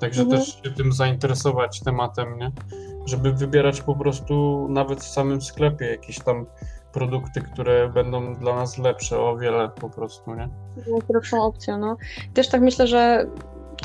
Także 0.00 0.22
mhm. 0.22 0.40
też 0.40 0.62
się 0.62 0.70
tym 0.70 0.92
zainteresować 0.92 1.80
tematem, 1.80 2.38
nie? 2.38 2.52
Żeby 3.06 3.32
wybierać 3.32 3.80
po 3.80 3.94
prostu 3.96 4.66
nawet 4.70 5.00
w 5.00 5.08
samym 5.08 5.42
sklepie 5.42 5.86
jakieś 5.86 6.18
tam 6.18 6.46
produkty, 6.92 7.40
które 7.40 7.88
będą 7.88 8.34
dla 8.34 8.54
nas 8.54 8.78
lepsze 8.78 9.20
o 9.20 9.36
wiele 9.36 9.68
po 9.68 9.90
prostu, 9.90 10.34
nie? 10.34 10.48
Lepszą 11.08 11.42
opcją, 11.42 11.78
no. 11.78 11.96
Też 12.34 12.48
tak 12.48 12.60
myślę, 12.60 12.86
że 12.86 13.26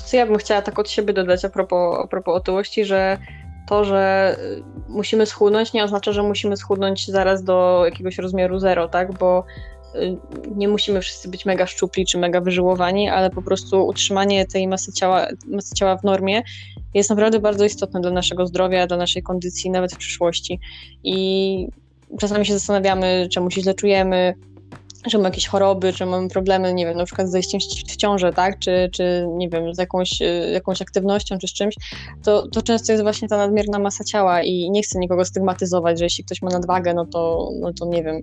co 0.06 0.18
ja 0.18 0.26
bym 0.26 0.38
chciała 0.38 0.62
tak 0.62 0.80
od 0.80 0.90
siebie 0.90 1.14
dodać 1.14 1.46
a 1.46 1.50
propos, 1.50 2.00
a 2.04 2.08
propos 2.08 2.36
otyłości, 2.36 2.86
że 2.86 3.18
to, 3.68 3.86
że 3.86 4.36
y, 4.40 4.64
musimy 4.90 5.26
schudnąć, 5.26 5.74
nie 5.74 5.84
oznacza, 5.84 6.12
że 6.12 6.24
musimy 6.24 6.58
schudnąć 6.58 7.08
zaraz 7.08 7.44
do 7.44 7.82
jakiegoś 7.86 8.18
rozmiaru 8.18 8.60
zero, 8.60 8.88
tak? 8.88 9.18
Bo 9.18 9.44
y, 9.96 10.18
nie 10.56 10.68
musimy 10.68 11.02
wszyscy 11.02 11.30
być 11.30 11.46
mega 11.46 11.68
szczupli 11.68 12.06
czy 12.06 12.18
mega 12.18 12.42
wyżyłowani, 12.42 13.10
ale 13.10 13.30
po 13.30 13.42
prostu 13.42 13.88
utrzymanie 13.88 14.46
tej 14.46 14.68
masy 14.68 14.94
ciała, 14.94 15.28
masy 15.48 15.76
ciała 15.76 15.98
w 15.98 16.04
normie 16.04 16.44
jest 16.94 17.10
naprawdę 17.10 17.40
bardzo 17.40 17.66
istotne 17.66 18.02
dla 18.02 18.12
naszego 18.12 18.48
zdrowia, 18.48 18.88
dla 18.88 18.98
naszej 18.98 19.24
kondycji, 19.24 19.70
nawet 19.70 19.94
w 19.94 19.98
przyszłości. 19.98 20.60
I 21.04 21.68
czasami 22.20 22.46
się 22.46 22.54
zastanawiamy, 22.54 23.28
czemu 23.32 23.52
się 23.52 23.62
źle 23.62 23.74
czujemy, 23.74 24.34
że 25.06 25.18
mamy 25.18 25.28
jakieś 25.28 25.48
choroby, 25.48 25.94
czy 25.94 26.06
mamy 26.06 26.30
problemy, 26.30 26.74
nie 26.74 26.86
wiem, 26.86 26.98
na 26.98 27.06
przykład 27.06 27.28
z 27.28 27.32
zajściem 27.32 27.60
w 27.88 27.96
ciążę, 27.96 28.34
tak, 28.34 28.60
czy, 28.60 28.90
czy 28.92 29.28
nie 29.30 29.50
wiem, 29.50 29.76
z 29.76 29.78
jakąś, 29.78 30.22
y, 30.22 30.52
jakąś 30.54 30.82
aktywnością, 30.82 31.38
czy 31.38 31.48
z 31.48 31.54
czymś, 31.54 31.76
to, 32.24 32.48
to 32.48 32.62
często 32.62 32.92
jest 32.92 33.04
właśnie 33.04 33.28
ta 33.28 33.38
nadmierna 33.38 33.80
masa 33.80 34.04
ciała 34.04 34.44
i 34.44 34.70
nie 34.72 34.84
chcę 34.84 35.00
nikogo 35.00 35.26
stygmatyzować, 35.26 36.00
że 36.00 36.06
jeśli 36.06 36.24
ktoś 36.24 36.42
ma 36.42 36.50
nadwagę, 36.50 36.94
no 36.94 37.06
to, 37.06 37.50
no 37.60 37.74
to 37.74 37.86
nie 37.86 38.04
wiem, 38.04 38.22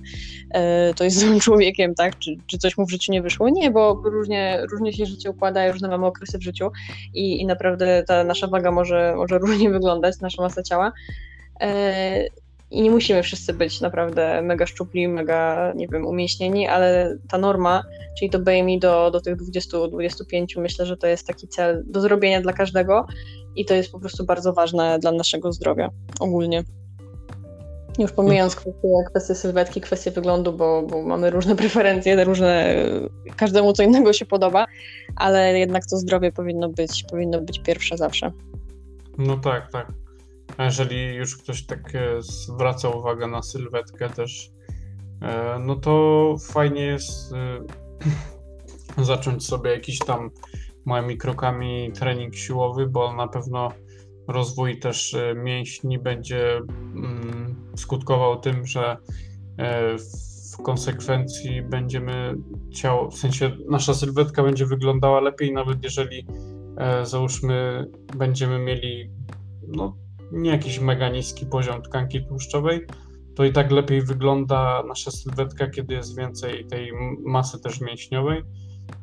e, 0.50 0.94
to 0.94 1.04
jest 1.04 1.18
złym 1.20 1.40
człowiekiem, 1.40 1.94
tak, 1.94 2.18
czy, 2.18 2.36
czy 2.46 2.58
coś 2.58 2.78
mu 2.78 2.86
w 2.86 2.90
życiu 2.90 3.12
nie 3.12 3.22
wyszło. 3.22 3.48
Nie, 3.48 3.70
bo 3.70 4.02
różnie, 4.04 4.62
różnie 4.72 4.92
się 4.92 5.06
życie 5.06 5.30
układa, 5.30 5.72
różne 5.72 5.88
mamy 5.88 6.06
okresy 6.06 6.38
w 6.38 6.42
życiu 6.42 6.70
i, 7.14 7.40
i 7.40 7.46
naprawdę 7.46 8.04
ta 8.06 8.24
nasza 8.24 8.46
waga 8.46 8.70
może, 8.70 9.14
może 9.16 9.38
różnie 9.44 9.70
wyglądać, 9.70 10.20
nasza 10.20 10.42
masa 10.42 10.62
ciała. 10.62 10.92
I 12.70 12.82
nie 12.82 12.90
musimy 12.90 13.22
wszyscy 13.22 13.54
być 13.54 13.80
naprawdę 13.80 14.42
mega 14.42 14.66
szczupli, 14.66 15.08
mega, 15.08 15.72
nie 15.76 15.88
wiem, 15.88 16.06
umieśnieni, 16.06 16.68
ale 16.68 17.16
ta 17.28 17.38
norma, 17.38 17.82
czyli 18.18 18.30
to 18.30 18.38
BMI 18.38 18.78
do, 18.78 19.10
do 19.10 19.20
tych 19.20 19.36
20-25, 19.36 20.60
myślę, 20.60 20.86
że 20.86 20.96
to 20.96 21.06
jest 21.06 21.26
taki 21.26 21.48
cel 21.48 21.82
do 21.86 22.00
zrobienia 22.00 22.40
dla 22.40 22.52
każdego 22.52 23.06
i 23.56 23.64
to 23.64 23.74
jest 23.74 23.92
po 23.92 24.00
prostu 24.00 24.24
bardzo 24.24 24.52
ważne 24.52 24.98
dla 24.98 25.12
naszego 25.12 25.52
zdrowia 25.52 25.90
ogólnie. 26.20 26.64
Już 27.98 28.12
pomijając 28.12 28.56
kwestie, 28.56 28.88
kwestie 29.10 29.34
sylwetki, 29.34 29.80
kwestie 29.80 30.10
wyglądu, 30.10 30.52
bo, 30.52 30.82
bo 30.82 31.02
mamy 31.02 31.30
różne 31.30 31.56
preferencje, 31.56 32.24
różne, 32.24 32.74
każdemu 33.36 33.72
co 33.72 33.82
innego 33.82 34.12
się 34.12 34.26
podoba, 34.26 34.66
ale 35.16 35.58
jednak 35.58 35.86
to 35.86 35.96
zdrowie 35.96 36.32
powinno 36.32 36.68
być, 36.68 37.04
powinno 37.10 37.40
być 37.40 37.58
pierwsze 37.62 37.96
zawsze. 37.96 38.32
No 39.18 39.36
tak, 39.36 39.70
tak. 39.70 39.99
A 40.56 40.64
jeżeli 40.64 41.14
już 41.14 41.36
ktoś 41.36 41.66
tak 41.66 41.94
e, 41.94 42.22
zwraca 42.22 42.88
uwagę 42.88 43.26
na 43.26 43.42
sylwetkę 43.42 44.10
też, 44.10 44.50
e, 45.22 45.58
no 45.58 45.76
to 45.76 46.34
fajnie 46.52 46.82
jest 46.82 47.32
e, 47.32 47.60
zacząć 49.04 49.46
sobie 49.46 49.70
jakiś 49.70 49.98
tam 49.98 50.30
małymi 50.84 51.18
krokami 51.18 51.92
trening 51.92 52.34
siłowy, 52.34 52.86
bo 52.86 53.14
na 53.14 53.28
pewno 53.28 53.72
rozwój 54.28 54.78
też 54.78 55.16
mięśni 55.36 55.98
będzie 55.98 56.56
mm, 56.56 57.72
skutkował 57.76 58.40
tym, 58.40 58.66
że 58.66 58.96
w 60.52 60.62
konsekwencji 60.62 61.62
będziemy 61.62 62.34
ciało, 62.70 63.10
w 63.10 63.18
sensie 63.18 63.56
nasza 63.68 63.94
sylwetka 63.94 64.42
będzie 64.42 64.66
wyglądała 64.66 65.20
lepiej, 65.20 65.52
nawet 65.52 65.84
jeżeli 65.84 66.26
załóżmy 67.02 67.86
będziemy 68.16 68.58
mieli 68.58 69.10
no, 69.68 69.96
nie 70.32 70.50
jakiś 70.50 70.80
mega 70.80 71.08
niski 71.08 71.46
poziom 71.46 71.82
tkanki 71.82 72.26
tłuszczowej, 72.26 72.86
to 73.34 73.44
i 73.44 73.52
tak 73.52 73.70
lepiej 73.70 74.02
wygląda 74.02 74.82
nasza 74.88 75.10
sylwetka, 75.10 75.70
kiedy 75.70 75.94
jest 75.94 76.16
więcej 76.16 76.66
tej 76.66 76.92
masy 77.26 77.60
też 77.60 77.80
mięśniowej, 77.80 78.42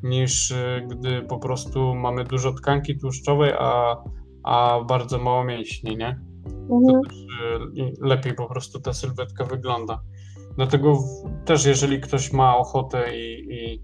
niż 0.03 0.51
e, 0.51 0.87
gdy 0.91 1.21
po 1.21 1.39
prostu 1.39 1.95
mamy 1.95 2.23
dużo 2.23 2.53
tkanki 2.53 2.97
tłuszczowej, 2.97 3.53
a, 3.59 3.97
a 4.43 4.79
bardzo 4.87 5.19
mało 5.19 5.43
mięśni, 5.43 5.97
nie? 5.97 6.19
Mhm. 6.69 6.85
To 6.87 7.09
też 7.09 7.17
e, 7.17 8.07
lepiej 8.07 8.33
po 8.33 8.47
prostu 8.47 8.79
ta 8.79 8.93
sylwetka 8.93 9.45
wygląda. 9.45 10.01
Dlatego 10.55 10.99
też 11.45 11.65
jeżeli 11.65 12.01
ktoś 12.01 12.33
ma 12.33 12.57
ochotę 12.57 13.17
i, 13.17 13.53
i, 13.53 13.81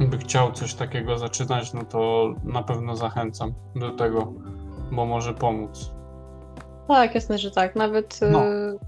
i 0.00 0.06
by 0.06 0.18
chciał 0.18 0.52
coś 0.52 0.74
takiego 0.74 1.18
zaczynać, 1.18 1.74
no 1.74 1.84
to 1.84 2.34
na 2.44 2.62
pewno 2.62 2.96
zachęcam 2.96 3.54
do 3.76 3.90
tego, 3.90 4.32
bo 4.90 5.06
może 5.06 5.34
pomóc. 5.34 5.90
Tak, 6.88 7.14
jasne, 7.14 7.38
że 7.38 7.50
tak. 7.50 7.76
Nawet 7.76 8.20
no. 8.30 8.44
Yy, 8.44 8.78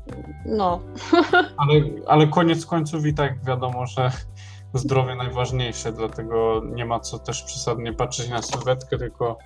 no. 0.47 0.81
ale, 1.57 1.75
ale 2.07 2.27
koniec 2.27 2.67
końców 2.67 3.07
i 3.07 3.15
tak 3.15 3.45
wiadomo, 3.45 3.87
że 3.87 4.11
zdrowie 4.75 5.15
najważniejsze, 5.15 5.93
dlatego 5.93 6.63
nie 6.65 6.85
ma 6.85 7.01
co 7.01 7.19
też 7.19 7.43
przesadnie 7.43 7.93
patrzeć 7.93 8.29
na 8.29 8.43
sylwetkę, 8.43 8.99
tylko, 8.99 9.39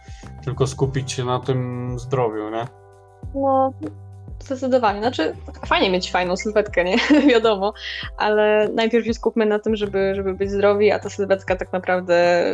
tylko 0.44 0.66
skupić 0.66 1.12
się 1.12 1.24
na 1.24 1.40
tym 1.40 1.90
zdrowiu, 1.98 2.50
nie? 2.50 2.66
No, 3.34 3.72
Zdecydowanie. 4.44 5.00
Znaczy, 5.00 5.34
fajnie 5.66 5.90
mieć 5.90 6.10
fajną 6.10 6.36
sylwetkę, 6.36 6.84
nie? 6.84 6.96
Wiadomo, 7.32 7.72
ale 8.16 8.68
najpierw 8.74 9.06
się 9.06 9.14
skupmy 9.14 9.46
na 9.46 9.58
tym, 9.58 9.76
żeby, 9.76 10.14
żeby 10.14 10.34
być 10.34 10.50
zdrowi, 10.50 10.90
a 10.90 10.98
ta 10.98 11.10
sylwetka 11.10 11.56
tak 11.56 11.72
naprawdę 11.72 12.44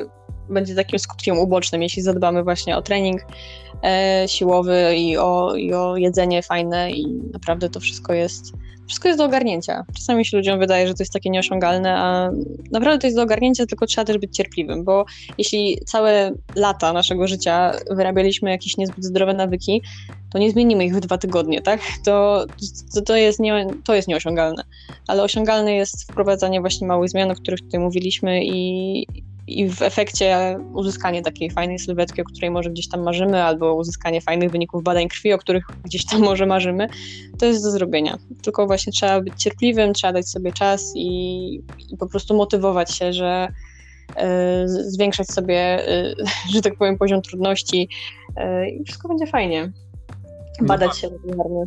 będzie 0.51 0.75
takim 0.75 0.99
skutkiem 0.99 1.39
ubocznym, 1.39 1.83
jeśli 1.83 2.03
zadbamy 2.03 2.43
właśnie 2.43 2.77
o 2.77 2.83
trening 2.83 3.21
e, 3.83 4.25
siłowy 4.29 4.97
i 4.97 5.17
o, 5.17 5.55
i 5.57 5.75
o 5.75 5.97
jedzenie 5.97 6.43
fajne 6.43 6.91
i 6.91 7.07
naprawdę 7.33 7.71
to 7.71 7.81
wszystko 7.81 8.13
jest 8.13 8.53
wszystko 8.91 9.09
jest 9.09 9.19
do 9.19 9.25
ogarnięcia. 9.25 9.85
Czasami 9.97 10.25
się 10.25 10.37
ludziom 10.37 10.59
wydaje, 10.59 10.89
że 10.89 10.95
to 10.95 11.03
jest 11.03 11.13
takie 11.13 11.31
nieosiągalne, 11.31 11.97
a 11.97 12.31
naprawdę 12.71 12.99
to 12.99 13.07
jest 13.07 13.17
do 13.17 13.23
ogarnięcia, 13.23 13.67
tylko 13.67 13.87
trzeba 13.87 14.05
też 14.05 14.19
być 14.19 14.37
cierpliwym, 14.37 14.85
bo 14.85 15.05
jeśli 15.39 15.79
całe 15.87 16.33
lata 16.55 16.93
naszego 16.93 17.27
życia 17.27 17.73
wyrabialiśmy 17.91 18.51
jakieś 18.51 18.77
niezbyt 18.77 19.05
zdrowe 19.05 19.35
nawyki, 19.35 19.83
to 20.33 20.39
nie 20.39 20.51
zmienimy 20.51 20.85
ich 20.85 20.97
w 20.97 21.01
dwa 21.01 21.19
tygodnie, 21.19 21.63
tak? 21.63 21.81
To, 22.05 22.47
to, 22.95 23.03
to, 23.03 23.17
jest, 23.17 23.41
nie, 23.41 23.67
to 23.85 23.95
jest 23.95 24.09
nieosiągalne. 24.09 24.63
Ale 25.07 25.23
osiągalne 25.23 25.75
jest 25.75 26.13
wprowadzanie 26.13 26.61
właśnie 26.61 26.87
małych 26.87 27.11
zmian, 27.11 27.31
o 27.31 27.35
których 27.35 27.61
tutaj 27.61 27.81
mówiliśmy 27.81 28.45
i, 28.45 29.07
i 29.51 29.69
w 29.69 29.83
efekcie 29.83 30.59
uzyskanie 30.75 31.23
takiej 31.23 31.51
fajnej 31.51 31.79
sylwetki, 31.79 32.23
o 32.23 32.25
której 32.25 32.51
może 32.51 32.71
gdzieś 32.71 32.89
tam 32.89 33.03
marzymy, 33.03 33.43
albo 33.43 33.75
uzyskanie 33.75 34.21
fajnych 34.21 34.51
wyników 34.51 34.83
badań 34.83 35.09
krwi, 35.09 35.33
o 35.33 35.39
których 35.39 35.65
gdzieś 35.85 36.07
tam 36.07 36.21
może 36.21 36.47
marzymy, 36.47 36.87
to 37.39 37.47
jest 37.47 37.65
do 37.65 37.71
zrobienia. 37.71 38.19
Tylko 38.43 38.67
właśnie 38.67 38.93
trzeba 38.93 39.21
być 39.21 39.35
cierpliwym, 39.37 39.93
trzeba 39.93 40.13
dać 40.13 40.29
sobie 40.29 40.53
czas 40.53 40.93
i, 40.97 41.55
i 41.93 41.97
po 41.97 42.07
prostu 42.07 42.37
motywować 42.37 42.95
się, 42.95 43.13
że 43.13 43.49
y, 44.11 44.69
zwiększać 44.69 45.29
sobie, 45.29 45.89
y, 45.89 46.15
że 46.55 46.63
tak 46.63 46.77
powiem, 46.77 46.99
poziom 46.99 47.23
trudności 47.23 47.89
y, 48.29 48.71
i 48.71 48.85
wszystko 48.85 49.09
będzie 49.09 49.27
fajnie. 49.27 49.73
Badać 50.63 50.89
no 50.89 50.93
tak. 50.93 51.01
się 51.01 51.09
regularnie. 51.09 51.67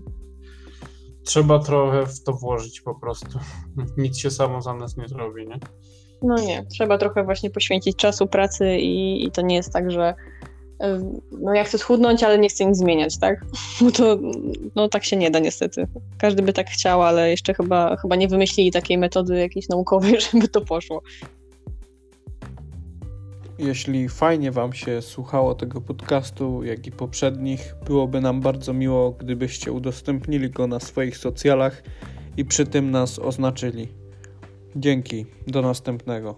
Trzeba 1.26 1.60
trochę 1.60 2.06
w 2.06 2.24
to 2.24 2.34
włożyć 2.34 2.82
po 2.82 2.96
prostu. 2.96 3.40
Nic 3.98 4.18
się 4.18 4.32
samo 4.32 4.62
za 4.62 4.74
nas 4.74 4.98
nie 4.98 5.08
zrobi, 5.08 5.48
nie? 5.48 5.60
No 6.24 6.36
nie, 6.36 6.65
trzeba 6.65 6.97
trochę 6.97 7.24
właśnie 7.24 7.49
poświęcić 7.49 7.95
czasu 7.95 8.28
pracy 8.28 8.78
i, 8.78 9.26
i 9.26 9.32
to 9.32 9.41
nie 9.41 9.55
jest 9.55 9.74
tak, 9.74 9.91
że 9.91 10.13
no 11.32 11.53
ja 11.53 11.63
chcę 11.63 11.78
schudnąć, 11.78 12.24
ale 12.24 12.39
nie 12.39 12.49
chcę 12.49 12.65
nic 12.65 12.78
zmieniać, 12.78 13.17
tak? 13.17 13.45
Bo 13.82 13.91
to 13.91 14.17
no 14.76 14.89
tak 14.89 15.05
się 15.05 15.15
nie 15.17 15.32
da 15.32 15.39
niestety. 15.39 15.88
Każdy 16.17 16.43
by 16.43 16.53
tak 16.53 16.69
chciał, 16.69 17.03
ale 17.03 17.30
jeszcze 17.30 17.53
chyba, 17.53 17.97
chyba 17.97 18.15
nie 18.15 18.28
wymyślili 18.28 18.71
takiej 18.71 18.97
metody 18.97 19.38
jakiejś 19.38 19.69
naukowej, 19.69 20.21
żeby 20.32 20.47
to 20.47 20.61
poszło. 20.61 21.01
Jeśli 23.59 24.09
fajnie 24.09 24.51
Wam 24.51 24.74
się 24.74 25.01
słuchało 25.01 25.55
tego 25.55 25.82
podcastu, 25.82 26.63
jak 26.63 26.88
i 26.88 26.91
poprzednich, 26.91 27.76
byłoby 27.86 28.21
nam 28.21 28.41
bardzo 28.41 28.74
miło, 28.74 29.11
gdybyście 29.11 29.71
udostępnili 29.71 30.49
go 30.49 30.67
na 30.67 30.80
swoich 30.80 31.17
socjalach 31.17 31.84
i 32.38 32.45
przy 32.45 32.65
tym 32.65 32.91
nas 32.91 33.19
oznaczyli. 33.19 34.03
Dzięki, 34.76 35.26
do 35.47 35.61
następnego. 35.61 36.36